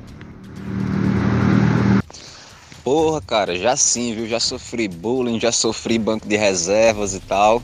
Porra, 2.84 3.22
cara, 3.22 3.58
já 3.58 3.76
sim, 3.76 4.15
viu? 4.15 4.28
Já 4.28 4.39
sofri 4.39 4.88
bullying, 4.88 5.39
já 5.39 5.52
sofri 5.52 6.00
banco 6.00 6.26
de 6.26 6.38
reservas 6.38 7.13
e 7.13 7.20
tal. 7.20 7.62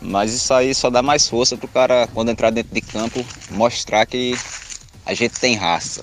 Mas 0.00 0.32
isso 0.32 0.52
aí 0.52 0.74
só 0.74 0.90
dá 0.90 1.02
mais 1.02 1.28
força 1.28 1.56
pro 1.56 1.68
cara, 1.68 2.08
quando 2.12 2.30
entrar 2.30 2.50
dentro 2.50 2.74
de 2.74 2.80
campo, 2.80 3.24
mostrar 3.50 4.06
que 4.06 4.36
a 5.06 5.14
gente 5.14 5.38
tem 5.38 5.54
raça. 5.54 6.02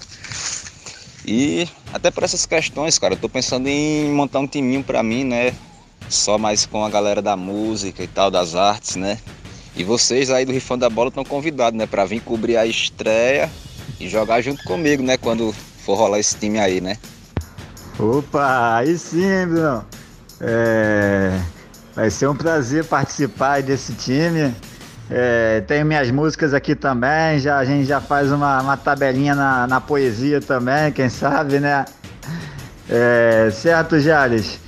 E 1.28 1.68
até 1.92 2.12
por 2.12 2.24
essas 2.24 2.46
questões, 2.46 3.00
cara, 3.00 3.16
eu 3.16 3.18
tô 3.18 3.28
pensando 3.28 3.68
em 3.68 4.12
montar 4.12 4.40
um 4.40 4.48
timinho 4.48 4.84
pra 4.84 5.02
mim, 5.02 5.24
né? 5.24 5.54
Só 6.08 6.38
mais 6.38 6.66
com 6.66 6.86
a 6.86 6.90
galera 6.90 7.22
da 7.22 7.36
música 7.36 8.04
e 8.04 8.08
tal, 8.08 8.30
das 8.30 8.54
artes, 8.54 8.96
né? 8.96 9.18
E 9.76 9.84
vocês 9.84 10.30
aí 10.30 10.46
do 10.46 10.52
Rifão 10.52 10.78
da 10.78 10.90
Bola 10.90 11.10
estão 11.10 11.26
convidados, 11.26 11.78
né? 11.78 11.88
Pra 11.88 12.06
vir 12.06 12.22
cobrir 12.22 12.58
a 12.58 12.66
estreia 12.66 13.52
e 14.00 14.08
jogar 14.08 14.42
junto 14.42 14.64
comigo, 14.64 15.02
né? 15.02 15.18
Quando 15.18 15.54
for 15.84 15.96
rolar 15.96 16.20
esse 16.20 16.38
time 16.38 16.60
aí, 16.60 16.80
né? 16.80 16.98
Opa, 17.98 18.78
aí 18.78 18.98
sim, 18.98 19.48
Bruno. 19.48 19.86
É... 20.40 21.40
Vai 21.96 22.10
ser 22.12 22.28
um 22.28 22.36
prazer 22.36 22.86
participar 22.86 23.64
desse 23.64 23.94
time. 23.94 24.54
É, 25.10 25.62
tenho 25.68 25.86
minhas 25.86 26.10
músicas 26.10 26.54
aqui 26.54 26.76
também, 26.76 27.40
já, 27.40 27.58
a 27.58 27.66
gente 27.66 27.86
já 27.86 28.02
faz 28.02 28.32
uma, 28.32 28.62
uma 28.62 28.76
tabelinha 28.76 29.36
na, 29.36 29.68
na 29.68 29.80
poesia 29.80 30.42
também, 30.42 30.92
quem 30.92 31.10
sabe, 31.10 31.60
né? 31.60 31.86
É, 32.90 33.50
certo, 33.52 34.00
Jales? 34.00 34.60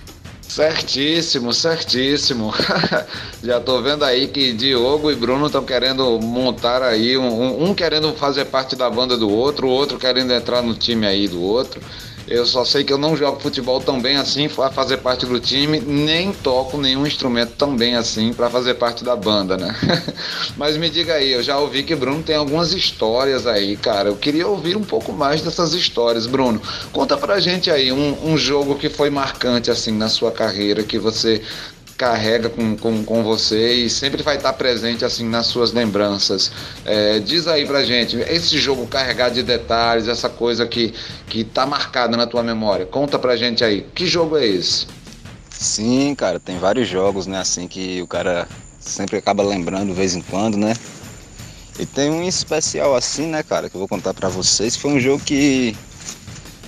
Certíssimo, 0.47 1.53
certíssimo. 1.53 2.53
Já 3.43 3.59
tô 3.59 3.81
vendo 3.81 4.03
aí 4.03 4.27
que 4.27 4.53
Diogo 4.53 5.11
e 5.11 5.15
Bruno 5.15 5.47
estão 5.47 5.63
querendo 5.63 6.19
montar 6.21 6.81
aí, 6.81 7.17
um, 7.17 7.63
um, 7.65 7.75
querendo 7.75 8.13
fazer 8.13 8.45
parte 8.45 8.75
da 8.75 8.89
banda 8.89 9.17
do 9.17 9.29
outro, 9.29 9.67
o 9.67 9.69
outro 9.69 9.99
querendo 9.99 10.31
entrar 10.31 10.61
no 10.61 10.73
time 10.73 11.05
aí 11.05 11.27
do 11.27 11.41
outro. 11.41 11.81
Eu 12.27 12.45
só 12.45 12.65
sei 12.65 12.83
que 12.83 12.91
eu 12.91 12.97
não 12.97 13.15
jogo 13.15 13.39
futebol 13.39 13.79
tão 13.79 14.01
bem 14.01 14.17
assim 14.17 14.49
para 14.49 14.69
fazer 14.69 14.97
parte 14.97 15.25
do 15.25 15.39
time, 15.39 15.79
nem 15.79 16.33
toco 16.33 16.77
nenhum 16.77 17.07
instrumento 17.07 17.53
tão 17.57 17.75
bem 17.75 17.95
assim 17.95 18.33
para 18.33 18.49
fazer 18.49 18.73
parte 18.73 19.03
da 19.03 19.15
banda, 19.15 19.55
né? 19.55 19.73
Mas 20.57 20.75
me 20.75 20.89
diga 20.89 21.13
aí, 21.13 21.31
eu 21.31 21.41
já 21.41 21.57
ouvi 21.57 21.83
que 21.83 21.95
Bruno 21.95 22.21
tem 22.21 22.35
algumas 22.35 22.73
histórias 22.73 23.47
aí, 23.47 23.77
cara. 23.77 24.09
Eu 24.09 24.17
queria 24.17 24.45
ouvir 24.45 24.75
um 24.75 24.83
pouco 24.83 25.13
mais 25.13 25.41
dessas 25.41 25.73
histórias, 25.73 26.27
Bruno. 26.27 26.61
Conta 26.91 27.15
pra 27.15 27.39
gente 27.39 27.71
aí 27.71 27.93
um, 27.93 28.17
um 28.25 28.37
jogo 28.37 28.75
que 28.75 28.89
foi 28.89 29.09
marcante 29.09 29.71
assim 29.71 29.91
na 29.91 30.09
sua 30.09 30.31
carreira, 30.31 30.83
que 30.83 30.99
você 30.99 31.41
carrega 31.97 32.47
com, 32.47 32.77
com, 32.77 33.03
com 33.03 33.23
você 33.23 33.73
e 33.73 33.89
sempre 33.89 34.21
vai 34.21 34.37
estar 34.37 34.53
presente 34.53 35.03
assim 35.03 35.27
nas 35.27 35.47
suas 35.47 35.73
lembranças. 35.73 36.51
É, 36.85 37.19
diz 37.19 37.47
aí 37.47 37.65
pra 37.65 37.83
gente, 37.83 38.17
esse 38.17 38.57
jogo 38.59 38.85
carregado 38.85 39.33
de 39.33 39.43
detalhes, 39.43 40.07
essa 40.07 40.29
coisa 40.29 40.67
que, 40.67 40.93
que 41.27 41.43
tá 41.43 41.65
marcada 41.65 42.15
na 42.15 42.27
tua 42.27 42.43
memória, 42.43 42.85
conta 42.85 43.17
pra 43.17 43.35
gente 43.35 43.63
aí, 43.63 43.85
que 43.95 44.05
jogo 44.05 44.37
é 44.37 44.45
esse? 44.45 44.85
Sim, 45.49 46.13
cara, 46.13 46.39
tem 46.39 46.59
vários 46.59 46.87
jogos, 46.87 47.25
né, 47.25 47.39
assim, 47.39 47.67
que 47.67 47.99
o 48.01 48.07
cara 48.07 48.47
sempre 48.79 49.17
acaba 49.17 49.41
lembrando 49.41 49.87
de 49.87 49.93
vez 49.93 50.15
em 50.15 50.21
quando, 50.21 50.55
né? 50.55 50.75
E 51.79 51.85
tem 51.85 52.11
um 52.11 52.23
especial 52.27 52.95
assim, 52.95 53.25
né, 53.27 53.41
cara, 53.41 53.69
que 53.69 53.75
eu 53.75 53.79
vou 53.79 53.87
contar 53.87 54.13
para 54.13 54.29
vocês. 54.29 54.75
Foi 54.75 54.91
um 54.91 54.99
jogo 54.99 55.23
que 55.23 55.75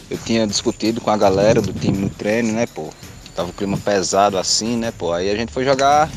eu 0.10 0.18
tinha 0.18 0.46
discutido 0.46 1.02
com 1.02 1.10
a 1.12 1.18
galera 1.18 1.62
do 1.62 1.72
time 1.74 1.98
no 1.98 2.10
treino, 2.10 2.52
né, 2.52 2.66
pô. 2.68 2.90
Tava 3.40 3.52
o 3.52 3.54
clima 3.54 3.78
pesado 3.78 4.38
assim, 4.38 4.76
né, 4.76 4.92
pô. 4.92 5.14
Aí 5.14 5.32
a 5.32 5.34
gente 5.38 5.54
foi 5.54 5.64
jogar 5.64 6.12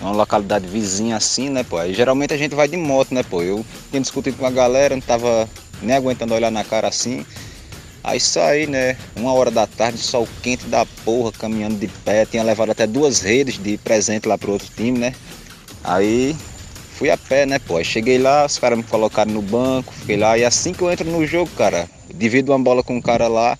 numa 0.00 0.12
localidade 0.12 0.66
vizinha 0.66 1.14
assim, 1.14 1.50
né, 1.50 1.62
pô. 1.62 1.76
Aí 1.76 1.92
geralmente 1.92 2.32
a 2.32 2.38
gente 2.38 2.54
vai 2.54 2.66
de 2.66 2.78
moto, 2.78 3.12
né, 3.12 3.22
pô. 3.22 3.42
Eu 3.42 3.62
tinha 3.90 4.00
discutido 4.00 4.38
com 4.38 4.46
a 4.46 4.50
galera, 4.50 4.96
não 4.96 5.02
tava 5.02 5.46
nem 5.82 5.94
aguentando 5.94 6.32
olhar 6.32 6.50
na 6.50 6.64
cara 6.64 6.88
assim. 6.88 7.22
Aí 8.02 8.18
saí, 8.18 8.66
né, 8.66 8.96
uma 9.14 9.30
hora 9.34 9.50
da 9.50 9.66
tarde, 9.66 9.98
sol 9.98 10.26
quente 10.42 10.64
da 10.68 10.86
porra, 11.04 11.32
caminhando 11.32 11.76
de 11.76 11.86
pé. 11.86 12.24
Tinha 12.24 12.42
levado 12.42 12.70
até 12.70 12.86
duas 12.86 13.20
redes 13.20 13.62
de 13.62 13.76
presente 13.76 14.26
lá 14.26 14.38
pro 14.38 14.52
outro 14.52 14.68
time, 14.74 14.98
né. 14.98 15.14
Aí 15.84 16.34
fui 16.94 17.10
a 17.10 17.18
pé, 17.18 17.44
né, 17.44 17.58
pô. 17.58 17.76
Aí 17.76 17.84
cheguei 17.84 18.16
lá, 18.16 18.46
os 18.46 18.58
caras 18.58 18.78
me 18.78 18.84
colocaram 18.84 19.32
no 19.32 19.42
banco, 19.42 19.92
fiquei 19.92 20.16
lá. 20.16 20.38
E 20.38 20.46
assim 20.46 20.72
que 20.72 20.80
eu 20.80 20.90
entro 20.90 21.10
no 21.10 21.26
jogo, 21.26 21.50
cara, 21.58 21.86
divido 22.14 22.52
uma 22.52 22.58
bola 22.58 22.82
com 22.82 22.96
um 22.96 23.02
cara 23.02 23.28
lá 23.28 23.58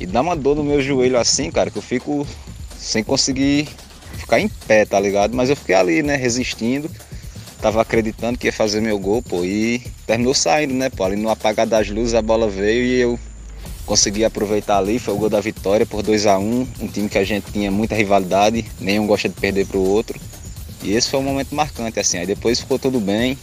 e 0.00 0.06
dá 0.06 0.22
uma 0.22 0.34
dor 0.34 0.56
no 0.56 0.64
meu 0.64 0.80
joelho 0.80 1.18
assim, 1.18 1.50
cara, 1.50 1.70
que 1.70 1.76
eu 1.76 1.82
fico 1.82 2.26
sem 2.78 3.04
conseguir 3.04 3.68
ficar 4.16 4.40
em 4.40 4.48
pé, 4.48 4.86
tá 4.86 4.98
ligado? 4.98 5.36
Mas 5.36 5.50
eu 5.50 5.56
fiquei 5.56 5.74
ali, 5.74 6.02
né, 6.02 6.16
resistindo. 6.16 6.90
Tava 7.60 7.82
acreditando 7.82 8.38
que 8.38 8.46
ia 8.46 8.52
fazer 8.52 8.80
meu 8.80 8.98
gol, 8.98 9.20
pô, 9.20 9.44
e 9.44 9.82
terminou 10.06 10.32
saindo, 10.32 10.72
né, 10.72 10.88
pô. 10.88 11.04
Ali 11.04 11.16
no 11.16 11.28
apagar 11.28 11.66
das 11.66 11.90
luzes 11.90 12.14
a 12.14 12.22
bola 12.22 12.48
veio 12.48 12.82
e 12.82 13.00
eu 13.00 13.20
consegui 13.84 14.24
aproveitar 14.24 14.78
ali. 14.78 14.98
Foi 14.98 15.12
o 15.12 15.18
gol 15.18 15.28
da 15.28 15.40
vitória 15.40 15.84
por 15.84 16.02
2 16.02 16.26
a 16.26 16.38
1 16.38 16.42
um, 16.42 16.66
um 16.80 16.86
time 16.86 17.06
que 17.06 17.18
a 17.18 17.24
gente 17.24 17.52
tinha 17.52 17.70
muita 17.70 17.94
rivalidade, 17.94 18.64
nenhum 18.80 19.06
gosta 19.06 19.28
de 19.28 19.34
perder 19.34 19.66
pro 19.66 19.80
outro. 19.80 20.18
E 20.82 20.94
esse 20.94 21.10
foi 21.10 21.20
um 21.20 21.24
momento 21.24 21.54
marcante, 21.54 22.00
assim. 22.00 22.16
Aí 22.16 22.26
depois 22.26 22.60
ficou 22.60 22.78
tudo 22.78 22.98
bem 22.98 23.36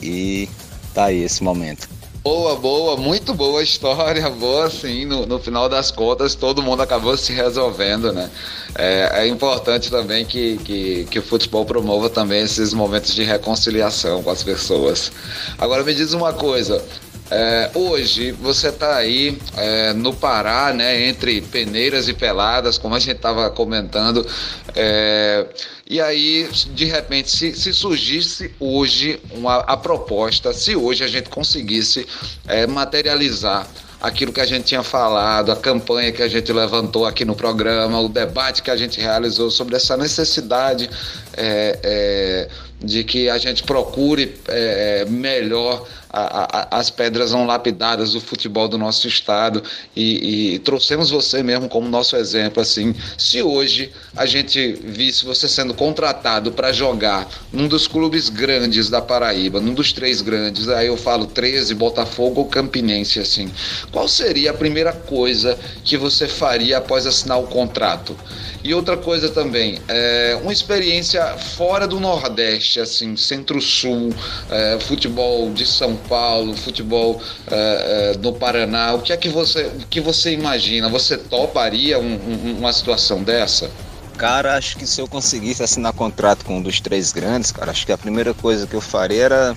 e 0.00 0.48
tá 0.94 1.06
aí 1.06 1.24
esse 1.24 1.42
momento. 1.42 1.97
Boa, 2.30 2.56
boa, 2.56 2.94
muito 2.94 3.32
boa 3.32 3.62
história, 3.62 4.28
boa 4.28 4.66
assim, 4.66 5.06
no, 5.06 5.24
no 5.24 5.38
final 5.38 5.66
das 5.66 5.90
contas 5.90 6.34
todo 6.34 6.62
mundo 6.62 6.82
acabou 6.82 7.16
se 7.16 7.32
resolvendo, 7.32 8.12
né? 8.12 8.30
É, 8.76 9.22
é 9.22 9.26
importante 9.26 9.90
também 9.90 10.26
que, 10.26 10.58
que, 10.58 11.06
que, 11.10 11.18
o 11.20 11.22
futebol 11.22 11.64
promova 11.64 12.10
também 12.10 12.42
esses 12.42 12.74
momentos 12.74 13.14
de 13.14 13.22
reconciliação 13.24 14.22
com 14.22 14.28
as 14.28 14.42
pessoas. 14.42 15.10
Agora 15.56 15.82
me 15.82 15.94
diz 15.94 16.12
uma 16.12 16.34
coisa, 16.34 16.84
é, 17.30 17.70
hoje 17.74 18.32
você 18.32 18.68
está 18.68 18.96
aí 18.96 19.38
é, 19.56 19.92
no 19.92 20.14
Pará, 20.14 20.72
né, 20.72 21.08
entre 21.08 21.40
peneiras 21.42 22.08
e 22.08 22.14
peladas, 22.14 22.78
como 22.78 22.94
a 22.94 22.98
gente 22.98 23.16
estava 23.16 23.50
comentando, 23.50 24.26
é, 24.74 25.46
e 25.88 26.00
aí 26.00 26.48
de 26.74 26.84
repente 26.86 27.30
se, 27.30 27.54
se 27.54 27.72
surgisse 27.72 28.54
hoje 28.58 29.20
uma, 29.32 29.56
a 29.58 29.76
proposta, 29.76 30.52
se 30.52 30.74
hoje 30.74 31.04
a 31.04 31.08
gente 31.08 31.28
conseguisse 31.28 32.06
é, 32.46 32.66
materializar 32.66 33.66
aquilo 34.00 34.32
que 34.32 34.40
a 34.40 34.46
gente 34.46 34.64
tinha 34.64 34.82
falado, 34.82 35.50
a 35.50 35.56
campanha 35.56 36.12
que 36.12 36.22
a 36.22 36.28
gente 36.28 36.52
levantou 36.52 37.04
aqui 37.04 37.24
no 37.24 37.34
programa, 37.34 38.00
o 38.00 38.08
debate 38.08 38.62
que 38.62 38.70
a 38.70 38.76
gente 38.76 39.00
realizou 39.00 39.50
sobre 39.50 39.76
essa 39.76 39.96
necessidade 39.96 40.88
é, 41.36 41.78
é, 41.82 42.48
de 42.80 43.02
que 43.02 43.28
a 43.28 43.38
gente 43.38 43.64
procure 43.64 44.36
é, 44.46 45.04
melhor 45.06 45.84
a, 46.10 46.76
a, 46.76 46.78
as 46.78 46.90
pedras 46.90 47.32
não 47.32 47.46
lapidadas 47.46 48.12
do 48.12 48.20
futebol 48.20 48.68
do 48.68 48.78
nosso 48.78 49.06
estado. 49.06 49.62
E, 49.94 50.54
e, 50.54 50.58
trouxemos 50.60 51.10
você 51.10 51.42
mesmo 51.42 51.68
como 51.68 51.88
nosso 51.88 52.16
exemplo 52.16 52.62
assim. 52.62 52.94
Se 53.16 53.42
hoje 53.42 53.92
a 54.16 54.26
gente 54.26 54.72
visse 54.84 55.24
você 55.24 55.48
sendo 55.48 55.74
contratado 55.74 56.52
para 56.52 56.72
jogar 56.72 57.28
num 57.52 57.68
dos 57.68 57.86
clubes 57.86 58.28
grandes 58.28 58.88
da 58.88 59.00
Paraíba 59.00 59.60
num 59.60 59.74
dos 59.74 59.92
três 59.92 60.20
grandes 60.20 60.68
aí 60.68 60.86
eu 60.86 60.96
falo 60.96 61.26
13 61.26 61.74
Botafogo 61.74 62.40
ou 62.40 62.46
Campinense 62.46 63.18
assim 63.20 63.50
qual 63.90 64.08
seria 64.08 64.50
a 64.50 64.54
primeira 64.54 64.92
coisa 64.92 65.58
que 65.84 65.96
você 65.96 66.26
faria 66.26 66.78
após 66.78 67.06
assinar 67.06 67.38
o 67.38 67.46
contrato? 67.46 68.16
E 68.62 68.74
outra 68.74 68.96
coisa 68.96 69.28
também 69.28 69.78
é 69.88 70.38
uma 70.42 70.52
experiência 70.52 71.24
fora 71.36 71.86
do 71.86 72.00
Nordeste 72.00 72.80
assim 72.80 73.16
Centro-Sul 73.16 74.12
é, 74.50 74.78
futebol 74.80 75.50
de 75.52 75.64
São 75.66 75.97
Paulo, 75.98 76.56
futebol 76.56 77.20
é, 77.50 78.12
é, 78.14 78.18
no 78.18 78.32
Paraná, 78.32 78.94
o 78.94 79.00
que 79.00 79.12
é 79.12 79.16
que 79.16 79.28
você, 79.28 79.64
o 79.66 79.86
que 79.86 80.00
você 80.00 80.32
imagina? 80.32 80.88
Você 80.88 81.16
toparia 81.16 81.98
um, 81.98 82.14
um, 82.14 82.58
uma 82.58 82.72
situação 82.72 83.22
dessa? 83.22 83.70
Cara, 84.16 84.56
acho 84.56 84.76
que 84.76 84.86
se 84.86 85.00
eu 85.00 85.06
conseguisse 85.06 85.62
assinar 85.62 85.92
contrato 85.92 86.44
com 86.44 86.58
um 86.58 86.62
dos 86.62 86.80
três 86.80 87.12
grandes, 87.12 87.52
cara, 87.52 87.70
acho 87.70 87.86
que 87.86 87.92
a 87.92 87.98
primeira 87.98 88.34
coisa 88.34 88.66
que 88.66 88.74
eu 88.74 88.80
faria 88.80 89.22
era 89.22 89.56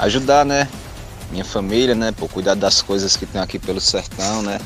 ajudar, 0.00 0.44
né? 0.44 0.68
Minha 1.30 1.44
família, 1.44 1.94
né? 1.94 2.12
Por 2.12 2.28
cuidar 2.28 2.54
das 2.54 2.82
coisas 2.82 3.16
que 3.16 3.24
tem 3.26 3.40
aqui 3.40 3.58
pelo 3.58 3.80
sertão, 3.80 4.42
né? 4.42 4.58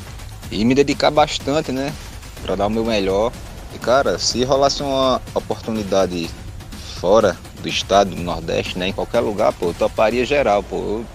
E 0.49 0.65
me 0.65 0.73
dedicar 0.73 1.11
bastante, 1.11 1.71
né? 1.71 1.93
Pra 2.41 2.55
dar 2.55 2.65
o 2.65 2.69
meu 2.69 2.83
melhor. 2.83 3.31
E, 3.75 3.77
cara, 3.77 4.17
se 4.17 4.43
rolasse 4.43 4.81
uma 4.81 5.21
oportunidade 5.35 6.29
fora 7.01 7.35
do 7.63 7.67
estado, 7.67 8.11
do 8.11 8.21
Nordeste, 8.21 8.77
né? 8.77 8.89
Em 8.89 8.93
qualquer 8.93 9.21
lugar, 9.21 9.51
pô, 9.53 9.69
eu 9.69 9.73
toparia 9.73 10.23
geral, 10.23 10.61
pô. 10.61 10.77
Eu, 10.77 11.05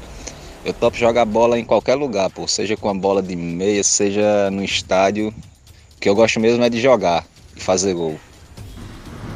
eu 0.64 0.72
topo 0.72 0.97
jogar 0.97 1.24
bola 1.24 1.57
em 1.57 1.64
qualquer 1.64 1.95
lugar, 1.95 2.28
pô. 2.28 2.49
Seja 2.49 2.76
com 2.76 2.91
a 2.91 2.95
bola 2.95 3.22
de 3.22 3.37
meia, 3.37 3.84
seja 3.84 4.51
no 4.51 4.64
estádio. 4.64 5.28
O 5.28 6.01
que 6.01 6.09
eu 6.09 6.14
gosto 6.16 6.41
mesmo 6.41 6.64
é 6.64 6.68
de 6.68 6.80
jogar 6.80 7.24
e 7.57 7.61
fazer 7.61 7.95
gol. 7.95 8.18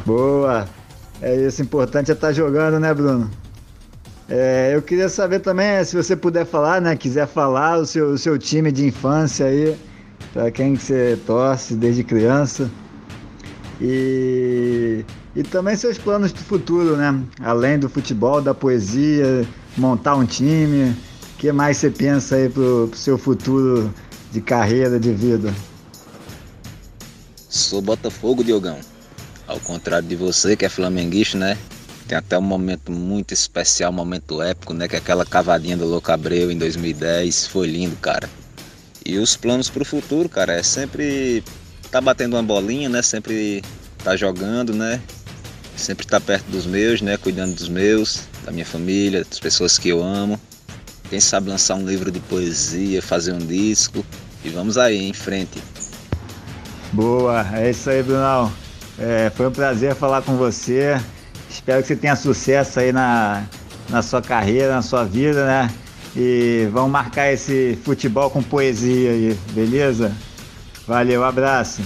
Boa! 0.05 0.69
É 1.23 1.37
isso, 1.37 1.63
importante 1.63 2.11
é 2.11 2.15
estar 2.15 2.29
tá 2.29 2.33
jogando, 2.33 2.81
né, 2.81 2.93
Bruno? 2.93 3.31
É, 4.29 4.73
eu 4.75 4.83
queria 4.83 5.09
saber 5.09 5.41
também, 5.41 5.85
se 5.85 5.95
você 5.95 6.17
puder 6.17 6.47
falar, 6.47 6.81
né? 6.81 6.97
Quiser 6.97 7.29
falar 7.29 7.79
o 7.79 7.87
seu, 7.87 8.11
o 8.11 8.19
seu 8.19 8.37
time 8.37 8.73
de 8.73 8.87
infância 8.87 9.47
aí, 9.47 9.77
para 10.33 10.51
quem 10.51 10.75
que 10.75 10.83
você 10.83 11.17
torce 11.27 11.75
desde 11.75 12.03
criança. 12.03 12.69
E 13.81 15.05
e 15.35 15.43
também 15.43 15.77
seus 15.77 15.97
planos 15.97 16.33
de 16.33 16.41
futuro, 16.41 16.97
né? 16.97 17.19
Além 17.41 17.79
do 17.79 17.89
futebol, 17.89 18.43
da 18.43 18.53
poesia, 18.53 19.47
montar 19.77 20.17
um 20.17 20.25
time. 20.25 20.91
O 21.35 21.37
que 21.39 21.53
mais 21.53 21.77
você 21.77 21.91
pensa 21.91 22.37
aí 22.37 22.49
pro, 22.49 22.89
pro 22.89 22.99
seu 22.99 23.17
futuro 23.17 23.93
de 24.33 24.41
carreira, 24.41 24.99
de 24.99 25.13
vida? 25.13 25.55
Sou 27.49 27.81
Botafogo, 27.81 28.45
Diogão. 28.45 28.79
Ao 29.47 29.59
contrário 29.61 30.07
de 30.07 30.17
você, 30.17 30.57
que 30.57 30.65
é 30.65 30.69
flamenguista, 30.69 31.39
né? 31.39 31.57
Tem 32.07 32.19
até 32.19 32.37
um 32.37 32.43
momento 32.43 32.91
muito 32.91 33.33
especial, 33.33 33.93
um 33.93 33.95
momento 33.95 34.43
épico, 34.43 34.75
né? 34.75 34.89
Que 34.89 34.97
é 34.97 34.99
aquela 34.99 35.25
cavadinha 35.25 35.77
do 35.77 35.87
Louco 35.87 36.11
Abreu 36.11 36.51
em 36.51 36.59
2010. 36.59 37.47
Foi 37.47 37.67
lindo, 37.67 37.97
cara. 37.97 38.29
E 39.07 39.19
os 39.19 39.37
planos 39.37 39.71
pro 39.71 39.85
futuro, 39.85 40.29
cara, 40.29 40.55
é 40.55 40.63
sempre 40.63 41.43
tá 41.91 42.01
batendo 42.01 42.37
uma 42.37 42.43
bolinha, 42.43 42.89
né? 42.89 43.01
Sempre 43.03 43.63
tá 44.03 44.17
jogando, 44.17 44.73
né? 44.73 45.01
Sempre 45.81 46.05
estar 46.05 46.21
perto 46.21 46.47
dos 46.51 46.67
meus, 46.67 47.01
né? 47.01 47.17
Cuidando 47.17 47.55
dos 47.55 47.69
meus, 47.69 48.25
da 48.45 48.53
minha 48.53 48.67
família, 48.67 49.25
das 49.25 49.41
pessoas 49.41 49.79
que 49.79 49.89
eu 49.89 50.03
amo. 50.03 50.39
Quem 51.09 51.19
sabe 51.19 51.49
lançar 51.49 51.75
um 51.75 51.85
livro 51.85 52.11
de 52.11 52.21
poesia, 52.21 53.03
fazer 53.03 53.33
um 53.33 53.39
disco. 53.39 54.05
E 54.45 54.49
vamos 54.51 54.79
aí, 54.79 55.09
em 55.09 55.13
frente. 55.13 55.61
Boa, 56.93 57.47
é 57.55 57.71
isso 57.71 57.91
aí, 57.91 58.03
Brunão. 58.03 58.53
É, 58.99 59.31
foi 59.35 59.49
um 59.49 59.51
prazer 59.51 59.95
falar 59.95 60.23
com 60.23 60.37
você. 60.37 61.01
Espero 61.49 61.83
que 61.83 61.89
você 61.89 61.97
tenha 61.97 62.15
sucesso 62.15 62.79
aí 62.79 62.93
na, 62.93 63.45
na 63.89 64.03
sua 64.03 64.23
carreira, 64.23 64.75
na 64.75 64.83
sua 64.83 65.05
vida, 65.05 65.47
né? 65.47 65.71
E 66.17 66.69
vamos 66.73 66.91
marcar 66.91 67.33
esse 67.33 67.79
futebol 67.85 68.31
com 68.31 68.43
poesia 68.43 69.11
aí, 69.11 69.39
beleza? 69.53 70.13
Valeu, 70.87 71.25
abraço. 71.25 71.83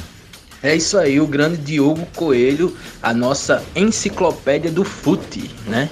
É 0.65 0.75
isso 0.75 0.97
aí, 0.97 1.21
o 1.21 1.27
grande 1.27 1.59
Diogo 1.59 2.07
Coelho, 2.17 2.75
a 3.03 3.13
nossa 3.13 3.63
enciclopédia 3.77 4.71
do 4.71 4.83
fute, 4.83 5.51
né? 5.67 5.91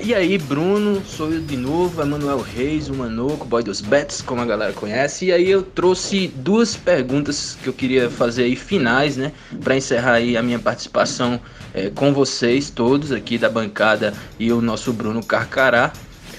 E 0.00 0.14
aí, 0.14 0.38
Bruno, 0.38 1.02
sou 1.04 1.30
eu 1.30 1.42
de 1.42 1.54
novo, 1.54 2.00
Emanuel 2.00 2.40
Reis, 2.40 2.88
o 2.88 2.94
Manoco, 2.94 3.44
boy 3.44 3.62
dos 3.62 3.82
bets, 3.82 4.22
como 4.22 4.40
a 4.40 4.46
galera 4.46 4.72
conhece. 4.72 5.26
E 5.26 5.32
aí 5.32 5.50
eu 5.50 5.62
trouxe 5.62 6.28
duas 6.28 6.74
perguntas 6.74 7.58
que 7.62 7.68
eu 7.68 7.74
queria 7.74 8.08
fazer 8.08 8.44
aí 8.44 8.56
finais, 8.56 9.18
né? 9.18 9.32
Para 9.62 9.76
encerrar 9.76 10.14
aí 10.14 10.34
a 10.34 10.42
minha 10.42 10.58
participação 10.58 11.38
é, 11.74 11.90
com 11.90 12.14
vocês 12.14 12.70
todos 12.70 13.12
aqui 13.12 13.36
da 13.36 13.50
bancada 13.50 14.14
e 14.38 14.50
o 14.50 14.62
nosso 14.62 14.94
Bruno 14.94 15.22
Carcará. 15.22 15.92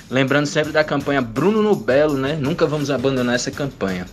Lembrando 0.09 0.47
sempre 0.47 0.71
da 0.71 0.83
campanha 0.83 1.21
Bruno 1.21 1.61
no 1.61 1.75
Belo, 1.75 2.17
né? 2.17 2.35
Nunca 2.41 2.65
vamos 2.65 2.89
abandonar 2.89 3.35
essa 3.35 3.51
campanha. 3.51 4.07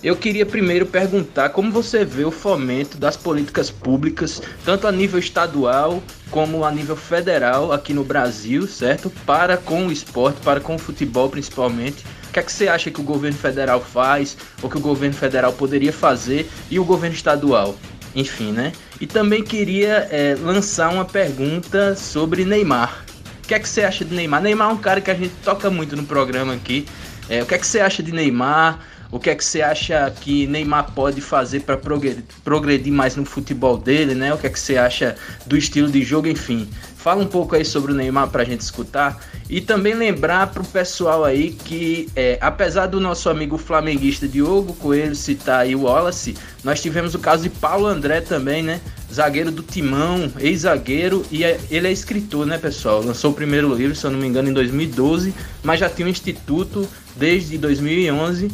Eu 0.00 0.14
queria 0.14 0.46
primeiro 0.46 0.86
perguntar 0.86 1.48
como 1.48 1.72
você 1.72 2.04
vê 2.04 2.24
o 2.24 2.30
fomento 2.30 2.96
das 2.96 3.16
políticas 3.16 3.68
públicas, 3.68 4.40
tanto 4.64 4.86
a 4.86 4.92
nível 4.92 5.18
estadual 5.18 6.00
como 6.30 6.64
a 6.64 6.70
nível 6.70 6.94
federal 6.94 7.72
aqui 7.72 7.92
no 7.92 8.04
Brasil, 8.04 8.68
certo? 8.68 9.10
Para 9.26 9.56
com 9.56 9.88
o 9.88 9.92
esporte, 9.92 10.40
para 10.42 10.60
com 10.60 10.76
o 10.76 10.78
futebol 10.78 11.28
principalmente. 11.28 12.04
O 12.28 12.32
que 12.32 12.38
é 12.38 12.42
que 12.42 12.52
você 12.52 12.68
acha 12.68 12.92
que 12.92 13.00
o 13.00 13.04
governo 13.04 13.36
federal 13.36 13.80
faz, 13.80 14.36
ou 14.62 14.70
que 14.70 14.76
o 14.76 14.80
governo 14.80 15.16
federal 15.16 15.52
poderia 15.52 15.92
fazer, 15.92 16.48
e 16.70 16.78
o 16.78 16.84
governo 16.84 17.16
estadual? 17.16 17.74
Enfim, 18.14 18.52
né? 18.52 18.72
E 19.00 19.06
também 19.06 19.42
queria 19.42 20.06
é, 20.10 20.36
lançar 20.40 20.92
uma 20.92 21.04
pergunta 21.04 21.96
sobre 21.96 22.44
Neymar. 22.44 23.04
que 23.48 23.54
é 23.54 23.58
que 23.58 23.68
você 23.68 23.82
acha 23.82 24.04
de 24.04 24.14
Neymar? 24.14 24.42
Neymar 24.42 24.70
é 24.70 24.72
um 24.72 24.78
cara 24.78 25.00
que 25.00 25.10
a 25.10 25.14
gente 25.14 25.34
toca 25.42 25.68
muito 25.70 25.96
no 25.96 26.04
programa 26.04 26.54
aqui. 26.54 26.86
É, 27.28 27.42
o 27.42 27.46
que 27.46 27.54
é 27.54 27.58
que 27.58 27.66
você 27.66 27.80
acha 27.80 28.00
de 28.00 28.12
Neymar? 28.12 28.78
O 29.10 29.18
que 29.18 29.30
é 29.30 29.34
que 29.34 29.44
você 29.44 29.62
acha 29.62 30.10
que 30.20 30.46
Neymar 30.46 30.92
pode 30.92 31.20
fazer 31.20 31.60
para 31.60 31.78
progredir, 31.78 32.92
mais 32.92 33.16
no 33.16 33.24
futebol 33.24 33.78
dele, 33.78 34.14
né? 34.14 34.34
O 34.34 34.38
que 34.38 34.46
é 34.46 34.50
que 34.50 34.60
você 34.60 34.76
acha 34.76 35.16
do 35.46 35.56
estilo 35.56 35.90
de 35.90 36.02
jogo, 36.02 36.28
enfim. 36.28 36.68
Fala 36.96 37.22
um 37.22 37.26
pouco 37.26 37.56
aí 37.56 37.64
sobre 37.64 37.92
o 37.92 37.94
Neymar 37.94 38.28
para 38.28 38.42
a 38.42 38.44
gente 38.44 38.60
escutar. 38.60 39.18
E 39.48 39.62
também 39.62 39.94
lembrar 39.94 40.48
para 40.48 40.60
o 40.60 40.66
pessoal 40.66 41.24
aí 41.24 41.52
que, 41.52 42.06
é, 42.14 42.36
apesar 42.38 42.86
do 42.86 43.00
nosso 43.00 43.30
amigo 43.30 43.56
flamenguista 43.56 44.28
Diogo 44.28 44.74
Coelho 44.74 45.14
citar 45.14 45.60
aí 45.60 45.74
o 45.74 45.84
Wallace, 45.84 46.36
nós 46.62 46.82
tivemos 46.82 47.14
o 47.14 47.18
caso 47.18 47.44
de 47.44 47.48
Paulo 47.48 47.86
André 47.86 48.20
também, 48.20 48.62
né? 48.62 48.78
Zagueiro 49.10 49.50
do 49.50 49.62
Timão, 49.62 50.30
ex-zagueiro, 50.38 51.24
e 51.30 51.44
é, 51.44 51.58
ele 51.70 51.88
é 51.88 51.92
escritor, 51.92 52.44
né, 52.44 52.58
pessoal? 52.58 53.02
Lançou 53.02 53.30
o 53.30 53.34
primeiro 53.34 53.74
livro, 53.74 53.96
se 53.96 54.04
eu 54.04 54.10
não 54.10 54.18
me 54.18 54.26
engano, 54.26 54.50
em 54.50 54.52
2012, 54.52 55.32
mas 55.62 55.80
já 55.80 55.88
tinha 55.88 56.06
um 56.06 56.10
instituto 56.10 56.86
desde 57.16 57.56
2011 57.56 58.50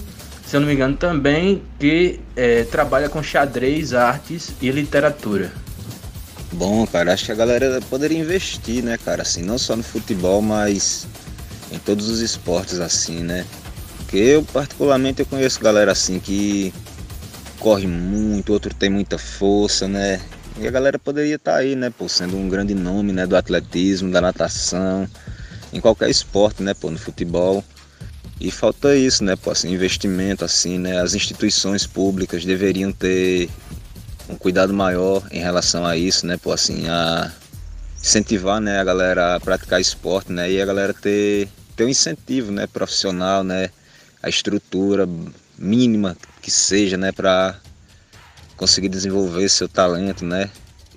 se 0.47 0.57
eu 0.57 0.61
não 0.61 0.69
me 0.69 0.75
engano, 0.75 0.97
também 0.97 1.63
que 1.79 2.21
é, 2.37 2.65
trabalha 2.65 3.09
com 3.09 3.23
xadrez, 3.23 3.95
artes 3.95 4.53
e 4.61 4.71
literatura. 4.71 5.53
Bom, 6.53 6.87
cara, 6.87 7.13
acho 7.13 7.25
que 7.25 7.33
a 7.33 7.35
galera 7.35 7.81
poderia 7.91 8.19
investir, 8.19 8.83
né, 8.83 8.97
cara, 8.97 9.23
assim, 9.23 9.43
não 9.43 9.59
só 9.59 9.75
no 9.75 9.83
futebol, 9.83 10.41
mas 10.41 11.07
em 11.73 11.79
todos 11.79 12.09
os 12.09 12.21
esportes, 12.21 12.79
assim, 12.79 13.21
né? 13.21 13.45
Porque 13.99 14.19
eu, 14.19 14.45
particularmente, 14.45 15.21
eu 15.21 15.27
conheço 15.27 15.61
galera 15.61 15.91
assim 15.91 16.21
que 16.21 16.73
corre 17.59 17.87
muito, 17.87 18.53
outro 18.53 18.73
tem 18.73 18.89
muita 18.89 19.19
força, 19.19 19.89
né? 19.89 20.21
E 20.61 20.69
a 20.69 20.71
galera 20.71 20.99
poderia 20.99 21.35
estar 21.35 21.53
tá 21.55 21.59
aí, 21.59 21.75
né, 21.75 21.91
pô, 21.91 22.09
sendo 22.09 22.37
um 22.37 22.49
grande 22.49 22.75
nome, 22.75 23.13
né, 23.13 23.27
do 23.27 23.37
atletismo, 23.37 24.13
da 24.13 24.21
natação, 24.21 25.09
em 25.73 25.81
qualquer 25.81 26.09
esporte, 26.09 26.63
né, 26.63 26.75
pô, 26.75 26.91
no 26.91 26.99
futebol. 26.99 27.65
E 28.41 28.51
falta 28.51 28.97
isso, 28.97 29.23
né, 29.23 29.37
pô, 29.37 29.51
assim, 29.51 29.73
investimento, 29.73 30.45
assim, 30.45 30.79
né? 30.79 31.01
As 31.01 31.15
instituições 31.15 31.87
públicas 31.87 32.45
deveriam 32.45 32.93
ter 32.93 33.49
um 34.29 34.37
cuidado 34.37 34.73
maior 34.73 35.27
em 35.31 35.39
relação 35.39 35.87
a 35.87 35.97
isso, 35.97 36.27
né, 36.27 36.37
pô, 36.37 36.53
assim, 36.53 36.89
a 36.89 37.31
incentivar, 38.01 38.61
né, 38.61 38.79
a 38.81 38.85
galera 38.85 39.37
a 39.37 39.41
praticar 39.41 39.81
esporte, 39.81 40.33
né, 40.33 40.51
e 40.51 40.61
a 40.61 40.67
galera 40.67 40.93
ter, 40.93 41.49
ter 41.77 41.85
um 41.85 41.89
incentivo, 41.89 42.51
né, 42.51 42.67
profissional, 42.67 43.45
né, 43.45 43.71
a 44.23 44.29
estrutura 44.29 45.09
mínima 45.59 46.17
que 46.43 46.51
seja, 46.51 46.97
né, 46.97 47.13
para 47.13 47.57
conseguir 48.57 48.89
desenvolver 48.89 49.49
seu 49.49 49.69
talento, 49.69 50.25
né. 50.25 50.51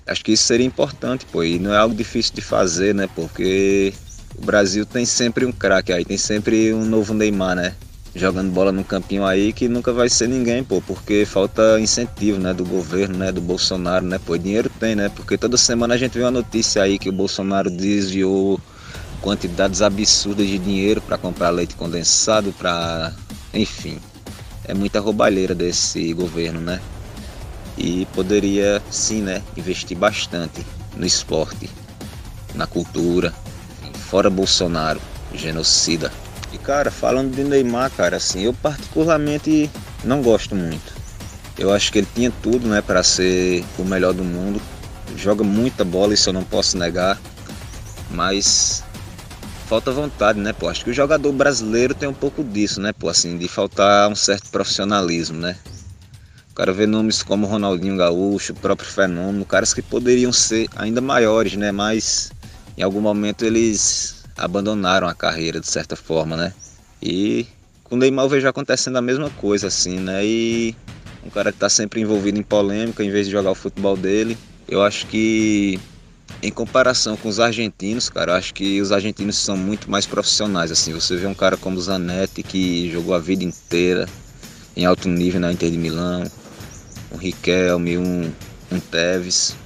Acho 0.06 0.24
que 0.24 0.32
isso 0.32 0.44
seria 0.44 0.66
importante, 0.66 1.26
pô, 1.26 1.44
e 1.44 1.58
não 1.58 1.72
é 1.72 1.78
algo 1.78 1.94
difícil 1.94 2.34
de 2.34 2.40
fazer, 2.40 2.94
né, 2.94 3.08
porque 3.14 3.92
o 4.36 4.44
Brasil 4.44 4.84
tem 4.84 5.04
sempre 5.04 5.44
um 5.44 5.52
craque 5.52 5.92
aí, 5.92 6.04
tem 6.04 6.18
sempre 6.18 6.72
um 6.72 6.84
novo 6.84 7.14
Neymar, 7.14 7.56
né? 7.56 7.74
Jogando 8.14 8.50
bola 8.50 8.72
no 8.72 8.82
campinho 8.82 9.24
aí 9.24 9.52
que 9.52 9.68
nunca 9.68 9.92
vai 9.92 10.08
ser 10.08 10.28
ninguém, 10.28 10.64
pô, 10.64 10.80
porque 10.80 11.24
falta 11.24 11.78
incentivo, 11.78 12.38
né, 12.38 12.52
do 12.52 12.64
governo, 12.64 13.18
né, 13.18 13.30
do 13.30 13.40
Bolsonaro, 13.40 14.04
né, 14.04 14.18
pô, 14.18 14.36
dinheiro 14.36 14.70
tem, 14.80 14.94
né? 14.94 15.08
Porque 15.08 15.36
toda 15.36 15.56
semana 15.56 15.94
a 15.94 15.98
gente 15.98 16.16
vê 16.16 16.24
uma 16.24 16.30
notícia 16.30 16.82
aí 16.82 16.98
que 16.98 17.08
o 17.08 17.12
Bolsonaro 17.12 17.70
desviou 17.70 18.60
quantidades 19.20 19.82
absurdas 19.82 20.46
de 20.46 20.58
dinheiro 20.58 21.00
para 21.00 21.18
comprar 21.18 21.50
leite 21.50 21.74
condensado, 21.74 22.52
para, 22.52 23.12
enfim, 23.52 23.98
é 24.64 24.74
muita 24.74 25.00
roubalheira 25.00 25.54
desse 25.54 26.12
governo, 26.12 26.60
né? 26.60 26.80
E 27.76 28.06
poderia 28.12 28.82
sim, 28.90 29.22
né, 29.22 29.42
investir 29.56 29.96
bastante 29.96 30.66
no 30.96 31.06
esporte, 31.06 31.70
na 32.54 32.66
cultura, 32.66 33.32
fora 34.10 34.30
Bolsonaro, 34.30 35.00
genocida. 35.34 36.10
E 36.52 36.58
cara, 36.58 36.90
falando 36.90 37.34
de 37.34 37.44
Neymar, 37.44 37.90
cara, 37.90 38.16
assim, 38.16 38.42
eu 38.42 38.54
particularmente 38.54 39.70
não 40.02 40.22
gosto 40.22 40.54
muito. 40.54 40.96
Eu 41.58 41.72
acho 41.72 41.92
que 41.92 41.98
ele 41.98 42.08
tinha 42.14 42.32
tudo, 42.42 42.68
né, 42.68 42.80
para 42.80 43.02
ser 43.02 43.64
o 43.78 43.84
melhor 43.84 44.14
do 44.14 44.24
mundo. 44.24 44.60
Joga 45.16 45.44
muita 45.44 45.84
bola, 45.84 46.14
isso 46.14 46.28
eu 46.28 46.32
não 46.32 46.44
posso 46.44 46.78
negar. 46.78 47.20
Mas 48.10 48.82
falta 49.68 49.90
vontade, 49.90 50.40
né, 50.40 50.52
pô? 50.52 50.68
Acho 50.68 50.84
que 50.84 50.90
o 50.90 50.94
jogador 50.94 51.30
brasileiro 51.32 51.94
tem 51.94 52.08
um 52.08 52.14
pouco 52.14 52.42
disso, 52.42 52.80
né, 52.80 52.92
pô, 52.92 53.08
assim, 53.08 53.36
de 53.36 53.46
faltar 53.48 54.08
um 54.08 54.14
certo 54.14 54.48
profissionalismo, 54.50 55.38
né? 55.38 55.56
O 56.50 56.54
cara 56.54 56.72
vê 56.72 56.86
nomes 56.86 57.22
como 57.22 57.46
Ronaldinho 57.46 57.96
Gaúcho, 57.96 58.52
o 58.52 58.56
próprio 58.56 58.88
Fenômeno, 58.88 59.44
caras 59.44 59.74
que 59.74 59.82
poderiam 59.82 60.32
ser 60.32 60.68
ainda 60.74 61.00
maiores, 61.00 61.54
né, 61.54 61.70
mas 61.70 62.32
em 62.78 62.82
algum 62.82 63.00
momento 63.00 63.44
eles 63.44 64.22
abandonaram 64.36 65.08
a 65.08 65.14
carreira 65.14 65.58
de 65.58 65.66
certa 65.66 65.96
forma, 65.96 66.36
né? 66.36 66.54
E 67.02 67.44
com 67.82 67.96
o 67.96 67.98
Neymar 67.98 68.26
eu 68.26 68.28
vejo 68.28 68.46
acontecendo 68.46 68.96
a 68.96 69.02
mesma 69.02 69.28
coisa, 69.30 69.66
assim, 69.66 69.98
né? 69.98 70.24
E 70.24 70.76
um 71.24 71.28
cara 71.28 71.50
que 71.50 71.58
tá 71.58 71.68
sempre 71.68 72.00
envolvido 72.00 72.38
em 72.38 72.42
polêmica 72.42 73.02
em 73.02 73.10
vez 73.10 73.26
de 73.26 73.32
jogar 73.32 73.50
o 73.50 73.54
futebol 73.54 73.96
dele. 73.96 74.38
Eu 74.68 74.80
acho 74.80 75.06
que 75.06 75.80
em 76.40 76.52
comparação 76.52 77.16
com 77.16 77.28
os 77.28 77.40
argentinos, 77.40 78.08
cara, 78.08 78.32
eu 78.32 78.36
acho 78.36 78.54
que 78.54 78.80
os 78.80 78.92
argentinos 78.92 79.36
são 79.36 79.56
muito 79.56 79.90
mais 79.90 80.06
profissionais, 80.06 80.70
assim. 80.70 80.92
Você 80.92 81.16
vê 81.16 81.26
um 81.26 81.34
cara 81.34 81.56
como 81.56 81.76
o 81.76 81.80
Zanetti 81.80 82.44
que 82.44 82.88
jogou 82.92 83.12
a 83.12 83.18
vida 83.18 83.42
inteira 83.42 84.08
em 84.76 84.84
alto 84.84 85.08
nível 85.08 85.40
na 85.40 85.52
Inter 85.52 85.72
de 85.72 85.78
Milão, 85.78 86.22
um 87.10 87.16
Riquelme, 87.16 87.98
um, 87.98 88.30
um 88.70 88.78
Tevez. 88.78 89.56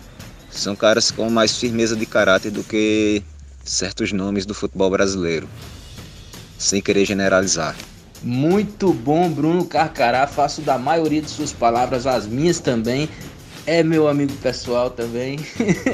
São 0.52 0.76
caras 0.76 1.10
com 1.10 1.28
mais 1.30 1.56
firmeza 1.56 1.96
de 1.96 2.06
caráter 2.06 2.50
do 2.50 2.62
que 2.62 3.22
certos 3.64 4.12
nomes 4.12 4.44
do 4.44 4.54
futebol 4.54 4.90
brasileiro, 4.90 5.48
sem 6.58 6.80
querer 6.80 7.04
generalizar. 7.04 7.74
Muito 8.22 8.92
bom, 8.92 9.28
Bruno 9.28 9.64
Carcará. 9.64 10.26
Faço 10.26 10.60
da 10.60 10.78
maioria 10.78 11.20
de 11.20 11.28
suas 11.28 11.52
palavras 11.52 12.06
as 12.06 12.26
minhas 12.26 12.60
também 12.60 13.08
é 13.66 13.82
meu 13.82 14.08
amigo 14.08 14.32
pessoal 14.34 14.90
também, 14.90 15.38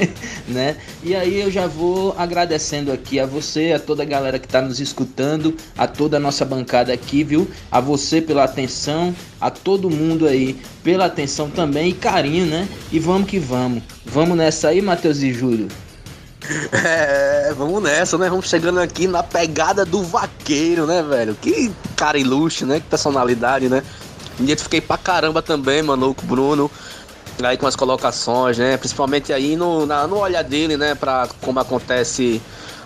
né? 0.49 0.77
E 1.03 1.15
aí 1.15 1.41
eu 1.41 1.51
já 1.51 1.67
vou 1.67 2.15
agradecendo 2.17 2.91
aqui 2.91 3.21
a 3.21 3.27
você, 3.27 3.73
a 3.73 3.79
toda 3.79 4.03
a 4.03 4.07
galera 4.07 4.39
que 4.39 4.47
está 4.47 4.63
nos 4.63 4.81
escutando, 4.81 5.55
a 5.77 5.87
toda 5.87 6.17
a 6.17 6.21
nossa 6.21 6.45
bancada 6.45 6.93
aqui, 6.93 7.23
viu? 7.23 7.49
A 7.71 7.81
você 7.81 8.21
pela 8.21 8.45
atenção, 8.45 9.15
a 9.41 9.51
todo 9.51 9.91
mundo 9.91 10.27
aí 10.27 10.59
pela 10.83 11.07
atenção 11.07 11.51
também 11.51 11.91
e 11.91 11.93
carinho, 11.93 12.47
né? 12.47 12.69
E 12.91 12.99
vamos 12.99 13.29
que 13.29 13.39
vamos. 13.39 13.83
Vamos 14.05 14.37
nessa 14.37 14.69
aí, 14.69 14.81
Matheus 14.81 15.23
e 15.23 15.33
Júlio. 15.33 15.69
É, 16.73 17.53
vamos 17.53 17.83
nessa, 17.83 18.17
né? 18.17 18.31
Vamos 18.31 18.49
chegando 18.49 18.81
aqui 18.81 19.07
na 19.07 19.23
pegada 19.23 19.85
do 19.85 20.03
vaqueiro, 20.03 20.87
né, 20.87 21.03
velho? 21.03 21.35
Que 21.35 21.71
cara 21.97 22.17
ilustre, 22.17 22.65
né? 22.65 22.81
Que 22.81 22.87
personalidade, 22.87 23.69
né? 23.69 23.83
Identifiquei 24.41 24.81
pra 24.81 24.97
caramba 24.97 25.43
também, 25.43 25.83
mano, 25.83 26.15
com 26.15 26.23
o 26.23 26.27
Bruno 26.27 26.71
aí 27.47 27.57
com 27.57 27.67
as 27.67 27.77
colocações, 27.77 28.59
né? 28.59 28.77
Principalmente 28.77 29.33
aí 29.33 29.57
no, 29.57 29.87
na, 29.87 30.07
no 30.07 30.19
olhar 30.19 30.43
dele, 30.43 30.77
né? 30.77 30.95
Para 30.95 31.29
como 31.41 31.61
acontece, 31.61 32.41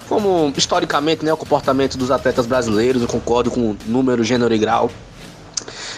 como 0.09 0.53
historicamente, 0.57 1.25
né? 1.25 1.33
O 1.33 1.37
comportamento 1.37 1.97
dos 1.97 2.11
atletas 2.11 2.47
brasileiros. 2.47 3.03
Eu 3.03 3.09
concordo 3.09 3.51
com 3.51 3.77
número, 3.87 4.23
gênero 4.23 4.53
e 4.55 4.59
grau. 4.59 4.91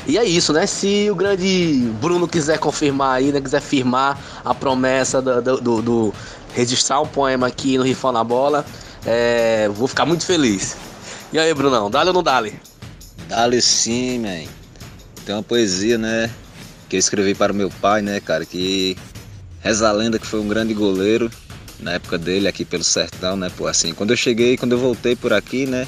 E 0.06 0.18
é 0.18 0.24
isso, 0.24 0.52
né? 0.52 0.66
Se 0.66 1.08
o 1.10 1.14
grande 1.14 1.90
Bruno 2.00 2.28
quiser 2.28 2.58
confirmar 2.58 3.16
aí, 3.16 3.32
né? 3.32 3.40
Quiser 3.40 3.60
firmar 3.60 4.18
a 4.44 4.54
promessa 4.54 5.20
do, 5.22 5.40
do, 5.40 5.60
do, 5.60 5.82
do 5.82 6.14
registrar 6.52 7.00
um 7.00 7.06
poema 7.06 7.46
aqui 7.46 7.76
no 7.76 7.84
Rifão 7.84 8.12
na 8.12 8.22
Bola, 8.22 8.64
é, 9.04 9.68
vou 9.68 9.88
ficar 9.88 10.06
muito 10.06 10.24
feliz. 10.24 10.76
E 11.32 11.38
aí, 11.38 11.52
Brunão, 11.52 11.90
dale 11.90 12.08
ou 12.08 12.14
não 12.14 12.22
dale? 12.22 12.60
Dale 13.28 13.60
sim, 13.60 14.20
man. 14.20 14.48
Tem 15.24 15.34
uma 15.34 15.42
poesia, 15.42 15.98
né? 15.98 16.30
Que 16.88 16.96
eu 16.96 17.00
escrevi 17.00 17.34
para 17.34 17.52
o 17.52 17.56
meu 17.56 17.70
pai, 17.70 18.02
né, 18.02 18.20
cara, 18.20 18.44
que 18.44 18.96
reza 19.60 19.88
a 19.88 19.92
lenda 19.92 20.18
que 20.18 20.26
foi 20.26 20.40
um 20.40 20.48
grande 20.48 20.74
goleiro 20.74 21.30
na 21.80 21.92
época 21.92 22.16
dele 22.18 22.46
aqui 22.46 22.64
pelo 22.64 22.84
sertão, 22.84 23.36
né, 23.36 23.50
pô, 23.56 23.66
assim, 23.66 23.92
quando 23.92 24.10
eu 24.10 24.16
cheguei, 24.16 24.56
quando 24.56 24.72
eu 24.72 24.78
voltei 24.78 25.16
por 25.16 25.32
aqui, 25.32 25.66
né, 25.66 25.86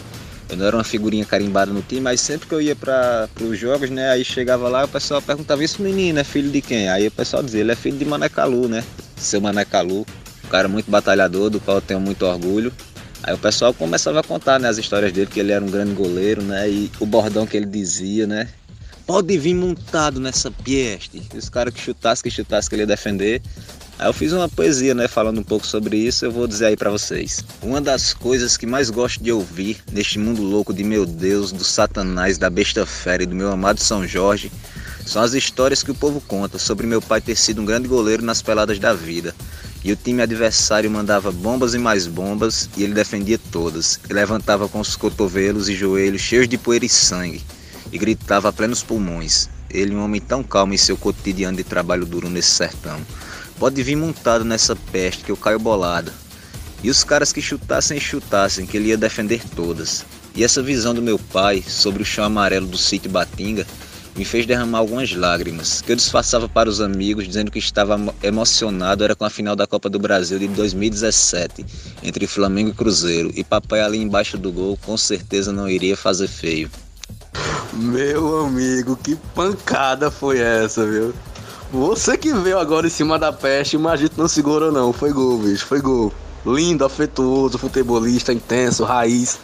eu 0.49 0.57
não 0.57 0.67
era 0.67 0.77
uma 0.77 0.85
figurinha 0.85 1.25
carimbada 1.25 1.73
no 1.73 1.83
time, 1.83 2.01
mas 2.01 2.21
sempre 2.21 2.49
que 2.49 2.55
eu 2.55 2.61
ia 2.61 2.77
para 2.77 3.29
os 3.41 3.59
jogos, 3.59 3.91
né, 3.91 4.11
aí 4.11 4.25
chegava 4.25 4.69
lá, 4.69 4.85
o 4.85 4.89
pessoal 4.89 5.21
perguntava, 5.21 5.63
esse 5.65 5.81
menino 5.81 6.19
é 6.19 6.25
filho 6.25 6.51
de 6.51 6.61
quem? 6.61 6.89
Aí 6.89 7.07
o 7.07 7.11
pessoal 7.11 7.43
dizia, 7.43 7.61
ele 7.61 7.73
é 7.73 7.77
filho 7.77 7.99
de 7.99 8.05
Mané 8.05 8.29
Calu, 8.29 8.69
né, 8.69 8.85
seu 9.17 9.41
Mané 9.41 9.65
Calu, 9.65 10.07
um 10.45 10.49
cara 10.49 10.69
muito 10.69 10.91
batalhador, 10.91 11.51
do 11.51 11.59
qual 11.61 11.79
eu 11.79 11.81
tenho 11.81 11.99
muito 11.99 12.25
orgulho. 12.25 12.73
Aí 13.23 13.35
o 13.35 13.39
pessoal 13.39 13.75
começava 13.75 14.21
a 14.21 14.23
contar, 14.23 14.61
né, 14.61 14.69
as 14.69 14.79
histórias 14.79 15.11
dele, 15.11 15.27
que 15.27 15.41
ele 15.41 15.51
era 15.51 15.65
um 15.65 15.69
grande 15.69 15.93
goleiro, 15.93 16.43
né, 16.43 16.69
e 16.71 16.91
o 17.01 17.07
bordão 17.07 17.45
que 17.47 17.57
ele 17.57 17.67
dizia, 17.67 18.27
né, 18.27 18.49
pode 19.07 19.39
vir 19.39 19.55
montado 19.55 20.19
nessa 20.19 20.51
pieste. 20.51 21.23
Os 21.35 21.49
caras 21.49 21.73
que 21.73 21.81
chutassem, 21.81 22.25
que 22.25 22.31
chutassem, 22.31 22.69
que 22.69 22.75
ele 22.75 22.83
ia 22.83 22.87
defender. 22.87 23.41
Aí 23.99 24.09
eu 24.09 24.13
fiz 24.13 24.33
uma 24.33 24.49
poesia, 24.49 24.95
né, 24.95 25.09
falando 25.09 25.39
um 25.39 25.45
pouco 25.45 25.67
sobre 25.67 25.97
isso, 25.97 26.27
eu 26.27 26.33
vou 26.33 26.47
dizer 26.47 26.67
aí 26.67 26.77
para 26.77 26.91
vocês. 26.91 27.43
Uma 27.63 27.81
das 27.81 28.13
coisas 28.13 28.57
que 28.57 28.67
mais 28.67 28.91
gosto 28.91 29.23
de 29.23 29.33
ouvir 29.33 29.79
neste 29.91 30.19
mundo 30.19 30.43
louco 30.43 30.75
de 30.75 30.85
meu 30.85 31.07
Deus, 31.07 31.51
do 31.51 31.65
Satanás, 31.65 32.37
da 32.37 32.51
besta 32.51 32.85
fera 32.85 33.23
e 33.23 33.27
do 33.27 33.35
meu 33.35 33.51
amado 33.51 33.81
São 33.81 34.07
Jorge, 34.07 34.53
são 35.07 35.23
as 35.23 35.33
histórias 35.33 35.83
que 35.83 35.91
o 35.91 35.95
povo 35.95 36.21
conta 36.21 36.59
sobre 36.59 36.87
meu 36.87 37.01
pai 37.01 37.23
ter 37.23 37.37
sido 37.37 37.63
um 37.63 37.65
grande 37.65 37.89
goleiro 37.89 38.23
nas 38.23 38.43
peladas 38.43 38.79
da 38.79 38.93
vida. 38.93 39.35
E 39.83 39.93
o 39.93 39.97
time 39.97 40.21
adversário 40.21 40.91
mandava 40.91 41.31
bombas 41.31 41.73
e 41.73 41.79
mais 41.79 42.07
bombas 42.07 42.69
e 42.77 42.83
ele 42.83 42.93
defendia 42.93 43.39
todas. 43.51 44.01
E 44.11 44.13
levantava 44.13 44.69
com 44.69 44.81
os 44.81 44.97
cotovelos 44.97 45.69
e 45.69 45.77
joelhos 45.77 46.21
cheios 46.21 46.49
de 46.49 46.59
poeira 46.59 46.85
e 46.85 46.89
sangue 46.89 47.41
e 47.93 47.99
gritava 47.99 48.49
a 48.49 48.53
plenos 48.53 48.83
pulmões. 48.83 49.49
Ele, 49.71 49.95
um 49.95 50.05
homem 50.05 50.21
tão 50.21 50.43
calmo 50.43 50.75
em 50.75 50.79
seu 50.79 50.97
cotidiano 50.97 51.57
de 51.57 51.65
trabalho 51.65 52.07
duro 52.07 52.31
nesse 52.31 52.51
sertão, 52.51 52.99
pode 53.59 53.83
vir 53.83 53.97
montado 53.97 54.45
nessa 54.45 54.77
peste 54.77 55.25
que 55.25 55.33
eu 55.33 55.37
caio 55.37 55.59
bolada. 55.59 56.13
E 56.83 56.91
os 56.91 57.03
caras 57.03 57.33
que 57.33 57.43
chutassem 57.43 57.99
e 57.99 58.01
chutassem, 58.01 58.67
que 58.67 58.77
ele 58.77 58.89
ia 58.89 58.97
defender 58.97 59.43
todas. 59.55 60.05
E 60.35 60.45
essa 60.45 60.63
visão 60.63 60.95
do 60.95 61.03
meu 61.03 61.19
pai 61.19 61.63
sobre 61.67 62.03
o 62.03 62.07
chão 62.07 62.25
amarelo 62.25 62.67
do 62.67 62.79
sítio 62.79 63.11
Batinga 63.11 63.67
me 64.17 64.25
fez 64.25 64.47
derramar 64.47 64.79
algumas 64.79 65.13
lágrimas, 65.13 65.83
que 65.83 65.93
eu 65.93 65.97
disfarçava 65.97 66.49
para 66.49 66.71
os 66.71 66.81
amigos 66.81 67.27
dizendo 67.27 67.51
que 67.51 67.59
estava 67.59 67.99
emocionado 68.23 69.05
era 69.05 69.15
com 69.15 69.25
a 69.25 69.31
final 69.31 69.55
da 69.55 69.67
Copa 69.67 69.91
do 69.91 69.99
Brasil 69.99 70.39
de 70.39 70.49
2017, 70.49 71.67
entre 72.03 72.27
Flamengo 72.27 72.71
e 72.71 72.75
Cruzeiro, 72.75 73.31
e 73.35 73.45
papai 73.45 73.81
ali 73.81 73.99
embaixo 73.99 74.39
do 74.39 74.51
gol 74.51 74.79
com 74.79 74.97
certeza 74.97 75.53
não 75.53 75.69
iria 75.69 75.97
fazer 75.97 76.29
feio. 76.29 76.71
Meu 77.77 78.47
amigo, 78.47 78.97
que 78.97 79.15
pancada 79.35 80.11
foi 80.11 80.39
essa, 80.39 80.87
viu? 80.87 81.13
Você 81.71 82.17
que 82.17 82.33
veio 82.33 82.59
agora 82.59 82.87
em 82.87 82.91
cima 82.91 83.19
da 83.19 83.31
peste, 83.31 83.77
mas 83.77 83.93
a 83.93 83.97
gente 83.97 84.17
não 84.17 84.27
segurou 84.27 84.73
não, 84.73 84.95
foi 84.95 85.13
gol, 85.13 85.39
bicho, 85.39 85.67
foi 85.67 85.83
gol. 85.83 86.11
Lindo, 86.47 86.87
afetuoso, 86.87 87.59
futebolista, 87.59 88.33
intenso, 88.33 88.83
raiz. 88.83 89.39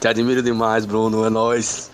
Te 0.00 0.08
admiro 0.08 0.42
demais, 0.42 0.84
Bruno, 0.84 1.24
é 1.24 1.30
nóis. 1.30 1.90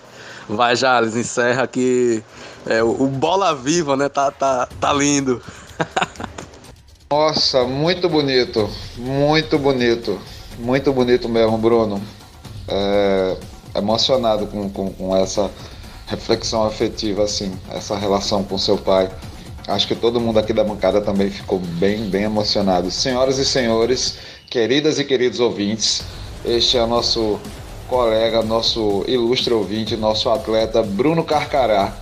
Vai, 0.48 0.74
Jales, 0.74 1.14
encerra 1.14 1.64
aqui. 1.64 2.24
É, 2.66 2.82
o, 2.82 3.02
o 3.02 3.06
Bola 3.06 3.54
Viva, 3.54 3.96
né? 3.96 4.08
Tá, 4.08 4.30
tá, 4.30 4.66
tá 4.80 4.92
lindo. 4.94 5.42
Nossa, 7.12 7.64
muito 7.64 8.08
bonito. 8.08 8.70
Muito 8.96 9.58
bonito. 9.58 10.18
Muito 10.58 10.90
bonito 10.92 11.28
mesmo, 11.28 11.58
Bruno. 11.58 12.00
É, 12.66 13.36
emocionado 13.74 14.46
com, 14.46 14.68
com, 14.70 14.92
com 14.92 15.16
essa 15.16 15.50
reflexão 16.06 16.64
afetiva, 16.64 17.22
assim, 17.22 17.52
essa 17.70 17.96
relação 17.96 18.42
com 18.42 18.58
seu 18.58 18.76
pai. 18.76 19.10
Acho 19.66 19.86
que 19.86 19.94
todo 19.94 20.20
mundo 20.20 20.38
aqui 20.38 20.52
da 20.52 20.64
bancada 20.64 21.00
também 21.00 21.30
ficou 21.30 21.58
bem, 21.58 22.08
bem 22.10 22.24
emocionado. 22.24 22.90
Senhoras 22.90 23.38
e 23.38 23.44
senhores, 23.44 24.18
queridas 24.48 24.98
e 24.98 25.04
queridos 25.04 25.38
ouvintes, 25.38 26.02
este 26.44 26.76
é 26.76 26.82
o 26.82 26.86
nosso 26.86 27.38
colega, 27.88 28.42
nosso 28.42 29.04
ilustre 29.06 29.52
ouvinte, 29.52 29.96
nosso 29.96 30.30
atleta 30.30 30.82
Bruno 30.82 31.22
Carcará, 31.22 31.92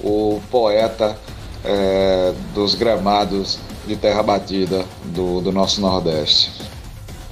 o 0.00 0.40
poeta 0.50 1.16
é, 1.64 2.32
dos 2.54 2.74
gramados 2.74 3.58
de 3.86 3.96
terra 3.96 4.22
batida 4.22 4.84
do, 5.04 5.40
do, 5.40 5.52
nosso 5.52 5.80
Nordeste. 5.80 6.50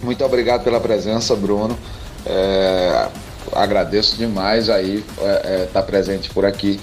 Muito 0.00 0.24
obrigado 0.24 0.64
pela 0.64 0.80
presença, 0.80 1.34
Bruno. 1.36 1.76
É, 2.24 3.08
agradeço 3.54 4.16
demais 4.16 4.68
aí 4.68 5.04
estar 5.16 5.48
é, 5.48 5.62
é 5.62 5.68
tá 5.72 5.82
presente 5.82 6.30
por 6.30 6.44
aqui. 6.44 6.80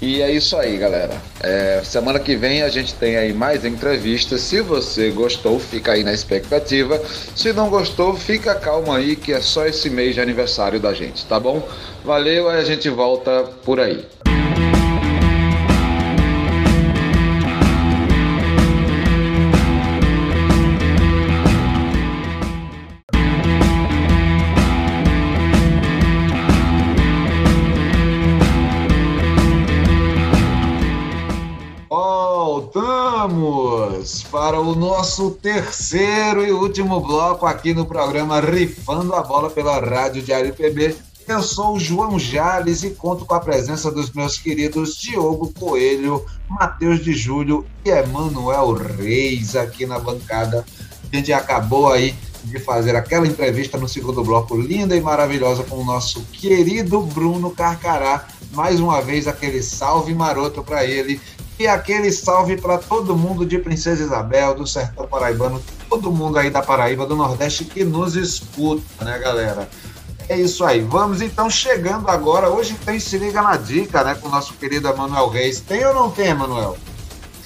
E 0.00 0.20
é 0.20 0.30
isso 0.30 0.56
aí, 0.56 0.76
galera. 0.76 1.14
É, 1.40 1.80
semana 1.82 2.18
que 2.18 2.36
vem 2.36 2.62
a 2.62 2.68
gente 2.68 2.94
tem 2.94 3.16
aí 3.16 3.32
mais 3.32 3.64
entrevistas. 3.64 4.42
Se 4.42 4.60
você 4.60 5.10
gostou, 5.10 5.58
fica 5.58 5.92
aí 5.92 6.04
na 6.04 6.12
expectativa. 6.12 7.00
Se 7.34 7.52
não 7.52 7.70
gostou, 7.70 8.14
fica 8.14 8.54
calmo 8.54 8.92
aí 8.92 9.16
que 9.16 9.32
é 9.32 9.40
só 9.40 9.66
esse 9.66 9.88
mês 9.88 10.14
de 10.14 10.20
aniversário 10.20 10.78
da 10.78 10.92
gente, 10.92 11.24
tá 11.24 11.40
bom? 11.40 11.66
Valeu, 12.04 12.48
aí 12.48 12.60
a 12.60 12.64
gente 12.64 12.90
volta 12.90 13.44
por 13.64 13.80
aí. 13.80 14.04
Para 34.30 34.60
o 34.60 34.76
nosso 34.76 35.32
terceiro 35.32 36.46
e 36.46 36.52
último 36.52 37.00
bloco 37.00 37.44
aqui 37.44 37.74
no 37.74 37.84
programa 37.84 38.40
Rifando 38.40 39.12
a 39.16 39.22
Bola 39.22 39.50
pela 39.50 39.80
Rádio 39.80 40.22
Diário 40.22 40.54
PB. 40.54 40.94
Eu 41.26 41.42
sou 41.42 41.74
o 41.74 41.80
João 41.80 42.20
Jales 42.20 42.84
e 42.84 42.90
conto 42.90 43.24
com 43.24 43.34
a 43.34 43.40
presença 43.40 43.90
dos 43.90 44.12
meus 44.12 44.38
queridos 44.38 44.94
Diogo 44.94 45.52
Coelho, 45.58 46.24
Matheus 46.48 47.02
de 47.02 47.14
Júlio 47.14 47.66
e 47.84 47.90
Emanuel 47.90 48.74
Reis 48.74 49.56
aqui 49.56 49.86
na 49.86 49.98
bancada. 49.98 50.64
A 51.12 51.16
gente 51.16 51.32
acabou 51.32 51.90
aí 51.90 52.14
de 52.44 52.60
fazer 52.60 52.94
aquela 52.94 53.26
entrevista 53.26 53.76
no 53.76 53.88
segundo 53.88 54.22
bloco 54.22 54.56
linda 54.56 54.94
e 54.94 55.00
maravilhosa 55.00 55.64
com 55.64 55.78
o 55.78 55.84
nosso 55.84 56.22
querido 56.26 57.02
Bruno 57.02 57.50
Carcará. 57.50 58.28
Mais 58.52 58.78
uma 58.78 59.02
vez 59.02 59.26
aquele 59.26 59.60
salve 59.60 60.14
maroto 60.14 60.62
para 60.62 60.84
ele 60.84 61.20
e 61.58 61.66
aquele 61.66 62.10
salve 62.12 62.56
para 62.56 62.78
todo 62.78 63.16
mundo 63.16 63.46
de 63.46 63.58
Princesa 63.58 64.02
Isabel, 64.02 64.54
do 64.54 64.66
Sertão 64.66 65.06
Paraibano, 65.06 65.62
todo 65.88 66.12
mundo 66.12 66.38
aí 66.38 66.50
da 66.50 66.62
Paraíba, 66.62 67.06
do 67.06 67.16
Nordeste 67.16 67.64
que 67.64 67.84
nos 67.84 68.14
escuta, 68.14 69.04
né, 69.04 69.18
galera? 69.18 69.68
É 70.28 70.36
isso 70.36 70.64
aí. 70.64 70.80
Vamos 70.80 71.22
então 71.22 71.48
chegando 71.48 72.08
agora. 72.08 72.50
Hoje 72.50 72.74
tem 72.84 72.98
Se 72.98 73.16
Liga 73.16 73.40
na 73.40 73.56
Dica, 73.56 74.02
né, 74.02 74.14
com 74.14 74.28
o 74.28 74.30
nosso 74.30 74.54
querido 74.54 74.88
Emanuel 74.88 75.28
Reis. 75.28 75.60
Tem 75.60 75.84
ou 75.86 75.94
não 75.94 76.10
tem, 76.10 76.28
Emanuel? 76.28 76.76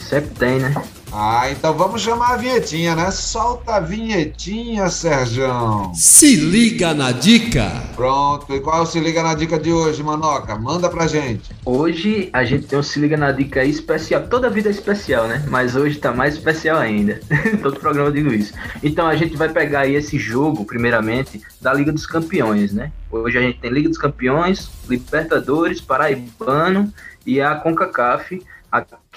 Sempre 0.09 0.31
tem, 0.31 0.59
né? 0.59 0.75
Ah, 1.13 1.51
então 1.51 1.75
vamos 1.75 2.03
chamar 2.03 2.35
a 2.35 2.37
vinhetinha, 2.37 2.95
né? 2.95 3.11
Solta 3.11 3.77
a 3.77 3.81
vinhetinha, 3.81 4.89
Serjão. 4.89 5.93
Se 5.93 6.37
liga 6.37 6.95
na 6.95 7.11
dica. 7.11 7.69
Pronto. 7.97 8.55
E 8.55 8.61
qual 8.61 8.79
é 8.79 8.81
o 8.83 8.87
Se 8.87 9.01
Liga 9.01 9.23
na 9.23 9.35
Dica 9.35 9.59
de 9.59 9.73
hoje, 9.73 10.03
Manoca? 10.03 10.57
Manda 10.57 10.89
pra 10.89 11.07
gente. 11.07 11.51
Hoje 11.65 12.31
a 12.33 12.45
gente 12.45 12.67
tem 12.67 12.79
um 12.79 12.83
Se 12.83 13.01
Liga 13.01 13.17
na 13.17 13.33
Dica 13.33 13.65
especial. 13.65 14.29
Toda 14.29 14.49
vida 14.49 14.69
é 14.69 14.73
especial, 14.73 15.27
né? 15.27 15.45
Mas 15.49 15.75
hoje 15.75 15.99
tá 15.99 16.13
mais 16.13 16.35
especial 16.35 16.79
ainda. 16.79 17.21
Todo 17.61 17.81
programa 17.81 18.09
eu 18.09 18.13
digo 18.13 18.33
isso. 18.33 18.55
Então 18.83 19.07
a 19.07 19.17
gente 19.17 19.37
vai 19.37 19.49
pegar 19.49 19.81
aí 19.81 19.95
esse 19.97 20.17
jogo, 20.19 20.65
primeiramente, 20.65 21.43
da 21.61 21.75
Liga 21.75 21.93
dos 21.93 22.07
Campeões, 22.07 22.73
né? 22.73 22.93
Hoje 23.11 23.37
a 23.37 23.41
gente 23.41 23.59
tem 23.59 23.71
Liga 23.71 23.89
dos 23.89 23.99
Campeões, 23.99 24.71
Libertadores, 24.89 25.81
Paraibano 25.81 26.93
e 27.27 27.41
a 27.41 27.57
CONCACAF 27.57 28.41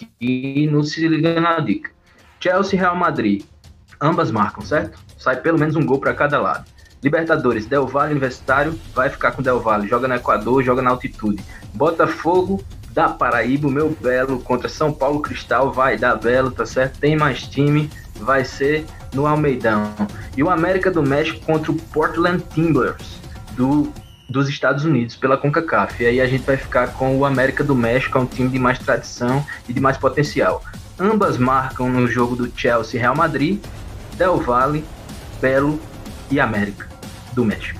aqui 0.04 0.68
no 0.72 0.84
Se 0.84 1.08
Liga 1.08 1.39
na 1.39 1.60
Dica. 1.60 1.91
Chelsea 2.39 2.78
e 2.78 2.80
Real 2.80 2.95
Madrid, 2.95 3.43
ambas 4.01 4.30
marcam, 4.30 4.64
certo? 4.64 4.99
Sai 5.18 5.38
pelo 5.38 5.58
menos 5.58 5.76
um 5.76 5.86
gol 5.86 5.99
para 5.99 6.14
cada 6.14 6.39
lado. 6.39 6.66
Libertadores, 7.01 7.66
Del 7.66 7.86
Valle 7.86 8.12
Universitário, 8.12 8.78
vai 8.93 9.10
ficar 9.10 9.32
com 9.32 9.41
Del 9.41 9.60
Valle, 9.60 9.88
joga 9.88 10.08
no 10.08 10.16
Equador, 10.16 10.64
joga 10.64 10.82
na 10.82 10.89
altitude. 10.89 11.43
Botafogo 11.74 12.64
da 12.91 13.10
Paraíba, 13.10 13.70
meu 13.70 13.89
belo, 13.89 14.39
contra 14.39 14.70
São 14.70 14.93
Paulo 14.93 15.22
Cristal, 15.22 15.72
vai 15.72 15.97
dar 15.97 16.16
belo, 16.16 16.51
tá 16.51 16.66
certo? 16.66 16.99
Tem 16.99 17.16
mais 17.16 17.43
time, 17.43 17.89
vai 18.16 18.45
ser 18.45 18.86
no 19.14 19.26
Almeidão. 19.26 19.93
E 20.38 20.43
o 20.43 20.49
América 20.49 20.91
do 20.91 21.01
México 21.01 21.45
contra 21.45 21.72
o 21.72 21.76
Portland 21.76 22.43
Timbers, 22.54 23.20
do 23.54 23.91
dos 24.30 24.49
Estados 24.49 24.84
Unidos 24.84 25.15
pela 25.15 25.38
CONCACAF. 25.38 26.03
E 26.03 26.07
aí 26.07 26.21
a 26.21 26.28
gente 26.28 26.43
vai 26.43 26.57
ficar 26.57 26.93
com 26.93 27.17
o 27.17 27.26
América 27.26 27.63
do 27.63 27.76
México, 27.76 28.17
é 28.17 28.21
um 28.21 28.26
time 28.26 28.49
de 28.49 28.59
mais 28.59 28.80
tradição 28.80 29.45
e 29.67 29.74
de 29.74 29.80
mais 29.80 29.97
potencial. 29.97 30.63
Ambas 30.99 31.38
marcam 31.38 31.89
no 31.89 32.07
jogo 32.07 32.36
do 32.36 32.51
Chelsea 32.55 32.99
Real 32.99 33.15
Madrid, 33.15 33.59
Del 34.15 34.38
Valle, 34.38 34.84
Belo 35.41 35.80
e 36.30 36.39
América 36.39 36.88
do 37.34 37.43
México. 37.43 37.80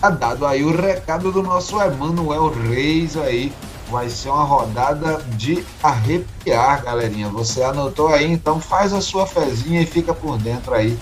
Tá 0.00 0.10
dado 0.10 0.44
aí 0.46 0.64
o 0.64 0.76
recado 0.76 1.30
do 1.30 1.42
nosso 1.42 1.80
Emanuel 1.80 2.48
Reis 2.48 3.16
aí. 3.16 3.52
Vai 3.90 4.08
ser 4.08 4.30
uma 4.30 4.44
rodada 4.44 5.22
de 5.36 5.62
arrepiar, 5.82 6.82
galerinha. 6.82 7.28
Você 7.28 7.62
anotou 7.62 8.08
aí, 8.08 8.24
então 8.24 8.58
faz 8.58 8.92
a 8.92 9.00
sua 9.00 9.26
fezinha 9.26 9.82
e 9.82 9.86
fica 9.86 10.14
por 10.14 10.38
dentro 10.38 10.72
aí 10.74 10.98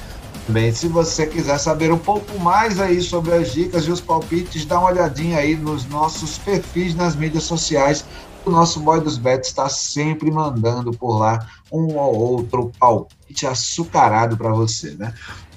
Bem, 0.48 0.72
se 0.72 0.88
você 0.88 1.26
quiser 1.26 1.58
saber 1.58 1.92
um 1.92 1.98
pouco 1.98 2.38
mais 2.40 2.80
aí 2.80 3.00
sobre 3.00 3.34
as 3.34 3.52
dicas 3.52 3.84
e 3.84 3.90
os 3.90 4.00
palpites, 4.00 4.64
dá 4.64 4.80
uma 4.80 4.90
olhadinha 4.90 5.38
aí 5.38 5.56
nos 5.56 5.86
nossos 5.86 6.38
perfis 6.38 6.94
nas 6.94 7.14
mídias 7.14 7.44
sociais. 7.44 8.04
O 8.44 8.50
nosso 8.50 8.80
Boy 8.80 9.00
dos 9.00 9.18
Bets 9.18 9.50
está 9.50 9.68
sempre 9.68 10.30
mandando 10.30 10.92
por 10.92 11.18
lá 11.18 11.46
um 11.70 11.94
ou 11.96 12.16
outro 12.16 12.72
palpite 12.80 13.46
açucarado 13.46 14.36
para 14.36 14.50
você, 14.50 14.92
né? 14.92 15.14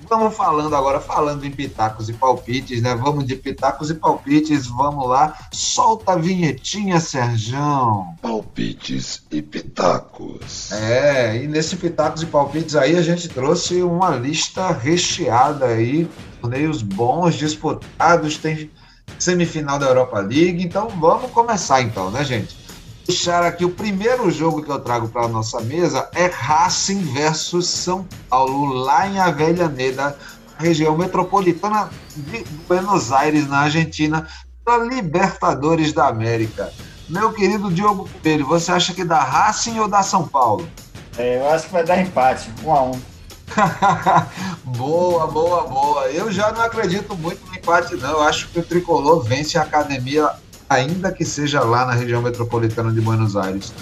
Vamos 0.10 0.36
falando 0.36 0.76
agora, 0.76 1.00
falando 1.00 1.46
em 1.46 1.52
pitacos 1.52 2.10
e 2.10 2.14
palpites, 2.14 2.82
né? 2.82 2.96
Vamos 2.96 3.26
de 3.26 3.36
pitacos 3.36 3.90
e 3.90 3.96
palpites, 3.96 4.68
vamos 4.68 5.08
lá. 5.08 5.36
Solta 5.52 6.14
a 6.14 6.16
vinhetinha, 6.16 7.00
Serjão. 7.00 8.16
Palpites 8.22 9.24
e 9.32 9.42
pitacos. 9.42 10.72
É, 10.72 11.44
e 11.44 11.48
nesse 11.48 11.76
pitacos 11.76 12.24
e 12.24 12.26
palpites 12.26 12.76
aí 12.76 12.96
a 12.96 13.02
gente 13.02 13.28
trouxe 13.30 13.82
uma 13.82 14.10
lista 14.12 14.72
recheada 14.72 15.66
aí, 15.66 16.10
torneios 16.42 16.82
bons, 16.82 17.36
disputados, 17.36 18.38
tem 18.38 18.70
semifinal 19.20 19.80
da 19.80 19.88
Europa 19.88 20.20
League, 20.20 20.64
então 20.64 20.90
vamos 20.90 21.32
começar 21.32 21.82
então, 21.82 22.12
né, 22.12 22.24
gente? 22.24 22.63
Deixar 23.08 23.44
aqui 23.44 23.66
o 23.66 23.70
primeiro 23.70 24.30
jogo 24.32 24.64
que 24.64 24.72
eu 24.72 24.80
trago 24.80 25.10
para 25.10 25.26
a 25.26 25.28
nossa 25.28 25.60
mesa 25.62 26.10
é 26.14 26.26
Racing 26.28 27.02
versus 27.14 27.68
São 27.68 28.08
Paulo, 28.30 28.74
lá 28.74 29.08
em 29.08 29.20
Avellaneda, 29.20 30.18
região 30.58 30.98
metropolitana 30.98 31.90
de 32.16 32.44
Buenos 32.68 33.12
Aires, 33.12 33.48
na 33.48 33.60
Argentina, 33.60 34.28
pela 34.64 34.86
Libertadores 34.86 35.92
da 35.92 36.08
América. 36.08 36.72
Meu 37.10 37.34
querido 37.34 37.72
Diogo 37.72 38.10
Coelho, 38.22 38.46
você 38.46 38.72
acha 38.72 38.94
que 38.94 39.04
dá 39.04 39.22
Racing 39.22 39.78
ou 39.80 39.88
dá 39.88 40.02
São 40.02 40.28
Paulo? 40.28 40.68
É, 41.18 41.38
eu 41.38 41.50
acho 41.50 41.66
que 41.66 41.74
vai 41.74 41.84
dar 41.84 42.02
empate, 42.02 42.50
um 42.64 42.74
a 42.74 42.84
um. 42.84 43.00
boa, 44.66 45.28
boa, 45.28 45.68
boa. 45.68 46.08
Eu 46.08 46.32
já 46.32 46.52
não 46.52 46.62
acredito 46.62 47.16
muito 47.16 47.46
no 47.46 47.56
empate, 47.56 47.96
não. 47.96 48.12
Eu 48.12 48.24
acho 48.24 48.48
que 48.50 48.60
o 48.60 48.64
tricolor 48.64 49.22
vence 49.22 49.58
a 49.58 49.62
academia, 49.62 50.32
ainda 50.74 51.12
que 51.12 51.24
seja 51.24 51.62
lá 51.62 51.86
na 51.86 51.94
região 51.94 52.22
metropolitana 52.22 52.92
de 52.92 53.02
Buenos 53.02 53.36
Aires. 53.36 53.74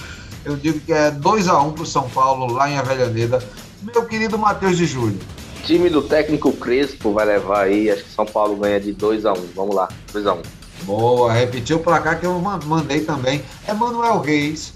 Eu 0.44 0.56
digo 0.56 0.80
que 0.80 0.92
é 0.92 1.12
2 1.12 1.48
a 1.48 1.62
1 1.62 1.68
um 1.68 1.72
para 1.72 1.84
o 1.84 1.86
São 1.86 2.10
Paulo, 2.10 2.52
lá 2.52 2.70
em 2.70 2.78
Avellaneda. 2.78 3.44
Meu 3.82 4.06
querido 4.06 4.38
Matheus 4.38 4.78
de 4.78 4.86
Júlio. 4.86 5.20
Time 5.64 5.90
do 5.90 6.02
técnico 6.02 6.52
Crespo 6.54 7.14
vai 7.14 7.26
levar 7.26 7.66
aí, 7.66 7.92
acho 7.92 8.04
que 8.04 8.12
São 8.12 8.26
Paulo 8.26 8.56
ganha 8.56 8.80
de 8.80 8.92
2 8.94 9.26
a 9.26 9.34
1 9.34 9.38
um. 9.38 9.50
Vamos 9.56 9.76
lá, 9.76 9.88
2 10.12 10.26
a 10.26 10.34
1 10.34 10.38
um. 10.38 10.42
Boa, 10.84 11.32
repetiu 11.32 11.78
o 11.78 11.80
placar 11.80 12.20
que 12.20 12.26
eu 12.26 12.40
mandei 12.66 13.02
também. 13.02 13.44
É 13.68 13.74
Manuel 13.74 14.20
Reis. 14.20 14.74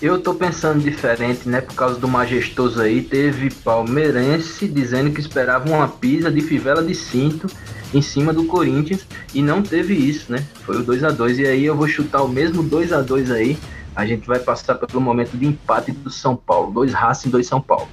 Eu 0.00 0.20
tô 0.20 0.34
pensando 0.34 0.82
diferente, 0.82 1.48
né? 1.48 1.62
Por 1.62 1.74
causa 1.74 1.98
do 1.98 2.06
majestoso 2.06 2.82
aí, 2.82 3.02
teve 3.02 3.50
palmeirense 3.50 4.68
dizendo 4.68 5.10
que 5.10 5.20
esperava 5.20 5.68
uma 5.68 5.88
pisa 5.88 6.30
de 6.30 6.42
fivela 6.42 6.82
de 6.82 6.94
cinto 6.94 7.46
em 7.94 8.02
cima 8.02 8.32
do 8.32 8.44
Corinthians 8.44 9.06
e 9.32 9.40
não 9.40 9.62
teve 9.62 9.94
isso, 9.94 10.30
né? 10.30 10.44
Foi 10.66 10.76
o 10.76 10.82
2 10.82 11.02
a 11.02 11.10
2 11.10 11.38
e 11.38 11.46
aí 11.46 11.64
eu 11.64 11.74
vou 11.74 11.88
chutar 11.88 12.22
o 12.22 12.28
mesmo 12.28 12.62
2 12.62 12.92
a 12.92 13.00
2 13.00 13.30
aí. 13.30 13.58
A 13.94 14.04
gente 14.04 14.26
vai 14.26 14.38
passar 14.38 14.74
pelo 14.74 15.00
momento 15.00 15.38
de 15.38 15.46
empate 15.46 15.92
do 15.92 16.10
São 16.10 16.36
Paulo. 16.36 16.70
Dois 16.70 16.92
Racing, 16.92 17.30
dois 17.30 17.46
São 17.46 17.62
Paulo. 17.62 17.88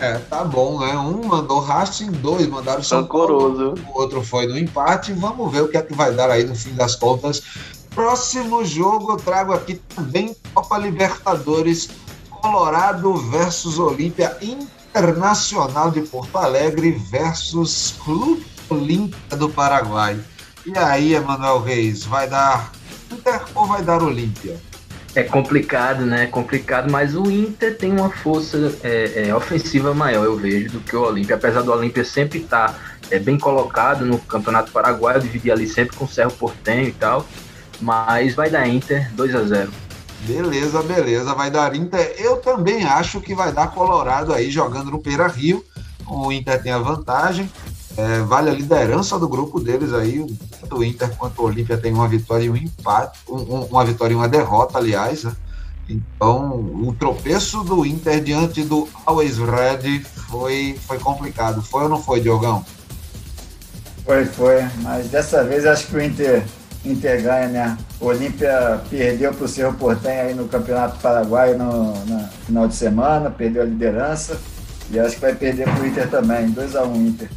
É, 0.00 0.18
tá 0.18 0.44
bom, 0.44 0.80
né? 0.80 0.92
Um 0.98 1.24
mandou 1.24 1.60
Racing, 1.60 2.10
dois 2.10 2.46
mandaram 2.48 2.82
São 2.82 3.06
Paulo, 3.06 3.74
o 3.88 3.98
outro 3.98 4.20
foi 4.22 4.46
no 4.46 4.58
empate. 4.58 5.12
Vamos 5.12 5.52
ver 5.52 5.62
o 5.62 5.68
que 5.68 5.76
é 5.76 5.82
que 5.82 5.94
vai 5.94 6.12
dar 6.12 6.28
aí 6.28 6.42
no 6.42 6.56
fim 6.56 6.74
das 6.74 6.96
contas. 6.96 7.42
Próximo 7.96 8.62
jogo 8.62 9.12
eu 9.12 9.16
trago 9.16 9.54
aqui 9.54 9.80
também 9.96 10.36
Copa 10.52 10.76
Libertadores, 10.76 11.88
Colorado 12.28 13.16
versus 13.16 13.78
Olímpia 13.78 14.36
Internacional 14.42 15.90
de 15.90 16.02
Porto 16.02 16.36
Alegre 16.36 16.92
versus 16.92 17.94
Clube 18.04 18.44
Olímpia 18.68 19.38
do 19.38 19.48
Paraguai. 19.48 20.20
E 20.66 20.76
aí, 20.76 21.14
Emanuel 21.14 21.62
Reis, 21.62 22.04
vai 22.04 22.28
dar 22.28 22.70
Inter 23.10 23.40
ou 23.54 23.66
vai 23.66 23.82
dar 23.82 24.02
Olímpia? 24.02 24.60
É 25.14 25.22
complicado, 25.22 26.04
né? 26.04 26.24
É 26.24 26.26
complicado, 26.26 26.90
mas 26.90 27.16
o 27.16 27.30
Inter 27.30 27.78
tem 27.78 27.92
uma 27.92 28.10
força 28.10 28.76
é, 28.82 29.28
é, 29.28 29.34
ofensiva 29.34 29.94
maior, 29.94 30.26
eu 30.26 30.36
vejo, 30.36 30.68
do 30.68 30.80
que 30.80 30.94
o 30.94 31.00
Olímpia. 31.00 31.36
Apesar 31.36 31.62
do 31.62 31.72
Olímpia 31.72 32.04
sempre 32.04 32.40
estar 32.40 32.74
tá, 32.74 32.78
é, 33.10 33.18
bem 33.18 33.38
colocado 33.38 34.04
no 34.04 34.18
Campeonato 34.18 34.70
Paraguaio, 34.70 35.22
dividir 35.22 35.50
ali 35.50 35.66
sempre 35.66 35.96
com 35.96 36.04
o 36.04 36.08
Cerro 36.08 36.32
Portenho 36.32 36.88
e 36.88 36.92
tal. 36.92 37.26
Mas 37.80 38.34
vai 38.34 38.50
dar 38.50 38.68
Inter 38.68 39.12
2 39.14 39.34
a 39.34 39.44
0 39.44 39.72
Beleza, 40.20 40.82
beleza. 40.82 41.34
Vai 41.34 41.50
dar 41.50 41.74
Inter. 41.74 42.14
Eu 42.18 42.38
também 42.38 42.84
acho 42.84 43.20
que 43.20 43.34
vai 43.34 43.52
dar 43.52 43.68
Colorado 43.68 44.32
aí 44.32 44.50
jogando 44.50 44.90
no 44.90 44.98
Peira 44.98 45.28
Rio. 45.28 45.64
O 46.06 46.32
Inter 46.32 46.62
tem 46.62 46.72
a 46.72 46.78
vantagem. 46.78 47.50
É, 47.96 48.20
vale 48.20 48.50
a 48.50 48.54
liderança 48.54 49.18
do 49.18 49.28
grupo 49.28 49.60
deles 49.60 49.92
aí. 49.92 50.24
Tanto 50.60 50.78
o 50.78 50.84
Inter 50.84 51.14
quanto 51.16 51.40
o 51.40 51.44
Olímpia 51.44 51.78
tem 51.78 51.92
uma 51.92 52.08
vitória 52.08 52.44
e 52.44 52.50
um 52.50 52.56
empate, 52.56 53.18
um, 53.28 53.64
uma 53.64 53.84
vitória 53.84 54.12
e 54.12 54.16
uma 54.16 54.28
derrota, 54.28 54.78
aliás. 54.78 55.24
Né? 55.24 55.32
Então, 55.88 56.50
o 56.58 56.94
tropeço 56.98 57.62
do 57.62 57.86
Inter 57.86 58.20
diante 58.22 58.62
do 58.62 58.88
Always 59.06 59.38
Red 59.38 60.00
foi, 60.28 60.78
foi 60.86 60.98
complicado. 60.98 61.62
Foi 61.62 61.84
ou 61.84 61.88
não 61.88 62.02
foi, 62.02 62.20
Diogão? 62.20 62.64
Foi, 64.04 64.24
foi. 64.24 64.62
Mas 64.82 65.08
dessa 65.08 65.44
vez 65.44 65.64
acho 65.64 65.86
que 65.86 65.96
o 65.96 66.02
Inter, 66.02 66.44
Inter 66.90 67.22
ganha, 67.22 67.48
né? 67.48 67.78
O 68.00 68.06
Olímpia 68.06 68.80
perdeu 68.88 69.32
para 69.32 69.44
o 69.44 69.48
Cerro 69.48 69.74
Portenho 69.74 70.20
aí 70.22 70.34
no 70.34 70.48
Campeonato 70.48 70.98
Paraguai 71.00 71.54
no, 71.54 71.92
no 72.04 72.28
final 72.46 72.68
de 72.68 72.74
semana, 72.74 73.30
perdeu 73.30 73.62
a 73.62 73.66
liderança. 73.66 74.38
E 74.90 74.98
acho 74.98 75.16
que 75.16 75.20
vai 75.20 75.34
perder 75.34 75.64
para 75.64 75.82
o 75.82 75.86
Inter 75.86 76.08
também. 76.08 76.52
2x1 76.52 76.86
um, 76.86 77.06
Inter. 77.06 77.28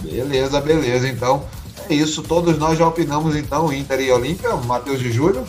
Beleza, 0.00 0.60
beleza. 0.60 1.08
Então 1.08 1.44
é 1.88 1.94
isso. 1.94 2.22
Todos 2.22 2.58
nós 2.58 2.78
já 2.78 2.86
opinamos 2.86 3.36
então 3.36 3.72
Inter 3.72 4.00
e 4.00 4.10
Olímpia. 4.10 4.54
Matheus 4.56 4.98
de 4.98 5.12
Júlio. 5.12 5.46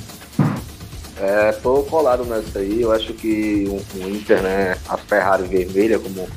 É, 1.19 1.51
tô 1.51 1.81
colado 1.83 2.25
nessa 2.25 2.59
aí. 2.59 2.81
Eu 2.81 2.91
acho 2.91 3.13
que 3.13 3.65
o, 3.67 3.97
o 3.97 4.09
Inter, 4.09 4.41
né, 4.41 4.77
a 4.87 4.97
Ferrari 4.97 5.43
vermelha, 5.43 5.97
como 5.97 6.21
o 6.21 6.29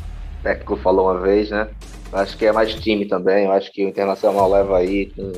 técnico 0.42 0.76
falou 0.76 1.10
uma 1.10 1.20
vez, 1.20 1.50
né? 1.50 1.68
Eu 2.12 2.18
acho 2.18 2.36
que 2.36 2.46
é 2.46 2.52
mais 2.52 2.74
time 2.74 3.06
também. 3.06 3.44
Eu 3.44 3.52
acho 3.52 3.70
que 3.72 3.84
o 3.84 3.88
Internacional 3.88 4.50
leva 4.50 4.78
aí 4.78 5.12
com 5.14 5.32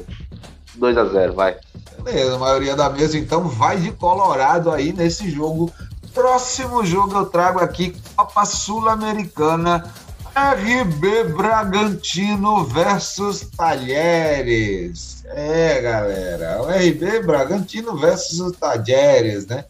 2 0.77 0.97
a 0.97 1.05
0 1.07 1.35
vai. 1.35 1.57
Beleza, 2.03 2.35
a 2.35 2.39
maioria 2.39 2.75
da 2.75 2.91
mesa 2.91 3.17
então 3.17 3.47
vai 3.49 3.79
de 3.79 3.93
Colorado 3.93 4.71
aí 4.71 4.93
nesse 4.93 5.31
jogo. 5.31 5.71
Próximo 6.13 6.85
jogo 6.85 7.17
eu 7.17 7.27
trago 7.27 7.61
aqui 7.61 7.97
Copa 8.17 8.45
Sul-Americana 8.45 9.93
RB 10.35 11.25
Bragantino 11.35 12.65
versus 12.65 13.49
Talheres. 13.57 15.25
É, 15.27 15.81
galera, 15.81 16.63
o 16.63 16.67
RB 16.67 17.23
Bragantino 17.23 17.97
versus 17.97 18.41
o 18.41 18.51
Talheres, 18.51 19.47
né? 19.47 19.65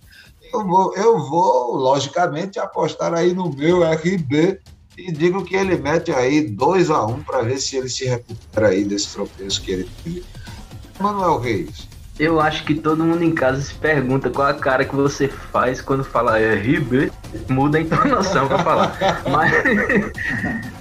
Eu 0.52 0.66
vou, 0.66 0.94
eu 0.96 1.18
vou, 1.18 1.76
logicamente, 1.76 2.58
apostar 2.58 3.12
aí 3.12 3.34
no 3.34 3.52
meu 3.52 3.82
RB 3.82 4.60
e 4.96 5.10
digo 5.10 5.44
que 5.44 5.56
ele 5.56 5.76
mete 5.76 6.12
aí 6.12 6.48
2 6.48 6.90
a 6.90 7.06
1 7.06 7.10
um 7.10 7.22
para 7.22 7.42
ver 7.42 7.58
se 7.58 7.76
ele 7.76 7.88
se 7.88 8.04
recupera 8.04 8.68
aí 8.68 8.84
desse 8.84 9.08
tropeço 9.12 9.62
que 9.62 9.72
ele 9.72 9.90
teve. 10.04 10.24
Manuel 11.00 11.38
Reis. 11.38 11.91
Eu 12.22 12.40
acho 12.40 12.62
que 12.62 12.76
todo 12.76 13.02
mundo 13.02 13.24
em 13.24 13.32
casa 13.32 13.60
se 13.60 13.74
pergunta 13.74 14.30
qual 14.30 14.46
a 14.46 14.54
cara 14.54 14.84
que 14.84 14.94
você 14.94 15.26
faz 15.26 15.80
quando 15.80 16.04
fala 16.04 16.38
RB, 16.38 17.10
muda 17.48 17.78
a 17.78 17.80
entonação 17.80 18.46
para 18.46 18.60
falar. 18.60 18.96
mas, 19.28 19.52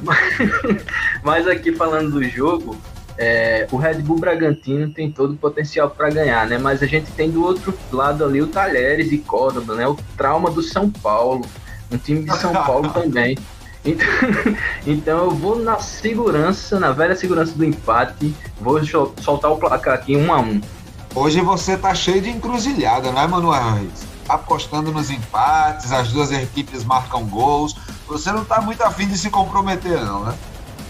mas, 0.04 0.86
mas, 1.24 1.48
aqui 1.48 1.72
falando 1.72 2.12
do 2.12 2.24
jogo, 2.24 2.78
é, 3.18 3.68
o 3.72 3.78
Red 3.78 4.04
Bull 4.04 4.20
Bragantino 4.20 4.94
tem 4.94 5.12
todo 5.12 5.34
o 5.34 5.36
potencial 5.36 5.90
para 5.90 6.12
ganhar, 6.12 6.46
né? 6.46 6.60
Mas 6.60 6.84
a 6.84 6.86
gente 6.86 7.10
tem 7.14 7.32
do 7.32 7.44
outro 7.44 7.74
lado 7.92 8.24
ali 8.24 8.40
o 8.40 8.46
Talheres 8.46 9.12
e 9.12 9.18
Córdoba, 9.18 9.74
né? 9.74 9.88
O 9.88 9.98
trauma 10.16 10.52
do 10.52 10.62
São 10.62 10.92
Paulo, 10.92 11.44
um 11.92 11.98
time 11.98 12.24
de 12.24 12.38
São 12.38 12.54
Paulo 12.54 12.88
também. 12.94 13.36
Então, 13.84 14.08
então 14.86 15.24
eu 15.24 15.32
vou 15.32 15.58
na 15.58 15.80
segurança, 15.80 16.80
na 16.80 16.92
velha 16.92 17.16
segurança 17.16 17.56
do 17.56 17.66
empate, 17.66 18.32
vou 18.60 18.80
soltar 19.20 19.52
o 19.52 19.58
placar 19.58 19.96
aqui 19.96 20.16
um 20.16 20.32
a 20.32 20.40
um. 20.40 20.62
Hoje 21.14 21.42
você 21.42 21.76
tá 21.78 21.94
cheio 21.94 22.22
de 22.22 22.30
encruzilhada, 22.30 23.12
não 23.12 23.22
é, 23.22 23.28
Manuel 23.28 23.74
Reis? 23.74 24.06
Apostando 24.30 24.94
nos 24.94 25.12
empates, 25.12 25.92
as 25.92 26.10
duas 26.10 26.32
equipes 26.32 26.86
marcam 26.86 27.26
gols. 27.26 27.76
Você 28.08 28.32
não 28.32 28.46
tá 28.46 28.62
muito 28.62 28.82
afim 28.82 29.08
de 29.08 29.18
se 29.18 29.30
comprometer, 29.30 30.00
não, 30.06 30.24
né? 30.24 30.34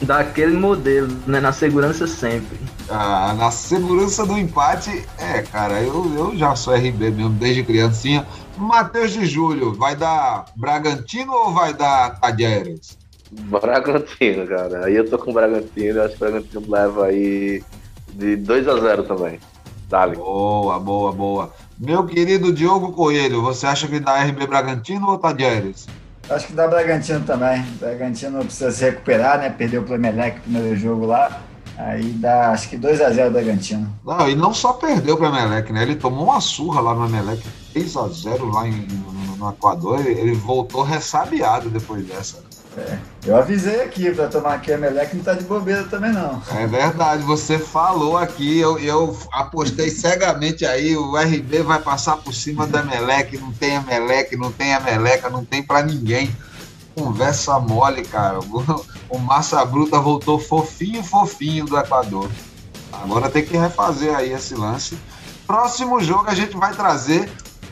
Daquele 0.03 0.55
modelo, 0.55 1.11
né? 1.25 1.39
Na 1.39 1.51
segurança 1.51 2.05
sempre. 2.05 2.59
Ah, 2.87 3.33
na 3.35 3.49
segurança 3.49 4.23
do 4.23 4.37
empate, 4.37 5.07
é, 5.17 5.41
cara, 5.41 5.81
eu, 5.81 6.11
eu 6.15 6.37
já 6.37 6.55
sou 6.55 6.75
RB 6.75 7.09
mesmo, 7.09 7.29
desde 7.31 7.63
criancinha. 7.63 8.25
Matheus 8.57 9.11
de 9.11 9.25
Júlio, 9.25 9.73
vai 9.73 9.95
dar 9.95 10.45
Bragantino 10.55 11.33
ou 11.33 11.51
vai 11.51 11.73
dar 11.73 12.19
Tadieres? 12.19 12.95
Bragantino, 13.31 14.45
cara. 14.45 14.85
Aí 14.85 14.95
eu 14.95 15.09
tô 15.09 15.17
com 15.17 15.31
o 15.31 15.33
Bragantino, 15.33 16.01
acho 16.01 16.15
que 16.15 16.23
o 16.23 16.29
Bragantino 16.29 16.63
leva 16.67 17.05
aí 17.07 17.63
de 18.13 18.35
2 18.35 18.67
a 18.67 18.79
0 18.79 19.03
também. 19.03 19.39
Dale. 19.91 20.15
Boa, 20.15 20.79
boa, 20.79 21.11
boa. 21.11 21.53
Meu 21.77 22.05
querido 22.05 22.53
Diogo 22.53 22.93
Coelho, 22.93 23.41
você 23.41 23.67
acha 23.67 23.89
que 23.89 23.99
dá 23.99 24.23
RB 24.23 24.47
Bragantino 24.47 25.09
ou 25.09 25.17
Tadieres? 25.17 25.85
Acho 26.29 26.47
que 26.47 26.53
dá 26.53 26.65
Bragantino 26.65 27.19
também. 27.25 27.61
Bragantino 27.77 28.39
precisa 28.39 28.71
se 28.71 28.85
recuperar, 28.85 29.39
né? 29.39 29.49
Perdeu 29.49 29.83
o 29.83 29.93
Emelec 29.93 30.37
no 30.37 30.43
primeiro 30.43 30.77
jogo 30.77 31.05
lá. 31.05 31.41
Aí 31.77 32.05
dá, 32.13 32.51
acho 32.51 32.69
que 32.69 32.77
2x0 32.77 33.31
Bragantino. 33.31 33.93
Não, 34.05 34.29
e 34.29 34.35
não 34.35 34.53
só 34.53 34.71
perdeu 34.71 35.17
para 35.17 35.29
o 35.29 35.35
Emelec, 35.35 35.73
né? 35.73 35.83
Ele 35.83 35.95
tomou 35.97 36.23
uma 36.23 36.39
surra 36.39 36.79
lá 36.79 36.95
no 36.95 37.05
Emelec, 37.05 37.43
3x0 37.75 38.53
lá 38.53 38.65
em, 38.65 38.87
no, 38.87 39.35
no 39.35 39.49
Equador. 39.49 39.99
Ele, 39.99 40.17
ele 40.17 40.35
voltou 40.35 40.83
ressabiado 40.83 41.69
depois 41.69 42.05
dessa. 42.07 42.41
É, 42.77 42.97
eu 43.25 43.35
avisei 43.35 43.81
aqui 43.81 44.09
para 44.11 44.29
tomar 44.29 44.53
aqui 44.53 44.71
a 44.71 44.77
Melec 44.77 45.13
não 45.13 45.23
tá 45.23 45.33
de 45.33 45.43
bobeira 45.43 45.83
também 45.83 46.11
não. 46.13 46.41
É 46.55 46.65
verdade, 46.65 47.21
você 47.23 47.59
falou 47.59 48.17
aqui, 48.17 48.59
eu, 48.59 48.79
eu 48.79 49.17
apostei 49.31 49.89
cegamente 49.89 50.65
aí, 50.65 50.95
o 50.95 51.17
RB 51.17 51.63
vai 51.63 51.81
passar 51.81 52.17
por 52.17 52.33
cima 52.33 52.65
da 52.65 52.81
Melec, 52.81 53.37
não 53.37 53.51
tem 53.51 53.75
a 53.75 53.81
Melec, 53.81 54.37
não 54.37 54.51
tem 54.53 54.73
a 54.73 54.79
Meleca, 54.79 55.29
não 55.29 55.43
tem 55.43 55.61
para 55.61 55.83
ninguém. 55.83 56.33
Conversa 56.95 57.59
mole, 57.59 58.03
cara. 58.03 58.39
O, 58.39 58.85
o 59.09 59.19
Massa 59.19 59.63
Bruta 59.65 59.99
voltou 59.99 60.39
fofinho, 60.39 61.03
fofinho 61.03 61.65
do 61.65 61.77
Equador. 61.77 62.29
Agora 62.91 63.29
tem 63.29 63.43
que 63.43 63.55
refazer 63.57 64.15
aí 64.15 64.31
esse 64.31 64.55
lance. 64.55 64.97
Próximo 65.45 66.01
jogo 66.01 66.29
a 66.29 66.35
gente 66.35 66.55
vai 66.55 66.73
trazer 66.73 67.29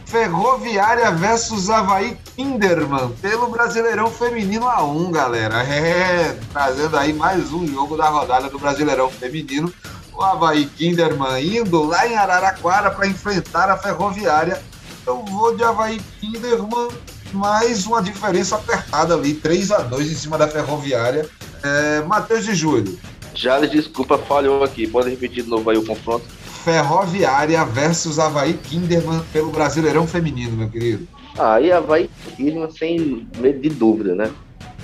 Ferroviária 0.09 1.11
versus 1.11 1.69
Havaí 1.69 2.17
Kinderman 2.35 3.11
pelo 3.21 3.47
Brasileirão 3.47 4.09
Feminino 4.09 4.65
A1, 4.65 5.11
galera. 5.11 5.63
É, 5.63 6.35
trazendo 6.51 6.97
aí 6.97 7.13
mais 7.13 7.53
um 7.53 7.67
jogo 7.67 7.95
da 7.95 8.09
rodada 8.09 8.49
do 8.49 8.57
Brasileirão 8.57 9.11
Feminino. 9.11 9.71
O 10.11 10.23
Havaí 10.23 10.65
Kinderman 10.65 11.39
indo 11.57 11.83
lá 11.83 12.07
em 12.07 12.15
Araraquara 12.15 12.89
para 12.89 13.05
enfrentar 13.05 13.69
a 13.69 13.77
Ferroviária. 13.77 14.59
Eu 15.05 15.23
vou 15.25 15.55
de 15.55 15.63
Havaí 15.63 16.01
Kinderman, 16.19 16.89
mais 17.31 17.85
uma 17.85 18.01
diferença 18.01 18.55
apertada 18.55 19.13
ali, 19.13 19.35
3 19.35 19.71
a 19.71 19.77
2 19.77 20.11
em 20.11 20.15
cima 20.15 20.39
da 20.39 20.47
Ferroviária. 20.47 21.29
É, 21.63 22.01
Matheus 22.01 22.43
de 22.45 22.55
Júlio. 22.55 22.97
Já 23.35 23.59
desculpa, 23.59 24.17
falhou 24.17 24.63
aqui. 24.63 24.87
Pode 24.87 25.11
repetir 25.11 25.43
de 25.43 25.49
novo 25.49 25.69
aí 25.69 25.77
o 25.77 25.85
confronto. 25.85 26.25
Ferroviária 26.63 27.63
versus 27.65 28.19
Havaí 28.19 28.53
Kinderman 28.53 29.21
pelo 29.31 29.51
Brasileirão 29.51 30.05
Feminino, 30.05 30.57
meu 30.57 30.69
querido. 30.69 31.07
Aí 31.37 31.71
Havaí 31.71 32.09
Kinderman 32.35 32.71
sem 32.71 33.27
medo 33.37 33.59
de 33.59 33.69
dúvida, 33.69 34.15
né? 34.15 34.31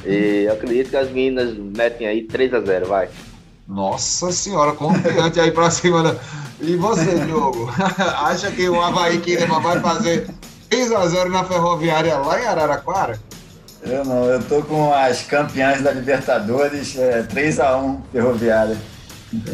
E 0.06 0.48
acredito 0.48 0.92
que 0.92 0.98
as 0.98 1.10
meninas 1.10 1.56
metem 1.58 2.08
aí 2.08 2.24
3 2.24 2.54
a 2.54 2.62
0 2.62 2.86
vai. 2.86 3.10
Nossa 3.68 4.32
senhora, 4.32 4.74
confiante 4.74 5.40
aí 5.40 5.52
pra 5.52 5.72
cima. 5.72 6.04
Da... 6.04 6.16
E 6.62 6.76
você, 6.76 7.20
Diogo? 7.26 7.70
Acha 8.22 8.52
que 8.52 8.70
o 8.70 8.80
Havaí 8.80 9.20
Kinderman 9.20 9.62
vai 9.62 9.80
fazer 9.80 10.28
3 10.70 10.92
a 10.92 11.08
0 11.08 11.30
na 11.30 11.44
Ferroviária 11.44 12.18
lá 12.18 12.40
em 12.40 12.46
Araraquara? 12.46 13.20
Eu 13.82 14.04
não, 14.04 14.26
eu 14.26 14.44
tô 14.44 14.62
com 14.64 14.94
as 14.94 15.24
campeãs 15.24 15.82
da 15.82 15.92
Libertadores, 15.92 16.98
é, 16.98 17.24
3 17.24 17.60
a 17.60 17.78
1 17.78 18.02
Ferroviária. 18.12 18.78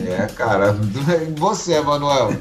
É, 0.07 0.27
cara. 0.27 0.73
Você, 1.38 1.79
Manuel? 1.82 2.36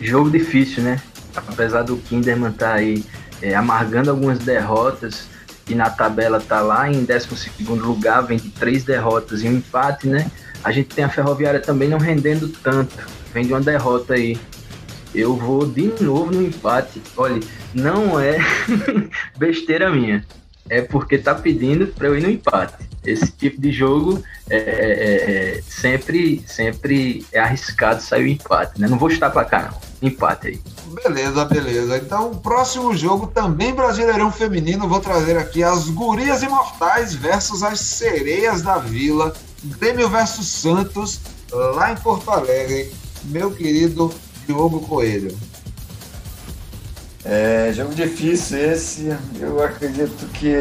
Jogo 0.00 0.30
difícil, 0.30 0.82
né? 0.82 1.00
Apesar 1.34 1.82
do 1.82 1.96
Kinderman 1.96 2.50
estar 2.50 2.70
tá 2.70 2.74
aí 2.74 3.04
é, 3.42 3.54
amargando 3.54 4.10
algumas 4.10 4.38
derrotas 4.38 5.28
e 5.68 5.74
na 5.74 5.88
tabela 5.88 6.40
tá 6.40 6.60
lá 6.60 6.90
em 6.90 7.04
12 7.04 7.28
lugar, 7.80 8.22
vem 8.22 8.38
de 8.38 8.50
três 8.50 8.82
derrotas 8.84 9.42
e 9.42 9.48
um 9.48 9.56
empate, 9.56 10.08
né? 10.08 10.30
A 10.64 10.72
gente 10.72 10.88
tem 10.88 11.04
a 11.04 11.08
Ferroviária 11.08 11.60
também 11.60 11.88
não 11.88 11.98
rendendo 11.98 12.48
tanto, 12.48 12.94
vem 13.32 13.46
de 13.46 13.52
uma 13.52 13.60
derrota 13.60 14.14
aí. 14.14 14.38
Eu 15.14 15.36
vou 15.36 15.66
de 15.66 15.92
novo 16.00 16.32
no 16.32 16.42
empate. 16.42 17.02
Olha, 17.16 17.40
não 17.74 18.18
é 18.18 18.38
besteira 19.38 19.90
minha 19.90 20.24
é 20.70 20.80
porque 20.80 21.18
tá 21.18 21.34
pedindo 21.34 21.88
para 21.88 22.06
eu 22.06 22.16
ir 22.16 22.22
no 22.22 22.30
empate. 22.30 22.88
Esse 23.04 23.32
tipo 23.32 23.60
de 23.60 23.72
jogo 23.72 24.22
é, 24.48 24.56
é, 24.56 24.60
é, 24.60 25.58
é 25.58 25.62
sempre, 25.62 26.44
sempre 26.46 27.26
é 27.32 27.40
arriscado 27.40 28.00
sair 28.00 28.24
o 28.24 28.28
empate, 28.28 28.80
né? 28.80 28.86
Não 28.86 28.98
vou 28.98 29.10
chutar 29.10 29.30
para 29.30 29.44
cá, 29.44 29.70
não. 29.70 29.90
Empate 30.08 30.48
aí. 30.48 30.60
Beleza, 31.02 31.44
beleza. 31.44 31.96
Então, 31.98 32.34
próximo 32.36 32.94
jogo 32.96 33.26
também 33.26 33.74
Brasileirão 33.74 34.30
Feminino. 34.30 34.88
Vou 34.88 35.00
trazer 35.00 35.36
aqui 35.36 35.62
as 35.62 35.88
Gurias 35.88 36.42
Imortais 36.42 37.14
versus 37.14 37.62
as 37.62 37.80
Sereias 37.80 38.62
da 38.62 38.78
Vila. 38.78 39.34
Grêmio 39.62 40.08
versus 40.08 40.46
Santos, 40.46 41.20
lá 41.52 41.92
em 41.92 41.96
Porto 41.96 42.30
Alegre. 42.30 42.92
Meu 43.24 43.50
querido 43.50 44.12
Diogo 44.46 44.80
Coelho. 44.80 45.36
É, 47.24 47.72
jogo 47.74 47.94
difícil 47.94 48.58
esse. 48.58 49.16
Eu 49.38 49.62
acredito 49.62 50.26
que 50.32 50.54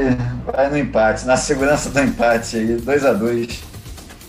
vai 0.45 0.70
no 0.70 0.78
empate, 0.78 1.26
na 1.26 1.38
segurança 1.38 1.89
do 1.89 1.99
empate 2.01 2.57
aí, 2.57 2.76
2 2.76 3.05
a 3.05 3.14
2 3.14 3.64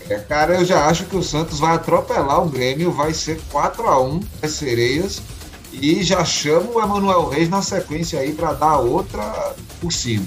é, 0.09 0.15
Cara, 0.19 0.55
eu 0.55 0.65
já 0.65 0.85
acho 0.85 1.05
que 1.05 1.15
o 1.15 1.23
Santos 1.23 1.59
vai 1.59 1.75
atropelar 1.75 2.41
o 2.41 2.49
Grêmio, 2.49 2.91
vai 2.91 3.13
ser 3.13 3.39
4 3.51 3.87
a 3.87 4.01
1 4.01 4.19
as 4.41 4.51
sereias. 4.51 5.21
E 5.73 6.03
já 6.03 6.23
chamo 6.25 6.73
o 6.75 6.81
Emanuel 6.81 7.29
Reis 7.29 7.47
na 7.47 7.61
sequência 7.61 8.19
aí 8.19 8.33
para 8.33 8.53
dar 8.53 8.77
outra 8.77 9.53
por 9.79 9.91
cima. 9.91 10.25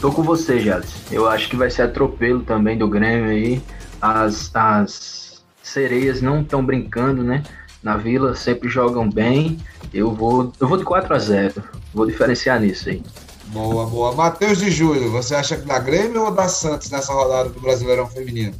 Tô 0.00 0.12
com 0.12 0.22
você, 0.22 0.60
Jales. 0.60 0.90
Eu 1.10 1.28
acho 1.28 1.48
que 1.48 1.56
vai 1.56 1.70
ser 1.70 1.82
atropelo 1.82 2.42
também 2.42 2.78
do 2.78 2.88
Grêmio 2.88 3.30
aí. 3.30 3.62
As, 4.00 4.50
as 4.54 5.42
sereias 5.62 6.22
não 6.22 6.40
estão 6.42 6.64
brincando, 6.64 7.24
né? 7.24 7.42
Na 7.82 7.96
Vila 7.96 8.34
sempre 8.34 8.68
jogam 8.68 9.08
bem. 9.08 9.58
Eu 9.92 10.12
vou, 10.12 10.52
eu 10.60 10.68
vou 10.68 10.76
de 10.76 10.84
4 10.84 11.14
a 11.14 11.18
0 11.18 11.62
Vou 11.92 12.06
diferenciar 12.06 12.60
nisso 12.60 12.88
aí. 12.88 13.02
Boa, 13.46 13.86
boa. 13.86 14.14
Matheus 14.14 14.58
de 14.58 14.70
Júlio, 14.70 15.10
você 15.10 15.34
acha 15.34 15.56
que 15.56 15.66
da 15.66 15.78
Grêmio 15.78 16.24
ou 16.24 16.30
da 16.30 16.46
Santos 16.48 16.90
nessa 16.90 17.12
rodada 17.12 17.48
do 17.48 17.60
Brasileirão 17.60 18.06
Feminino? 18.06 18.54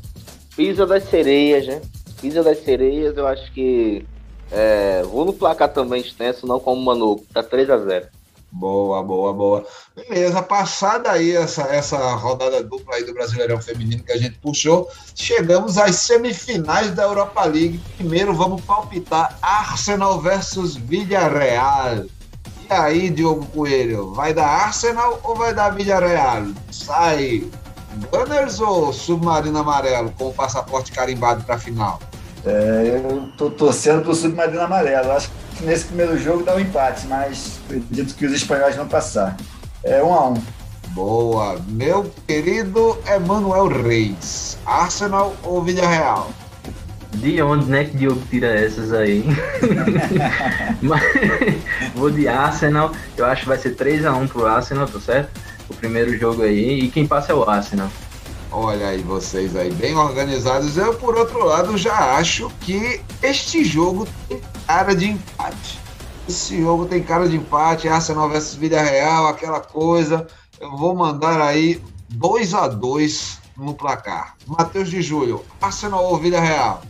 Pisa 0.56 0.84
das 0.84 1.04
sereias, 1.04 1.66
né? 1.66 1.80
Pisa 2.20 2.42
das 2.42 2.62
sereias, 2.64 3.16
eu 3.16 3.26
acho 3.26 3.52
que. 3.52 4.04
É, 4.50 5.02
vou 5.04 5.24
no 5.24 5.32
placar 5.32 5.68
também 5.68 6.00
extenso, 6.00 6.44
não 6.44 6.58
como 6.58 6.80
o 6.80 6.84
Manu. 6.84 7.24
Tá 7.32 7.42
3 7.42 7.70
a 7.70 7.78
0 7.78 8.06
Boa, 8.52 9.02
boa, 9.02 9.32
boa. 9.32 9.66
Beleza, 9.94 10.42
passada 10.42 11.12
aí 11.12 11.36
essa, 11.36 11.62
essa 11.62 12.14
rodada 12.14 12.62
dupla 12.64 12.96
aí 12.96 13.04
do 13.04 13.14
Brasileirão 13.14 13.62
Feminino 13.62 14.02
que 14.02 14.10
a 14.10 14.16
gente 14.16 14.38
puxou, 14.38 14.90
chegamos 15.14 15.78
às 15.78 15.96
semifinais 15.96 16.90
da 16.90 17.04
Europa 17.04 17.44
League. 17.44 17.80
Primeiro 17.96 18.34
vamos 18.34 18.60
palpitar 18.62 19.38
Arsenal 19.40 20.20
versus 20.20 20.74
Villarreal. 20.74 22.06
E 22.68 22.72
aí, 22.72 23.10
Diogo 23.10 23.46
Coelho, 23.46 24.12
vai 24.12 24.34
dar 24.34 24.46
Arsenal 24.46 25.20
ou 25.22 25.36
vai 25.36 25.54
dar 25.54 25.70
Villarreal? 25.70 26.46
Sai 26.72 27.48
Gunners 28.10 28.60
ou 28.60 28.92
Submarino 28.92 29.58
Amarelo 29.58 30.12
com 30.18 30.28
o 30.28 30.34
passaporte 30.34 30.92
carimbado 30.92 31.44
para 31.44 31.56
a 31.56 31.58
final? 31.58 32.00
É, 32.44 33.00
eu 33.04 33.28
tô 33.36 33.50
torcendo 33.50 34.02
pro 34.02 34.14
Submarino 34.14 34.60
Amarelo. 34.60 35.12
Acho 35.12 35.30
que 35.56 35.64
nesse 35.64 35.86
primeiro 35.86 36.18
jogo 36.18 36.42
dá 36.42 36.54
um 36.56 36.60
empate, 36.60 37.06
mas 37.06 37.60
acredito 37.66 38.14
que 38.14 38.26
os 38.26 38.32
espanhóis 38.32 38.76
vão 38.76 38.88
passar. 38.88 39.36
É 39.84 40.02
um 40.02 40.14
a 40.14 40.28
um. 40.30 40.42
Boa. 40.88 41.58
Meu 41.68 42.10
querido 42.26 42.98
Emanuel 43.06 43.68
Reis, 43.68 44.58
Arsenal 44.66 45.36
ou 45.42 45.62
Villarreal? 45.62 46.30
De 47.14 47.42
onde, 47.42 47.66
né, 47.66 47.84
que 47.84 47.96
Diogo 47.96 48.22
tira 48.30 48.46
essas 48.46 48.92
aí? 48.92 49.24
Mas, 50.80 51.02
vou 51.94 52.10
de 52.10 52.28
Arsenal. 52.28 52.92
Eu 53.16 53.26
acho 53.26 53.42
que 53.42 53.48
vai 53.48 53.58
ser 53.58 53.74
3x1 53.74 54.28
pro 54.28 54.46
Arsenal, 54.46 54.86
tá 54.86 55.00
certo? 55.00 55.40
O 55.68 55.74
primeiro 55.74 56.16
jogo 56.16 56.42
aí. 56.42 56.80
E 56.80 56.88
quem 56.88 57.06
passa 57.06 57.32
é 57.32 57.34
o 57.34 57.48
Arsenal. 57.48 57.90
Olha 58.52 58.88
aí 58.88 59.00
vocês 59.00 59.54
aí, 59.54 59.70
bem 59.70 59.96
organizados. 59.96 60.76
Eu, 60.76 60.92
por 60.94 61.16
outro 61.16 61.44
lado, 61.44 61.78
já 61.78 62.16
acho 62.16 62.50
que 62.60 63.00
este 63.22 63.64
jogo 63.64 64.08
tem 64.28 64.40
cara 64.66 64.94
de 64.94 65.06
empate. 65.06 65.78
Esse 66.28 66.60
jogo 66.60 66.84
tem 66.86 67.00
cara 67.00 67.28
de 67.28 67.36
empate, 67.36 67.88
Arsenal 67.88 68.28
versus 68.28 68.54
Vida 68.54 68.82
Real, 68.82 69.28
aquela 69.28 69.60
coisa. 69.60 70.26
Eu 70.60 70.76
vou 70.76 70.96
mandar 70.96 71.40
aí 71.40 71.80
2 72.08 72.54
a 72.54 72.66
2 72.66 73.38
no 73.56 73.72
placar. 73.74 74.36
Matheus 74.46 74.90
de 74.90 75.00
Júlio, 75.00 75.44
Arsenal 75.60 76.04
ou 76.04 76.18
Vida 76.18 76.40
Real? 76.40 76.82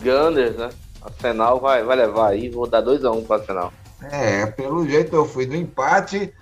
Gunners, 0.00 0.56
né? 0.56 0.70
Arsenal 1.02 1.58
vai, 1.58 1.82
vai 1.82 1.96
levar 1.96 2.28
aí, 2.28 2.48
vou 2.48 2.66
dar 2.68 2.80
2 2.80 3.04
a 3.04 3.10
1 3.10 3.18
um 3.18 3.24
para 3.24 3.36
Arsenal. 3.36 3.72
É, 4.12 4.46
pelo 4.46 4.88
jeito 4.88 5.16
eu 5.16 5.24
fui 5.24 5.46
do 5.46 5.56
empate. 5.56 6.32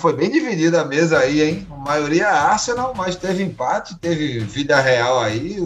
Foi 0.00 0.14
bem 0.14 0.30
dividida 0.30 0.80
a 0.80 0.84
mesa 0.84 1.18
aí, 1.18 1.42
hein? 1.42 1.66
A 1.70 1.76
maioria 1.76 2.22
é 2.22 2.26
Arsenal, 2.26 2.94
mas 2.96 3.16
teve 3.16 3.42
empate, 3.42 3.98
teve 3.98 4.38
vida 4.38 4.80
real 4.80 5.20
aí. 5.20 5.58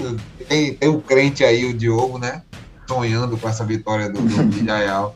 Tem, 0.49 0.74
tem 0.74 0.89
o 0.89 1.01
crente 1.01 1.45
aí, 1.45 1.64
o 1.64 1.72
Diogo, 1.72 2.18
né? 2.18 2.43
Sonhando 2.89 3.37
com 3.37 3.49
essa 3.49 3.64
vitória 3.64 4.11
do, 4.11 4.20
do 4.20 4.51
vida 4.51 4.76
real. 4.76 5.14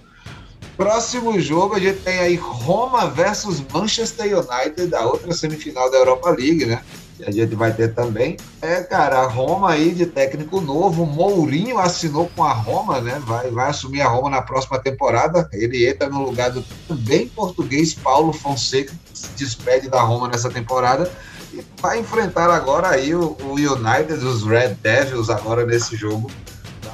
Próximo 0.76 1.40
jogo, 1.40 1.74
a 1.74 1.80
gente 1.80 1.98
tem 1.98 2.20
aí 2.20 2.36
Roma 2.36 3.10
versus 3.10 3.60
Manchester 3.72 4.38
United, 4.38 4.86
da 4.86 5.04
outra 5.04 5.34
semifinal 5.34 5.90
da 5.90 5.96
Europa 5.96 6.30
League, 6.30 6.64
né? 6.64 6.80
A 7.26 7.30
gente 7.30 7.54
vai 7.54 7.72
ter 7.72 7.94
também. 7.94 8.36
É, 8.62 8.82
cara, 8.82 9.18
a 9.20 9.26
Roma 9.26 9.70
aí 9.70 9.92
de 9.92 10.06
técnico 10.06 10.60
novo, 10.60 11.04
Mourinho 11.04 11.78
assinou 11.78 12.30
com 12.34 12.44
a 12.44 12.52
Roma, 12.52 13.00
né? 13.00 13.20
Vai, 13.24 13.50
vai 13.50 13.70
assumir 13.70 14.00
a 14.00 14.08
Roma 14.08 14.30
na 14.30 14.42
próxima 14.42 14.78
temporada. 14.78 15.48
Ele 15.52 15.88
entra 15.88 16.08
no 16.08 16.22
lugar 16.22 16.50
do 16.50 16.64
também 16.86 17.28
português 17.28 17.94
Paulo 17.94 18.32
Fonseca, 18.32 18.94
que 19.04 19.18
se 19.18 19.30
despede 19.36 19.88
da 19.88 20.00
Roma 20.00 20.28
nessa 20.28 20.48
temporada. 20.48 21.10
E 21.52 21.64
vai 21.80 21.98
enfrentar 21.98 22.50
agora 22.50 22.88
aí 22.88 23.14
o, 23.14 23.36
o 23.40 23.54
United, 23.54 24.24
os 24.24 24.44
Red 24.44 24.74
Devils, 24.82 25.30
agora 25.30 25.66
nesse 25.66 25.96
jogo 25.96 26.30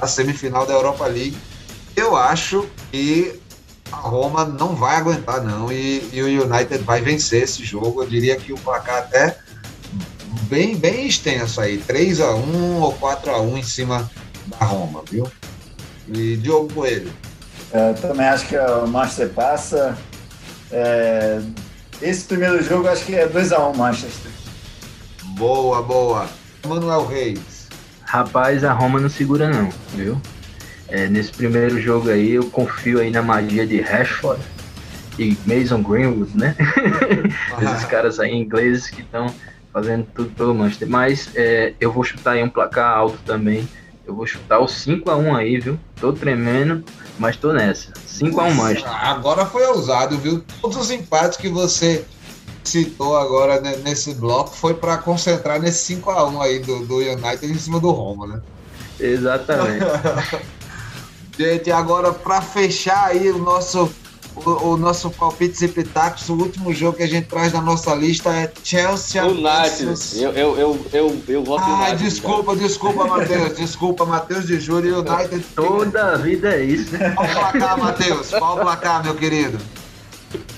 da 0.01 0.07
semifinal 0.07 0.67
da 0.67 0.73
Europa 0.75 1.07
League. 1.07 1.37
Eu 1.97 2.17
acho 2.17 2.67
que 2.91 3.41
a 3.93 3.97
Roma 3.97 4.45
não 4.45 4.75
vai 4.75 4.97
aguentar, 4.97 5.43
não, 5.43 5.71
e, 5.71 6.09
e, 6.13 6.21
o 6.21 6.45
United 6.45 6.83
vai 6.83 7.01
vencer 7.01 7.43
esse 7.43 7.65
jogo. 7.65 8.03
Eu 8.03 8.09
diria 8.09 8.37
que 8.37 8.53
o 8.53 8.59
placar 8.59 8.99
até 8.99 9.39
bem, 10.55 10.77
bem 10.77 11.07
extenso 11.09 11.61
aí, 11.61 11.79
3 11.79 12.21
a 12.21 12.33
1 12.33 12.81
ou 12.81 12.93
4 12.93 13.31
a 13.33 13.41
1 13.41 13.59
em 13.59 13.63
cima 13.65 14.09
da 14.47 14.65
Roma, 14.65 15.03
viu? 15.11 15.29
E 16.07 16.37
Diogo 16.37 16.73
Coelho. 16.73 17.11
É, 17.73 17.91
eu 17.91 17.95
também 17.95 18.27
acho 18.27 18.47
que 18.47 18.57
o 18.57 18.87
Manchester 18.87 19.31
passa. 19.31 19.99
É, 20.71 21.41
esse 22.01 22.25
primeiro 22.27 22.63
jogo 22.63 22.87
acho 22.87 23.05
que 23.05 23.17
é 23.17 23.27
2 23.27 23.53
a 23.53 23.67
1 23.69 23.77
Manchester. 23.77 24.31
Boa, 25.37 25.83
boa. 25.83 26.29
Manuel 26.65 27.05
Reis. 27.05 27.69
Rapaz, 28.05 28.63
a 28.63 28.73
Roma 28.73 29.01
não 29.01 29.09
segura 29.09 29.51
não, 29.51 29.71
viu? 29.93 30.21
É, 30.87 31.09
nesse 31.09 31.33
primeiro 31.33 31.81
jogo 31.81 32.11
aí, 32.11 32.31
eu 32.33 32.45
confio 32.45 33.01
aí 33.01 33.11
na 33.11 33.23
magia 33.23 33.67
de 33.67 33.81
Rashford. 33.81 34.41
e 35.19 35.37
Mason 35.47 35.83
Greenwood, 35.83 36.37
né? 36.37 36.55
Esses 37.61 37.85
caras 37.87 38.21
aí 38.21 38.33
ingleses 38.33 38.89
que 38.89 39.01
estão 39.01 39.35
fazendo 39.75 40.07
tudo 40.15 40.31
pelo 40.31 40.55
Manchester. 40.55 40.89
Mas 40.89 41.29
é, 41.35 41.75
eu 41.81 41.91
vou 41.91 42.05
chutar 42.05 42.33
aí 42.33 42.45
um 42.45 42.49
placar 42.49 42.97
alto 42.97 43.19
também. 43.27 43.69
Eu 44.07 44.15
vou 44.15 44.25
chutar 44.25 44.61
o 44.61 44.67
5x1 44.67 45.37
aí, 45.37 45.59
viu? 45.59 45.81
Tô 45.97 46.13
tremendo, 46.13 46.85
mas 47.19 47.37
tô 47.37 47.53
nessa. 47.53 47.91
5x1 47.91 48.55
Manchester. 48.55 49.05
Agora 49.05 49.45
foi 49.45 49.67
ousado, 49.67 50.17
viu? 50.19 50.45
Todos 50.61 50.77
os 50.77 50.91
empates 50.93 51.37
que 51.37 51.49
você 51.49 52.05
citou 52.63 53.17
agora 53.17 53.61
nesse 53.61 54.15
bloco 54.15 54.55
foi 54.55 54.75
para 54.75 54.97
concentrar 54.99 55.61
nesse 55.61 55.97
5x1 55.97 56.41
aí 56.41 56.59
do, 56.61 56.87
do 56.87 56.99
United 56.99 57.47
em 57.47 57.59
cima 57.59 57.81
do 57.81 57.91
Roma, 57.91 58.27
né? 58.29 58.41
Exatamente. 59.01 59.85
Gente, 61.37 61.73
agora 61.73 62.13
para 62.13 62.41
fechar 62.41 63.07
aí 63.07 63.29
o 63.29 63.39
nosso 63.39 63.93
o, 64.37 64.73
o, 64.73 64.77
nosso 64.77 65.11
palpite 65.11 65.65
e 65.65 65.69
pitacos, 65.69 66.29
o 66.29 66.35
último 66.35 66.73
jogo 66.73 66.97
que 66.97 67.03
a 67.03 67.07
gente 67.07 67.27
traz 67.27 67.53
na 67.53 67.61
nossa 67.61 67.95
lista 67.95 68.31
é 68.31 68.51
Chelsea 68.63 69.25
United. 69.25 70.21
Eu, 70.21 70.33
eu, 70.33 70.59
eu, 70.59 70.87
eu, 70.93 71.23
eu 71.29 71.45
voto 71.45 71.65
Ah, 71.65 71.87
United, 71.87 72.05
desculpa, 72.05 72.55
cara. 72.55 72.67
desculpa, 72.67 73.07
Matheus. 73.07 73.57
desculpa, 73.57 74.05
Matheus 74.05 74.47
de 74.47 74.59
Júlio 74.59 75.01
United. 75.01 75.45
Toda 75.55 76.15
a 76.15 76.17
vida 76.17 76.55
é 76.55 76.65
isso. 76.65 76.91
Qual 77.15 77.27
o 77.27 77.33
placar, 77.33 77.79
Matheus? 77.79 78.31
Qual 78.31 78.57
o 78.57 78.61
placar, 78.61 79.05
meu 79.05 79.15
querido? 79.15 79.59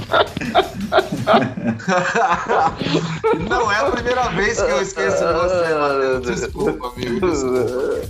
Não 3.49 3.71
é 3.71 3.77
a 3.77 3.91
primeira 3.91 4.29
vez 4.31 4.61
que 4.61 4.71
eu 4.71 4.81
esqueço 4.81 5.19
você, 5.19 5.75
Matheus. 5.75 6.27
Desculpa, 6.27 6.89
amigo. 6.89 7.31
Desculpa. 7.31 8.09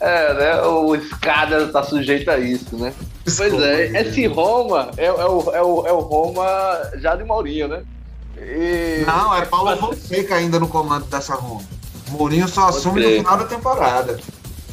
É, 0.00 0.34
né? 0.34 0.62
O 0.62 0.94
escada 0.94 1.66
tá 1.68 1.82
sujeito 1.82 2.30
a 2.30 2.38
isso, 2.38 2.76
né? 2.76 2.92
Pois 3.24 3.52
é, 3.54 4.02
esse 4.02 4.26
Roma 4.26 4.90
é, 4.96 5.06
é, 5.06 5.12
o, 5.12 5.50
é, 5.54 5.62
o, 5.62 5.86
é 5.86 5.92
o 5.92 6.00
Roma 6.00 6.90
já 6.96 7.16
de 7.16 7.24
Maurinho, 7.24 7.68
né? 7.68 7.82
E... 8.36 9.02
Não, 9.06 9.34
é 9.34 9.46
Paulo 9.46 9.74
Fonseca 9.76 10.34
ainda 10.34 10.58
no 10.60 10.68
comando 10.68 11.06
dessa 11.06 11.34
Roma. 11.34 11.62
Mourinho 12.10 12.46
só 12.46 12.66
pode 12.66 12.76
assume 12.76 13.00
crer. 13.00 13.10
no 13.10 13.16
final 13.18 13.38
da 13.38 13.44
temporada. 13.44 14.20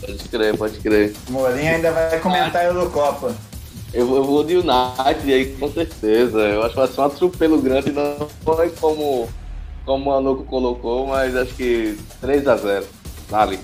Pode 0.02 0.30
crer, 0.30 0.58
pode 0.58 0.80
crer. 0.80 1.14
Mourinho 1.30 1.76
ainda 1.76 1.92
vai 1.92 2.20
comentar 2.20 2.62
a 2.62 2.66
Eurocopa. 2.66 3.34
Eu, 3.94 4.16
eu 4.16 4.24
vou 4.24 4.44
de 4.44 4.56
United 4.56 5.34
aí, 5.34 5.56
com 5.58 5.72
certeza. 5.72 6.40
Eu 6.40 6.62
acho 6.62 6.72
que 6.72 6.80
vai 6.80 6.88
ser 6.88 7.02
um 7.02 7.06
atropelo 7.06 7.62
grande, 7.62 7.92
não 7.92 8.28
foi 8.44 8.70
como, 8.72 9.30
como 9.86 10.10
o 10.10 10.14
Anuco 10.14 10.44
colocou, 10.44 11.08
mas 11.08 11.36
acho 11.36 11.54
que 11.54 11.98
3x0. 12.22 12.84
Dali. 13.30 13.60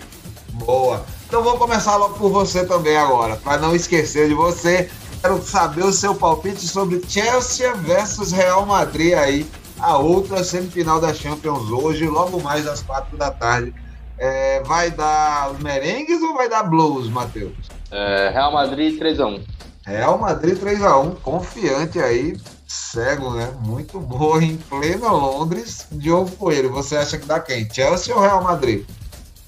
Boa. 0.53 1.03
Então 1.27 1.43
vou 1.43 1.57
começar 1.57 1.97
logo 1.97 2.17
por 2.17 2.31
você 2.31 2.65
também 2.65 2.95
agora, 2.95 3.35
para 3.35 3.57
não 3.57 3.75
esquecer 3.75 4.29
de 4.29 4.33
você. 4.33 4.89
Quero 5.19 5.41
saber 5.41 5.83
o 5.83 5.91
seu 5.91 6.15
palpite 6.15 6.65
sobre 6.65 7.03
Chelsea 7.05 7.73
versus 7.75 8.31
Real 8.31 8.65
Madrid 8.65 9.13
aí, 9.13 9.45
a 9.77 9.97
outra 9.97 10.41
semifinal 10.41 11.01
da 11.01 11.13
Champions 11.13 11.69
hoje, 11.69 12.07
logo 12.07 12.41
mais 12.41 12.65
às 12.65 12.81
quatro 12.81 13.17
da 13.17 13.29
tarde. 13.29 13.75
É, 14.17 14.63
vai 14.63 14.89
dar 14.89 15.53
merengues 15.59 16.21
ou 16.21 16.33
vai 16.33 16.47
dar 16.47 16.63
blues, 16.63 17.09
Matheus? 17.09 17.53
É, 17.91 18.29
Real 18.29 18.53
Madrid 18.53 18.97
3x1. 18.97 19.41
Real 19.85 20.17
Madrid 20.17 20.57
3x1, 20.57 21.15
confiante 21.21 21.99
aí, 21.99 22.37
cego, 22.65 23.31
né? 23.31 23.53
Muito 23.65 23.99
boa 23.99 24.41
em 24.41 24.55
plena 24.55 25.11
Londres. 25.11 25.87
Diogo 25.91 26.31
Coelho, 26.37 26.71
você 26.71 26.95
acha 26.95 27.17
que 27.17 27.25
dá 27.25 27.37
quem? 27.41 27.67
Chelsea 27.69 28.15
ou 28.15 28.21
Real 28.21 28.41
Madrid? 28.41 28.85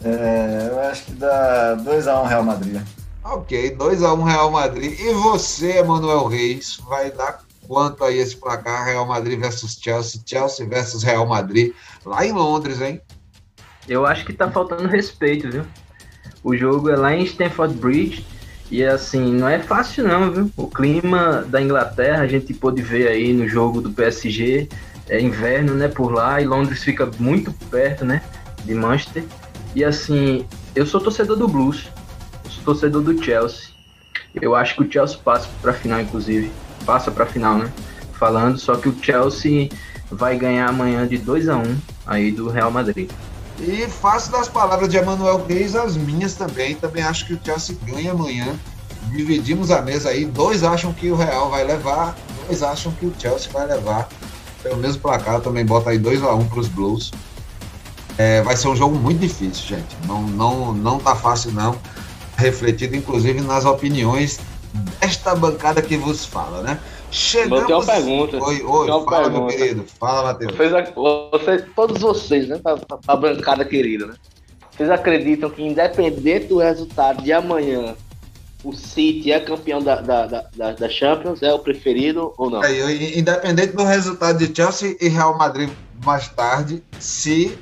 É, 0.04 0.70
eu 0.72 0.80
acho 0.82 1.06
que 1.06 1.12
dá 1.14 1.78
2x1 1.78 2.28
Real 2.28 2.43
Madrid. 2.43 2.82
Ok, 3.24 3.76
2x1 3.76 4.24
Real 4.24 4.52
Madrid. 4.52 5.00
E 5.00 5.14
você, 5.14 5.80
Emanuel 5.80 6.26
Reis, 6.28 6.80
vai 6.88 7.12
dar 7.12 7.41
quanto 7.68 8.04
aí 8.04 8.18
esse 8.18 8.36
placar 8.36 8.86
Real 8.86 9.06
Madrid 9.06 9.39
versus 9.39 9.78
Chelsea, 9.80 10.20
Chelsea 10.26 10.68
versus 10.68 11.04
Real 11.04 11.28
Madrid, 11.28 11.72
lá 12.04 12.26
em 12.26 12.32
Londres, 12.32 12.82
hein? 12.82 13.00
Eu 13.88 14.06
acho 14.06 14.26
que 14.26 14.34
tá 14.34 14.50
faltando 14.50 14.88
respeito, 14.88 15.50
viu? 15.50 15.66
O 16.43 16.56
jogo 16.56 16.89
é 16.89 16.95
lá 16.95 17.14
em 17.14 17.24
Stamford 17.24 17.76
Bridge 17.76 18.26
e 18.72 18.84
assim, 18.84 19.34
não 19.34 19.47
é 19.47 19.60
fácil 19.60 20.08
não, 20.08 20.32
viu? 20.32 20.52
O 20.58 20.68
clima 20.68 21.45
da 21.47 21.62
Inglaterra, 21.62 22.24
a 22.24 22.28
gente 22.28 22.54
pôde 22.54 22.82
ver 22.82 23.08
aí 23.08 23.34
no 23.34 23.47
jogo 23.47 23.82
do 23.82 23.91
PSG, 23.91 24.68
é 25.08 25.20
inverno, 25.20 25.74
né, 25.74 25.88
por 25.88 26.12
lá, 26.12 26.41
e 26.41 26.45
Londres 26.45 26.84
fica 26.84 27.10
muito 27.20 27.52
perto, 27.70 28.06
né, 28.06 28.22
de 28.64 28.74
Manchester. 28.74 29.24
E 29.76 29.84
assim, 29.84 30.45
eu 30.76 30.86
sou 30.86 30.99
torcedor 30.99 31.38
do 31.38 31.47
Blues, 31.47 31.88
sou 32.49 32.63
torcedor 32.63 33.01
do 33.01 33.24
Chelsea. 33.24 33.70
Eu 34.41 34.55
acho 34.55 34.76
que 34.76 34.84
o 34.84 34.91
Chelsea 34.91 35.17
passa 35.24 35.47
para 35.61 35.72
a 35.72 35.74
final, 35.74 36.01
inclusive. 36.01 36.51
Passa 36.86 37.11
para 37.11 37.24
a 37.24 37.28
final, 37.28 37.57
né? 37.57 37.72
Falando, 38.13 38.57
só 38.57 38.76
que 38.76 38.89
o 38.89 38.95
Chelsea 39.01 39.70
vai 40.11 40.38
ganhar 40.38 40.70
amanhã 40.70 41.07
de 41.07 41.17
2 41.17 41.49
a 41.49 41.57
1 41.57 41.78
aí 42.05 42.32
do 42.32 42.49
Real 42.49 42.72
Madrid. 42.72 43.09
E 43.59 43.88
faço 43.88 44.32
das 44.32 44.47
palavras 44.47 44.89
de 44.89 44.97
Emanuel 44.97 45.45
Reis 45.45 45.76
as 45.76 45.97
minhas 45.97 46.36
também. 46.36 46.76
Também 46.76 47.03
acho 47.03 47.26
que 47.26 47.34
o 47.34 47.39
Chelsea 47.43 47.78
ganha 47.86 48.11
amanhã. 48.11 48.55
Dividimos 49.11 49.70
a 49.72 49.82
mesa 49.82 50.09
aí. 50.09 50.26
Dois 50.26 50.63
acham 50.63 50.93
que 50.93 51.11
o 51.11 51.15
Real 51.15 51.49
vai 51.49 51.63
levar, 51.63 52.15
dois 52.45 52.63
acham 52.63 52.91
que 52.93 53.05
o 53.05 53.13
Chelsea 53.17 53.51
vai 53.51 53.67
levar. 53.67 54.07
Pelo 54.63 54.78
mesmo 54.78 55.01
placar, 55.01 55.41
também 55.41 55.65
bota 55.65 55.89
aí 55.89 55.97
2 55.97 56.22
a 56.24 56.34
1 56.34 56.47
para 56.47 56.59
os 56.59 56.67
Blues. 56.67 57.11
É, 58.20 58.41
vai 58.41 58.57
ser 58.57 58.67
um 58.67 58.76
jogo 58.76 58.97
muito 58.97 59.22
difícil, 59.22 59.78
gente. 59.78 59.95
Não, 60.05 60.22
não, 60.24 60.74
não 60.74 60.99
tá 60.99 61.15
fácil, 61.15 61.53
não. 61.53 61.80
Refletido, 62.36 62.93
inclusive, 62.93 63.39
nas 63.39 63.63
opiniões 63.63 64.41
desta 64.99 65.34
bancada 65.34 65.82
que 65.82 65.95
vos 65.95 66.26
fala, 66.26 66.61
né? 66.61 66.78
Chegamos... 67.09 67.61
Eu 67.61 67.65
tenho 67.65 67.80
uma 67.80 67.86
pergunta. 67.86 68.43
Oi, 68.43 68.61
oi, 68.61 68.88
fala, 68.88 69.05
pergunta. 69.05 69.30
meu 69.30 69.47
querido. 69.47 69.86
Fala, 69.97 70.24
Matheus. 70.24 70.53
Vocês, 71.32 71.63
todos 71.74 72.01
vocês, 72.01 72.49
né? 72.49 72.59
A, 72.65 73.13
a 73.13 73.15
bancada 73.15 73.63
querida, 73.63 74.07
né? 74.07 74.15
Vocês 74.70 74.89
acreditam 74.89 75.49
que, 75.49 75.63
independente 75.63 76.47
do 76.47 76.57
resultado 76.57 77.24
de 77.24 77.32
amanhã, 77.32 77.95
o 78.65 78.74
City 78.74 79.32
é 79.32 79.39
campeão 79.39 79.82
da, 79.82 80.01
da, 80.01 80.26
da, 80.26 80.72
da 80.74 80.89
Champions? 80.89 81.41
É 81.41 81.53
o 81.53 81.59
preferido 81.59 82.34
ou 82.38 82.49
não? 82.49 82.61
É, 82.65 83.17
independente 83.17 83.78
do 83.78 83.86
resultado 83.86 84.45
de 84.45 84.53
Chelsea 84.53 84.97
e 84.99 85.07
Real 85.07 85.38
Madrid 85.38 85.70
mais 86.03 86.28
tarde, 86.30 86.84
se 86.99 87.57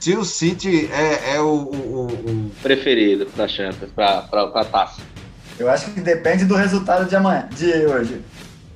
se 0.00 0.16
o 0.16 0.24
City 0.24 0.90
é, 0.90 1.34
é 1.36 1.40
o, 1.40 1.44
o, 1.44 2.06
o, 2.06 2.50
preferido 2.62 3.26
da 3.36 3.46
Champions, 3.46 3.90
para 3.94 4.26
a 4.30 4.64
taça. 4.64 5.02
Eu 5.58 5.70
acho 5.70 5.90
que 5.90 6.00
depende 6.00 6.46
do 6.46 6.54
resultado 6.54 7.06
de 7.06 7.14
amanhã, 7.14 7.46
de 7.54 7.66
hoje. 7.86 8.22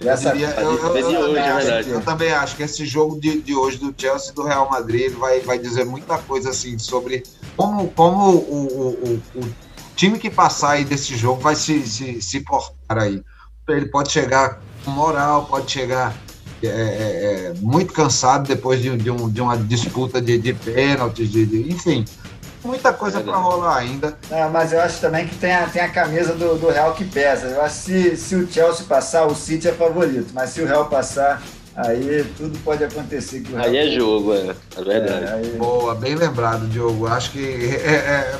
Essa... 0.00 0.36
Eu, 0.36 0.50
eu, 0.50 0.96
eu, 0.96 1.20
hoje, 1.30 1.38
é 1.38 1.50
acho, 1.50 1.88
eu, 1.88 2.00
também 2.02 2.30
acho 2.30 2.56
que 2.56 2.62
esse 2.62 2.84
jogo 2.84 3.18
de, 3.18 3.40
de 3.40 3.54
hoje 3.54 3.78
do 3.78 3.94
Chelsea 3.96 4.32
e 4.32 4.34
do 4.34 4.42
Real 4.42 4.68
Madrid 4.68 5.10
vai, 5.12 5.40
vai 5.40 5.58
dizer 5.58 5.86
muita 5.86 6.18
coisa 6.18 6.50
assim 6.50 6.78
sobre 6.78 7.22
como, 7.56 7.88
como 7.88 8.34
o, 8.34 8.36
o, 8.36 9.38
o, 9.38 9.40
o 9.40 9.54
time 9.96 10.18
que 10.18 10.28
passar 10.28 10.72
aí 10.72 10.84
desse 10.84 11.16
jogo 11.16 11.40
vai 11.40 11.54
se, 11.54 11.86
se, 11.86 12.20
se 12.20 12.40
portar 12.40 12.98
aí. 12.98 13.22
Ele 13.66 13.86
pode 13.86 14.12
chegar 14.12 14.60
com 14.84 14.90
moral, 14.90 15.46
pode 15.46 15.70
chegar 15.70 16.14
é, 16.66 16.70
é, 16.70 17.50
é, 17.50 17.54
muito 17.60 17.92
cansado 17.92 18.46
depois 18.48 18.80
de, 18.80 18.96
de, 18.96 19.10
um, 19.10 19.28
de 19.28 19.40
uma 19.40 19.56
disputa 19.56 20.20
de, 20.20 20.38
de 20.38 20.52
pênaltis, 20.52 21.30
de, 21.30 21.46
de, 21.46 21.72
enfim, 21.72 22.04
muita 22.64 22.92
coisa 22.92 23.20
para 23.20 23.36
rolar 23.36 23.76
ainda. 23.76 24.16
Não, 24.30 24.50
mas 24.50 24.72
eu 24.72 24.80
acho 24.80 25.00
também 25.00 25.26
que 25.26 25.34
tem 25.36 25.54
a, 25.54 25.66
tem 25.66 25.82
a 25.82 25.88
camisa 25.88 26.34
do, 26.34 26.56
do 26.56 26.70
Real 26.70 26.94
que 26.94 27.04
pesa. 27.04 27.48
Eu 27.48 27.62
acho 27.62 27.84
que 27.84 28.16
se, 28.16 28.16
se 28.16 28.36
o 28.36 28.50
Chelsea 28.50 28.86
passar, 28.86 29.26
o 29.26 29.34
City 29.34 29.68
é 29.68 29.72
favorito, 29.72 30.28
mas 30.32 30.50
se 30.50 30.62
o 30.62 30.66
Real 30.66 30.86
passar, 30.86 31.42
aí 31.76 32.24
tudo 32.36 32.58
pode 32.60 32.82
acontecer. 32.82 33.40
Que 33.40 33.54
aí 33.56 33.76
é 33.76 33.90
jogo, 33.90 34.34
é, 34.34 34.54
é 34.76 34.82
verdade. 34.82 35.24
É, 35.24 35.32
aí... 35.34 35.56
Boa, 35.58 35.94
bem 35.94 36.14
lembrado, 36.14 36.66
Diogo. 36.66 37.06
Acho 37.06 37.30
que 37.32 37.38
é, 37.38 37.94
é 37.94 38.38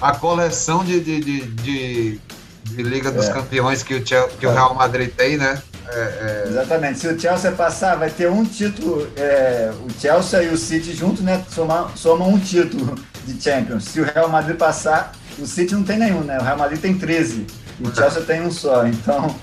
a 0.00 0.14
coleção 0.14 0.84
de, 0.84 1.00
de, 1.00 1.20
de, 1.20 1.40
de, 1.46 2.20
de 2.64 2.82
Liga 2.82 3.10
dos 3.10 3.28
é. 3.28 3.32
Campeões 3.32 3.82
que 3.82 3.94
o, 3.94 4.06
Chelsea, 4.06 4.36
que 4.38 4.46
o 4.46 4.52
Real 4.52 4.74
Madrid 4.74 5.10
tem, 5.14 5.36
né? 5.36 5.62
É, 5.88 6.44
é... 6.46 6.48
Exatamente. 6.48 6.98
Se 6.98 7.08
o 7.08 7.18
Chelsea 7.18 7.52
passar, 7.52 7.96
vai 7.96 8.10
ter 8.10 8.30
um 8.30 8.44
título. 8.44 9.08
É, 9.16 9.72
o 9.84 10.00
Chelsea 10.00 10.42
e 10.42 10.48
o 10.48 10.56
City 10.56 10.94
juntos, 10.94 11.22
né? 11.22 11.44
Somam, 11.50 11.90
somam 11.96 12.28
um 12.30 12.38
título 12.38 12.94
de 13.24 13.42
Champions. 13.42 13.84
Se 13.84 14.00
o 14.00 14.04
Real 14.04 14.28
Madrid 14.28 14.56
passar, 14.56 15.12
o 15.38 15.46
City 15.46 15.74
não 15.74 15.82
tem 15.82 15.98
nenhum, 15.98 16.22
né? 16.22 16.38
O 16.38 16.42
Real 16.42 16.58
Madrid 16.58 16.80
tem 16.80 16.96
13. 16.96 17.46
E 17.80 17.86
o 17.86 17.94
Chelsea 17.94 18.22
tem 18.22 18.42
um 18.42 18.50
só. 18.50 18.86
Então, 18.86 19.34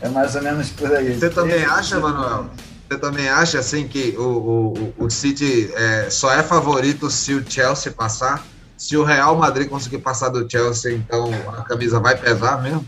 é 0.00 0.08
mais 0.08 0.34
ou 0.34 0.42
menos 0.42 0.70
por 0.70 0.94
aí. 0.94 1.18
Você 1.18 1.30
também 1.30 1.64
acha, 1.64 1.98
Manuel? 1.98 2.50
Você 2.90 2.98
também 2.98 3.28
acha 3.28 3.58
assim 3.60 3.86
que 3.86 4.16
o, 4.18 4.94
o, 4.98 5.04
o 5.04 5.10
City 5.10 5.70
é, 5.74 6.10
só 6.10 6.32
é 6.32 6.42
favorito 6.42 7.08
se 7.08 7.34
o 7.34 7.44
Chelsea 7.48 7.92
passar? 7.92 8.44
Se 8.76 8.96
o 8.96 9.04
Real 9.04 9.36
Madrid 9.36 9.68
conseguir 9.68 9.98
passar 9.98 10.30
do 10.30 10.50
Chelsea, 10.50 10.94
então 10.94 11.30
a 11.56 11.62
camisa 11.62 12.00
vai 12.00 12.16
pesar 12.16 12.60
mesmo? 12.62 12.84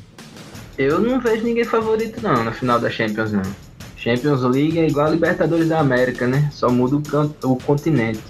Eu 0.78 1.00
não 1.00 1.20
vejo 1.20 1.44
ninguém 1.44 1.64
favorito 1.64 2.20
não 2.22 2.44
na 2.44 2.52
final 2.52 2.78
da 2.80 2.90
Champions 2.90 3.32
não. 3.32 3.42
Champions 3.96 4.42
League 4.42 4.78
é 4.78 4.86
igual 4.86 5.06
a 5.06 5.10
Libertadores 5.10 5.68
da 5.68 5.78
América, 5.78 6.26
né? 6.26 6.48
Só 6.50 6.68
muda 6.68 6.96
o, 6.96 7.52
o 7.52 7.56
continente. 7.56 8.22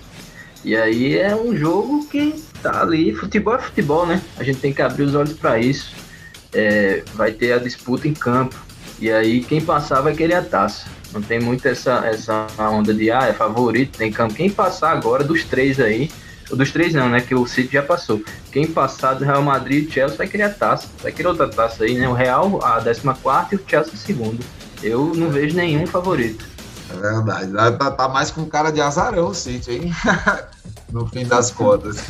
E 0.65 0.77
aí 0.77 1.19
é 1.19 1.35
um 1.35 1.57
jogo 1.57 2.07
que 2.07 2.35
tá 2.63 2.83
ali. 2.83 3.15
Futebol 3.15 3.55
é 3.55 3.59
futebol, 3.59 4.07
né? 4.07 4.21
A 4.37 4.45
gente 4.45 4.61
tem 4.61 4.73
que 4.73 4.83
abrir 4.83 5.05
os 5.05 5.15
olhos 5.15 5.33
para 5.33 5.59
isso. 5.59 5.95
É, 6.53 7.03
vai 7.15 7.33
ter 7.33 7.53
a 7.53 7.59
disputa 7.59 8.07
em 8.07 8.13
campo. 8.13 8.55
E 9.01 9.11
aí 9.11 9.43
quem 9.43 9.61
passar 9.61 10.01
vai 10.01 10.15
querer 10.15 10.35
a 10.35 10.43
taça. 10.43 10.87
Não 11.13 11.21
tem 11.21 11.41
muito 11.41 11.67
essa, 11.67 12.07
essa 12.07 12.47
onda 12.59 12.95
de, 12.95 13.11
ah, 13.11 13.27
é 13.27 13.33
favorito, 13.33 13.99
tem 13.99 14.13
campo. 14.13 14.35
Quem 14.35 14.51
passar 14.51 14.93
agora 14.93 15.25
dos 15.25 15.45
três 15.45 15.81
aí, 15.81 16.11
dos 16.51 16.71
três 16.71 16.95
não, 16.95 17.09
né? 17.09 17.21
Que 17.21 17.35
o 17.35 17.47
City 17.47 17.73
já 17.73 17.83
passou. 17.83 18.23
Quem 18.51 18.67
passar 18.67 19.15
do 19.15 19.25
Real 19.25 19.43
Madrid 19.43 19.89
e 19.89 19.93
Chelsea 19.93 20.17
vai 20.17 20.27
querer 20.27 20.45
a 20.45 20.51
taça. 20.51 20.89
Vai 21.03 21.13
querer 21.13 21.29
outra 21.29 21.49
taça 21.49 21.85
aí, 21.85 21.97
né? 21.97 22.09
O 22.09 22.13
Real, 22.13 22.61
a 22.63 22.81
14 22.81 23.49
e 23.53 23.57
o 23.57 23.61
Chelsea 23.67 23.97
segundo. 23.97 24.45
Eu 24.83 25.13
não 25.15 25.31
vejo 25.31 25.57
nenhum 25.57 25.87
favorito. 25.87 26.47
É 26.91 26.97
verdade. 26.97 27.79
Tá, 27.79 27.91
tá 27.91 28.09
mais 28.09 28.31
com 28.31 28.45
cara 28.45 28.71
de 28.71 28.81
azarão 28.81 29.29
o 29.29 29.35
City, 29.35 29.73
hein? 29.73 29.93
no 30.93 31.07
fim 31.07 31.25
das 31.27 31.51
contas. 31.51 32.05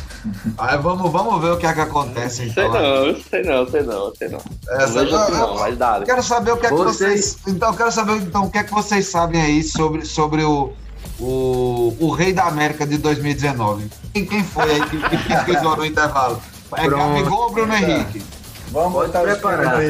Aí 0.57 0.77
vamos, 0.77 1.09
vamos 1.11 1.41
ver 1.41 1.51
o 1.51 1.57
que 1.57 1.65
é 1.65 1.73
que 1.73 1.79
acontece 1.79 2.43
então. 2.43 2.71
Sei 2.71 2.81
não, 2.81 3.21
sei 3.21 3.43
não, 3.43 3.67
sei 3.67 3.83
não, 3.83 4.15
sei 4.15 4.29
não. 4.29 4.41
Essa, 4.67 5.03
não, 5.03 5.11
não, 5.11 5.29
não, 5.29 5.59
mas 5.59 5.77
dá. 5.77 6.01
Quero 6.03 6.21
saber 6.21 6.51
o 6.51 6.57
que 6.57 6.65
é 6.65 6.69
que 6.69 6.75
vocês. 6.75 7.37
Então, 7.47 7.73
quero 7.73 7.91
saber 7.91 8.17
então 8.17 8.43
o 8.43 8.51
que 8.51 8.57
é 8.57 8.63
que 8.63 8.73
vocês 8.73 9.07
sabem 9.07 9.41
aí 9.41 9.63
sobre, 9.63 10.05
sobre 10.05 10.43
o, 10.43 10.73
o, 11.19 11.95
o 11.99 12.11
Rei 12.11 12.33
da 12.33 12.45
América 12.45 12.85
de 12.85 12.97
2019. 12.97 13.89
Quem, 14.13 14.25
quem 14.25 14.43
foi 14.43 14.71
aí 14.71 14.81
que, 14.89 14.97
que 14.97 15.17
pesquisou 15.27 15.77
no 15.77 15.85
intervalo? 15.85 16.41
É 16.75 16.87
Gabigol 16.87 17.43
ou 17.43 17.51
Bruno 17.51 17.73
Henrique? 17.73 18.23
Vamos 18.71 18.93
Pode 18.93 19.11
preparar. 19.11 19.81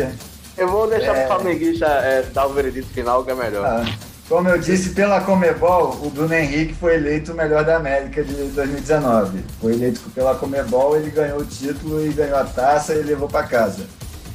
Eu 0.58 0.68
vou 0.68 0.88
deixar 0.88 1.16
é... 1.16 1.26
pro 1.26 1.36
Flamenguista 1.36 1.86
é, 1.86 2.24
dar 2.34 2.46
o 2.46 2.54
veredito 2.54 2.88
final, 2.90 3.24
que 3.24 3.32
é 3.32 3.36
melhor. 3.36 3.66
Ah. 3.66 4.14
Como 4.30 4.48
eu 4.48 4.58
disse, 4.58 4.92
pela 4.92 5.20
Comebol, 5.22 6.00
o 6.02 6.10
Bruno 6.10 6.34
Henrique 6.34 6.74
foi 6.74 6.96
eleito 6.96 7.34
o 7.34 7.36
melhor 7.36 7.66
da 7.66 7.76
América 7.76 8.24
de 8.24 8.34
2019. 8.34 9.44
Foi 9.60 9.74
eleito 9.74 10.02
pela 10.16 10.34
Comebol, 10.36 10.96
ele 10.96 11.12
ganhou 11.12 11.40
o 11.40 11.46
título 11.46 12.06
e 12.06 12.10
ganhou 12.10 12.38
a 12.38 12.44
taça 12.46 12.94
e 12.94 13.04
levou 13.04 13.28
para 13.28 13.46
casa. 13.46 13.86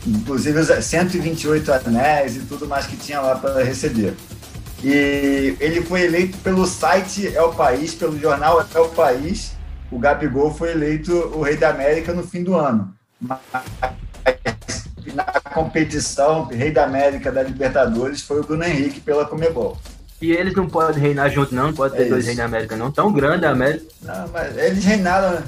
Inclusive 0.07 0.61
os 0.61 0.85
128 0.85 1.73
anéis 1.73 2.37
e 2.37 2.41
tudo 2.41 2.69
mais 2.69 2.87
que 2.87 2.97
tinha 2.97 3.21
lá 3.21 3.37
para 3.37 3.63
receber. 3.65 4.15
E 4.83 5.57
ele 5.59 5.83
foi 5.83 6.03
eleito 6.03 6.39
pelo 6.39 6.65
site 6.65 7.35
É 7.35 7.43
o 7.43 7.53
País, 7.53 7.95
pelo 7.95 8.19
jornal 8.19 8.65
É 8.75 8.79
o 8.79 8.89
País. 8.89 9.53
O 9.91 9.99
Gabigol 9.99 10.55
foi 10.55 10.71
eleito 10.71 11.13
o 11.13 11.43
Rei 11.43 11.57
da 11.57 11.71
América 11.71 12.13
no 12.13 12.23
fim 12.23 12.43
do 12.43 12.55
ano. 12.55 12.95
Mas 13.21 13.41
na 15.15 15.25
competição, 15.25 16.45
Rei 16.45 16.71
da 16.71 16.85
América 16.85 17.33
da 17.33 17.43
Libertadores 17.43 18.23
foi 18.23 18.41
o 18.41 18.45
Bruno 18.45 18.65
Henrique 18.65 19.01
pela 19.01 19.25
Comebol. 19.25 19.79
E 20.21 20.33
eles 20.33 20.55
não 20.55 20.69
podem 20.69 21.01
reinar 21.01 21.31
junto, 21.31 21.55
não? 21.55 21.69
Não 21.69 21.73
pode 21.73 21.97
ter 21.97 22.07
é 22.07 22.09
dois 22.09 22.27
reis 22.27 22.37
da 22.37 22.45
América, 22.45 22.77
não. 22.77 22.91
Tão 22.91 23.13
grande 23.13 23.47
a 23.47 23.51
América. 23.51 23.87
Não, 24.03 24.29
mas 24.29 24.57
eles 24.57 24.85
reinaram. 24.85 25.43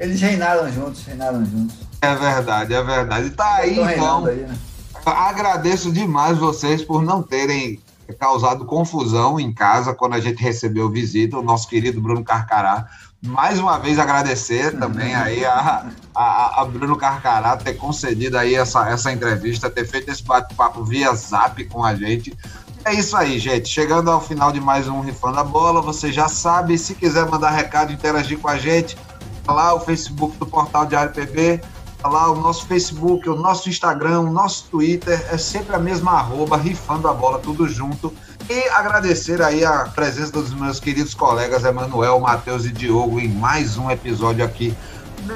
Eles 0.00 0.20
reinaram 0.20 0.72
juntos, 0.72 1.04
reinaram 1.04 1.44
juntos. 1.44 1.76
É 2.00 2.14
verdade, 2.14 2.74
é 2.74 2.82
verdade. 2.82 3.30
Tá 3.30 3.56
aí, 3.56 3.78
então. 3.78 4.26
Aí, 4.26 4.36
né? 4.36 4.56
Agradeço 5.04 5.92
demais 5.92 6.38
vocês 6.38 6.82
por 6.82 7.02
não 7.02 7.22
terem 7.22 7.80
causado 8.18 8.64
confusão 8.64 9.38
em 9.38 9.52
casa 9.52 9.94
quando 9.94 10.14
a 10.14 10.20
gente 10.20 10.42
recebeu 10.42 10.90
visita, 10.90 11.38
o 11.38 11.42
nosso 11.42 11.68
querido 11.68 12.00
Bruno 12.00 12.24
Carcará 12.24 12.88
mais 13.24 13.60
uma 13.60 13.78
vez 13.78 14.00
agradecer 14.00 14.76
também 14.76 15.14
aí 15.14 15.44
a, 15.44 15.86
a, 16.12 16.60
a, 16.60 16.64
Bruno 16.64 16.96
Carcará 16.96 17.56
ter 17.56 17.74
concedido 17.74 18.36
aí 18.36 18.56
essa, 18.56 18.88
essa 18.88 19.12
entrevista, 19.12 19.70
ter 19.70 19.86
feito 19.86 20.10
esse 20.10 20.24
bate-papo 20.24 20.82
via 20.82 21.14
zap 21.14 21.64
com 21.66 21.84
a 21.84 21.94
gente. 21.94 22.36
É 22.84 22.92
isso 22.92 23.16
aí, 23.16 23.38
gente. 23.38 23.68
Chegando 23.68 24.10
ao 24.10 24.20
final 24.20 24.50
de 24.50 24.60
mais 24.60 24.88
um 24.88 25.00
Rifando 25.00 25.38
a 25.38 25.44
Bola, 25.44 25.80
você 25.80 26.10
já 26.12 26.28
sabe, 26.28 26.76
se 26.76 26.96
quiser 26.96 27.24
mandar 27.30 27.50
recado, 27.50 27.92
interagir 27.92 28.40
com 28.40 28.48
a 28.48 28.58
gente, 28.58 28.98
tá 29.44 29.52
lá 29.52 29.72
o 29.72 29.78
Facebook 29.78 30.36
do 30.36 30.46
Portal 30.46 30.84
Diário 30.84 31.12
PB, 31.12 31.60
lá 32.08 32.30
o 32.30 32.36
nosso 32.36 32.66
Facebook, 32.66 33.28
o 33.28 33.34
nosso 33.34 33.68
Instagram, 33.68 34.20
o 34.20 34.30
nosso 34.30 34.64
Twitter, 34.70 35.24
é 35.30 35.38
sempre 35.38 35.74
a 35.74 35.78
mesma 35.78 36.12
arroba, 36.12 36.56
Rifando 36.56 37.08
a 37.08 37.12
Bola, 37.12 37.38
tudo 37.38 37.68
junto. 37.68 38.12
E 38.48 38.68
agradecer 38.70 39.40
aí 39.40 39.64
a 39.64 39.84
presença 39.94 40.32
dos 40.32 40.52
meus 40.52 40.80
queridos 40.80 41.14
colegas 41.14 41.64
Emanuel, 41.64 42.18
Matheus 42.20 42.64
e 42.64 42.70
Diogo 42.70 43.20
em 43.20 43.28
mais 43.28 43.76
um 43.76 43.90
episódio 43.90 44.44
aqui. 44.44 44.74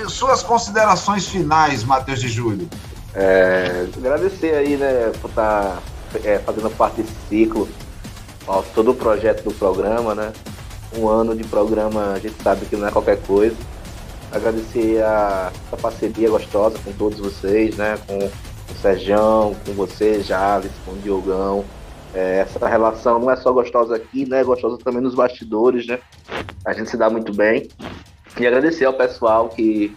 Suas 0.09 0.43
considerações 0.43 1.27
finais, 1.29 1.85
Matheus 1.85 2.21
de 2.21 2.29
Júlio. 2.29 2.69
É, 3.15 3.87
agradecer 3.97 4.55
aí, 4.55 4.77
né, 4.77 5.13
por 5.21 5.31
estar 5.31 5.63
tá, 6.13 6.19
é, 6.25 6.39
fazendo 6.39 6.71
parte 6.77 7.01
desse 7.01 7.15
ciclo, 7.29 7.69
ó, 8.47 8.63
todo 8.75 8.91
o 8.91 8.95
projeto 8.95 9.45
do 9.45 9.55
programa, 9.55 10.15
né? 10.15 10.33
Um 10.97 11.09
ano 11.09 11.35
de 11.35 11.45
programa, 11.45 12.13
a 12.13 12.19
gente 12.19 12.43
sabe 12.43 12.67
que 12.67 12.77
não 12.77 12.89
é 12.89 12.91
qualquer 12.91 13.21
coisa. 13.23 13.57
Agradecer 14.37 15.03
a, 15.03 15.53
a 15.73 15.77
parceria 15.77 16.29
gostosa 16.29 16.79
com 16.85 16.93
todos 16.93 17.19
vocês, 17.19 17.77
né? 17.77 17.99
Com 18.07 18.19
o 18.19 18.77
Serjão, 18.81 19.57
com 19.65 19.73
você, 19.73 20.21
Jales, 20.21 20.73
com 20.85 20.93
o 20.93 20.99
Diogão, 20.99 21.65
é, 22.17 22.39
essa 22.39 22.67
relação 22.67 23.19
não 23.19 23.31
é 23.31 23.37
só 23.37 23.53
gostosa 23.53 23.95
aqui, 23.95 24.25
né? 24.27 24.41
É 24.41 24.45
gostosa 24.45 24.79
também 24.79 25.03
nos 25.03 25.15
bastidores, 25.15 25.87
né? 25.87 25.99
A 26.65 26.73
gente 26.73 26.89
se 26.89 26.97
dá 26.97 27.11
muito 27.11 27.31
bem. 27.35 27.69
E 28.41 28.47
agradecer 28.47 28.87
ao 28.87 28.95
pessoal 28.95 29.51
que, 29.51 29.95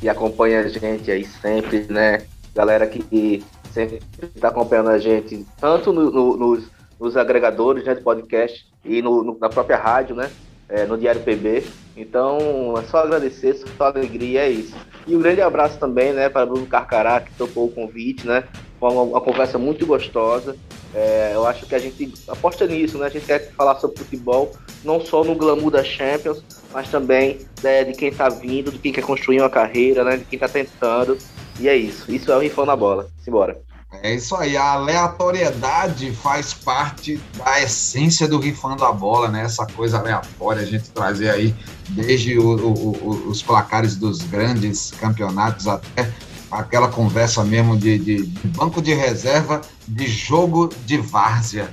que 0.00 0.08
acompanha 0.08 0.60
a 0.60 0.68
gente 0.68 1.08
aí 1.12 1.24
sempre, 1.24 1.86
né? 1.88 2.22
Galera 2.56 2.88
que 2.88 3.44
sempre 3.72 4.00
está 4.34 4.48
acompanhando 4.48 4.90
a 4.90 4.98
gente, 4.98 5.46
tanto 5.60 5.92
no, 5.92 6.10
no, 6.10 6.36
nos, 6.36 6.64
nos, 6.98 7.16
agregadores 7.16 7.84
né, 7.84 7.94
de 7.94 8.00
podcast 8.00 8.66
e 8.84 9.00
no, 9.00 9.38
na 9.38 9.48
própria 9.48 9.76
rádio, 9.76 10.16
né? 10.16 10.28
É, 10.68 10.86
no 10.86 10.98
Diário 10.98 11.20
PB. 11.20 11.64
Então, 12.00 12.74
é 12.78 12.82
só 12.88 12.98
agradecer, 12.98 13.54
só 13.76 13.84
alegria, 13.84 14.40
é 14.40 14.50
isso. 14.50 14.74
E 15.06 15.14
um 15.14 15.20
grande 15.20 15.42
abraço 15.42 15.78
também, 15.78 16.12
né, 16.12 16.28
para 16.28 16.46
Bruno 16.46 16.66
Carcará, 16.66 17.20
que 17.20 17.32
topou 17.34 17.66
o 17.66 17.70
convite, 17.70 18.26
né? 18.26 18.44
Foi 18.78 18.90
uma, 18.90 19.02
uma 19.02 19.20
conversa 19.20 19.58
muito 19.58 19.86
gostosa. 19.86 20.56
É, 20.94 21.32
eu 21.34 21.46
acho 21.46 21.66
que 21.66 21.74
a 21.74 21.78
gente 21.78 22.12
aposta 22.26 22.66
nisso, 22.66 22.96
né? 22.98 23.06
A 23.06 23.10
gente 23.10 23.26
quer 23.26 23.52
falar 23.52 23.76
sobre 23.76 23.98
futebol, 23.98 24.52
não 24.82 25.00
só 25.00 25.22
no 25.22 25.34
glamour 25.34 25.70
da 25.70 25.84
Champions, 25.84 26.42
mas 26.72 26.90
também 26.90 27.40
né, 27.62 27.84
de 27.84 27.92
quem 27.92 28.08
está 28.08 28.28
vindo, 28.28 28.72
de 28.72 28.78
quem 28.78 28.92
quer 28.92 29.04
construir 29.04 29.40
uma 29.40 29.50
carreira, 29.50 30.02
né? 30.02 30.16
De 30.16 30.24
quem 30.24 30.36
está 30.38 30.48
tentando. 30.48 31.18
E 31.60 31.68
é 31.68 31.76
isso. 31.76 32.10
Isso 32.10 32.32
é 32.32 32.36
o 32.36 32.40
Rifão 32.40 32.64
na 32.64 32.74
Bola. 32.74 33.08
Simbora. 33.22 33.60
É 34.02 34.14
isso 34.14 34.36
aí, 34.36 34.56
a 34.56 34.72
aleatoriedade 34.72 36.12
faz 36.12 36.54
parte 36.54 37.20
da 37.36 37.60
essência 37.60 38.28
do 38.28 38.38
Rifando 38.38 38.84
a 38.84 38.92
Bola, 38.92 39.28
né? 39.28 39.42
Essa 39.42 39.66
coisa 39.66 39.98
aleatória, 39.98 40.62
a 40.62 40.64
gente 40.64 40.90
trazer 40.90 41.28
aí 41.28 41.54
desde 41.88 42.38
o, 42.38 42.56
o, 42.56 43.28
os 43.28 43.42
placares 43.42 43.96
dos 43.96 44.22
grandes 44.22 44.92
campeonatos 44.92 45.66
até 45.66 46.12
aquela 46.50 46.88
conversa 46.88 47.44
mesmo 47.44 47.76
de, 47.76 47.98
de, 47.98 48.26
de, 48.26 48.48
banco 48.48 48.80
de 48.80 48.94
reserva 48.94 49.60
de 49.86 50.06
jogo 50.06 50.70
de 50.86 50.96
várzea. 50.96 51.72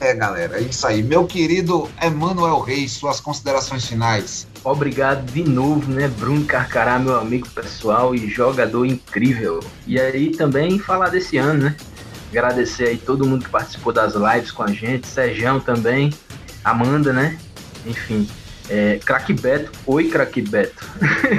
É, 0.00 0.14
galera, 0.14 0.58
é 0.58 0.62
isso 0.62 0.86
aí. 0.86 1.02
Meu 1.02 1.26
querido 1.26 1.86
Emanuel 2.00 2.58
Reis, 2.60 2.92
suas 2.92 3.20
considerações 3.20 3.86
finais. 3.86 4.46
Obrigado 4.64 5.30
de 5.30 5.44
novo, 5.44 5.92
né, 5.92 6.08
Bruno 6.08 6.42
Carcará, 6.46 6.98
meu 6.98 7.18
amigo 7.18 7.46
pessoal 7.50 8.14
e 8.14 8.26
jogador 8.26 8.86
incrível. 8.86 9.60
E 9.86 10.00
aí 10.00 10.30
também 10.30 10.78
falar 10.78 11.10
desse 11.10 11.36
ano, 11.36 11.64
né? 11.64 11.76
Agradecer 12.30 12.88
aí 12.88 12.96
todo 12.96 13.26
mundo 13.26 13.44
que 13.44 13.50
participou 13.50 13.92
das 13.92 14.14
lives 14.14 14.50
com 14.50 14.62
a 14.62 14.68
gente, 14.68 15.06
Sejão 15.06 15.60
também, 15.60 16.10
Amanda, 16.64 17.12
né? 17.12 17.38
Enfim, 17.84 18.26
é, 18.70 18.98
Crack 19.04 19.34
Beto, 19.34 19.70
oi 19.84 20.08
Crack 20.08 20.40
Beto. 20.40 20.88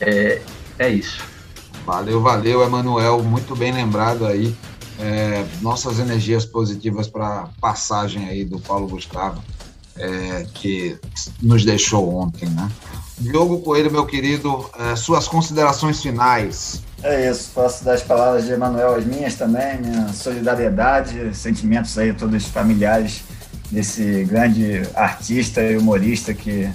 É, 0.00 0.40
é 0.78 0.88
isso. 0.88 1.22
Valeu, 1.84 2.20
valeu, 2.20 2.62
Emanuel. 2.62 3.22
Muito 3.22 3.56
bem 3.56 3.72
lembrado 3.72 4.26
aí. 4.26 4.54
É, 4.98 5.46
nossas 5.62 5.98
energias 5.98 6.44
positivas 6.44 7.08
para 7.08 7.48
passagem 7.60 8.28
aí 8.28 8.44
do 8.44 8.60
Paulo 8.60 8.86
Gustavo. 8.86 9.42
é, 9.96 10.46
que 10.54 10.98
nos 11.42 11.64
deixou 11.64 12.14
ontem, 12.14 12.48
né? 12.48 12.70
Diogo 13.18 13.60
Coelho, 13.60 13.90
meu 13.90 14.06
querido, 14.06 14.68
é, 14.78 14.96
suas 14.96 15.28
considerações 15.28 16.00
finais. 16.00 16.82
É 17.02 17.30
isso, 17.30 17.50
posso 17.54 17.82
dar 17.82 17.94
as 17.94 18.02
palavras 18.02 18.44
de 18.44 18.52
Emanuel 18.52 18.94
as 18.94 19.04
minhas 19.06 19.34
também, 19.34 19.78
minha 19.78 20.08
solidariedade, 20.08 21.34
sentimentos 21.34 21.96
aí 21.96 22.12
todos 22.12 22.44
familiares 22.44 23.22
desse 23.70 24.24
grande 24.24 24.82
artista 24.94 25.62
e 25.62 25.78
humorista 25.78 26.34
que 26.34 26.68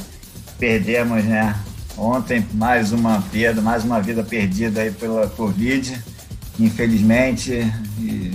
perdemos, 0.58 1.24
né? 1.26 1.56
Ontem, 1.96 2.46
mais 2.54 2.92
uma 2.92 3.22
perda, 3.32 3.62
mais 3.62 3.84
uma 3.84 4.02
vida 4.02 4.24
perdida 4.24 4.82
aí 4.82 4.92
pela 4.92 5.28
Covid, 5.30 6.04
infelizmente, 6.60 7.72
e 8.00 8.32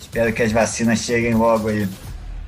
espero 0.00 0.32
que 0.32 0.42
as 0.42 0.52
vacinas 0.52 1.00
cheguem 1.00 1.34
logo 1.34 1.68
aí. 1.68 1.88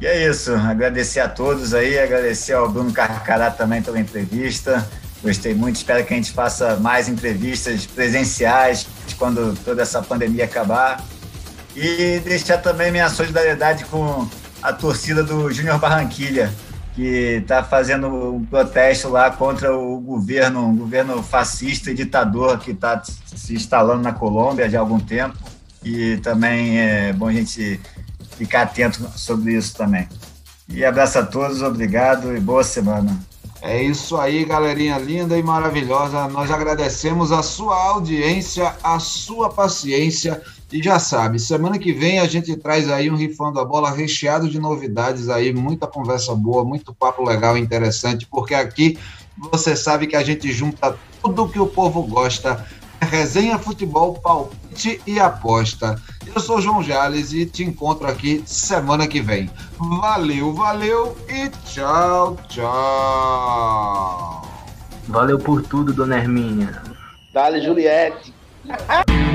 E 0.00 0.06
é 0.06 0.28
isso, 0.30 0.54
agradecer 0.54 1.20
a 1.20 1.28
todos 1.28 1.74
aí, 1.74 1.98
agradecer 1.98 2.52
ao 2.52 2.70
Bruno 2.70 2.92
Carcará 2.92 3.50
também 3.50 3.82
pela 3.82 3.98
entrevista. 3.98 4.86
Gostei 5.22 5.55
muito, 5.55 5.76
espero 5.76 6.05
que 6.05 6.12
a 6.12 6.16
gente 6.16 6.32
faça 6.32 6.76
mais 6.76 7.09
entrevistas 7.09 7.86
presenciais 7.86 8.86
quando 9.18 9.56
toda 9.64 9.82
essa 9.82 10.02
pandemia 10.02 10.44
acabar. 10.44 11.02
E 11.74 12.20
deixar 12.20 12.59
também 12.59 12.90
minha 12.90 13.09
solidariedade 13.09 13.84
com 13.86 14.26
a 14.62 14.72
torcida 14.72 15.22
do 15.22 15.51
Júnior 15.52 15.78
Barranquilha, 15.78 16.52
que 16.94 17.40
está 17.43 17.62
fazendo 17.62 18.09
um 18.09 18.44
protesto 18.47 19.09
lá 19.09 19.30
contra 19.30 19.76
o 19.76 20.01
governo, 20.01 20.66
um 20.66 20.76
governo 20.76 21.22
fascista 21.22 21.90
e 21.90 21.94
ditador 21.94 22.59
que 22.59 22.70
está 22.70 23.02
se 23.05 23.55
instalando 23.55 24.02
na 24.02 24.12
Colômbia 24.12 24.70
já 24.70 24.78
há 24.78 24.80
algum 24.80 24.98
tempo. 24.98 25.36
E 25.84 26.16
também 26.18 26.80
é 26.80 27.12
bom 27.12 27.28
a 27.28 27.32
gente 27.32 27.78
ficar 28.36 28.62
atento 28.62 29.06
sobre 29.14 29.55
isso 29.55 29.76
também. 29.76 30.09
E 30.68 30.84
abraço 30.84 31.18
a 31.18 31.22
todos, 31.22 31.62
obrigado 31.62 32.34
e 32.36 32.40
boa 32.40 32.64
semana. 32.64 33.16
É 33.68 33.82
isso 33.82 34.16
aí, 34.16 34.44
galerinha 34.44 34.97
linda 34.97 35.36
e 35.36 35.43
maravilhosa. 35.43 36.28
Nós 36.28 36.52
agradecemos 36.52 37.32
a 37.32 37.43
sua 37.43 37.74
audiência, 37.74 38.76
a 38.80 39.01
sua 39.01 39.51
paciência. 39.51 40.40
E 40.72 40.80
já 40.80 41.01
sabe, 41.01 41.40
semana 41.40 41.76
que 41.76 41.93
vem 41.93 42.20
a 42.20 42.26
gente 42.26 42.56
traz 42.56 42.88
aí 42.88 43.10
um 43.10 43.16
Rifando 43.16 43.59
a 43.59 43.64
Bola 43.64 43.90
recheado 43.90 44.48
de 44.48 44.60
novidades 44.60 45.28
aí, 45.28 45.52
muita 45.52 45.88
conversa 45.88 46.32
boa, 46.32 46.64
muito 46.64 46.94
papo 46.94 47.24
legal 47.24 47.59
e 47.59 47.60
interessante, 47.60 48.24
porque 48.30 48.55
aqui 48.55 48.97
você 49.36 49.74
sabe 49.74 50.06
que 50.06 50.14
a 50.14 50.22
gente 50.22 50.52
junta 50.52 50.97
tudo 51.20 51.48
que 51.48 51.59
o 51.59 51.66
povo 51.66 52.05
gosta. 52.05 52.64
Resenha, 53.01 53.59
futebol, 53.59 54.14
palpite 54.14 54.65
e 55.06 55.18
aposta. 55.18 56.00
Eu 56.26 56.40
sou 56.40 56.60
João 56.60 56.82
Jales 56.82 57.32
e 57.32 57.46
te 57.46 57.64
encontro 57.64 58.06
aqui 58.06 58.42
semana 58.44 59.06
que 59.06 59.20
vem. 59.20 59.50
Valeu, 59.78 60.52
valeu 60.52 61.16
e 61.28 61.48
tchau, 61.64 62.36
tchau. 62.48 62.66
Valeu 65.08 65.38
por 65.38 65.62
tudo, 65.62 65.92
dona 65.92 66.18
Hermínia. 66.18 66.82
Dale, 67.32 67.62
Juliette. 67.62 68.34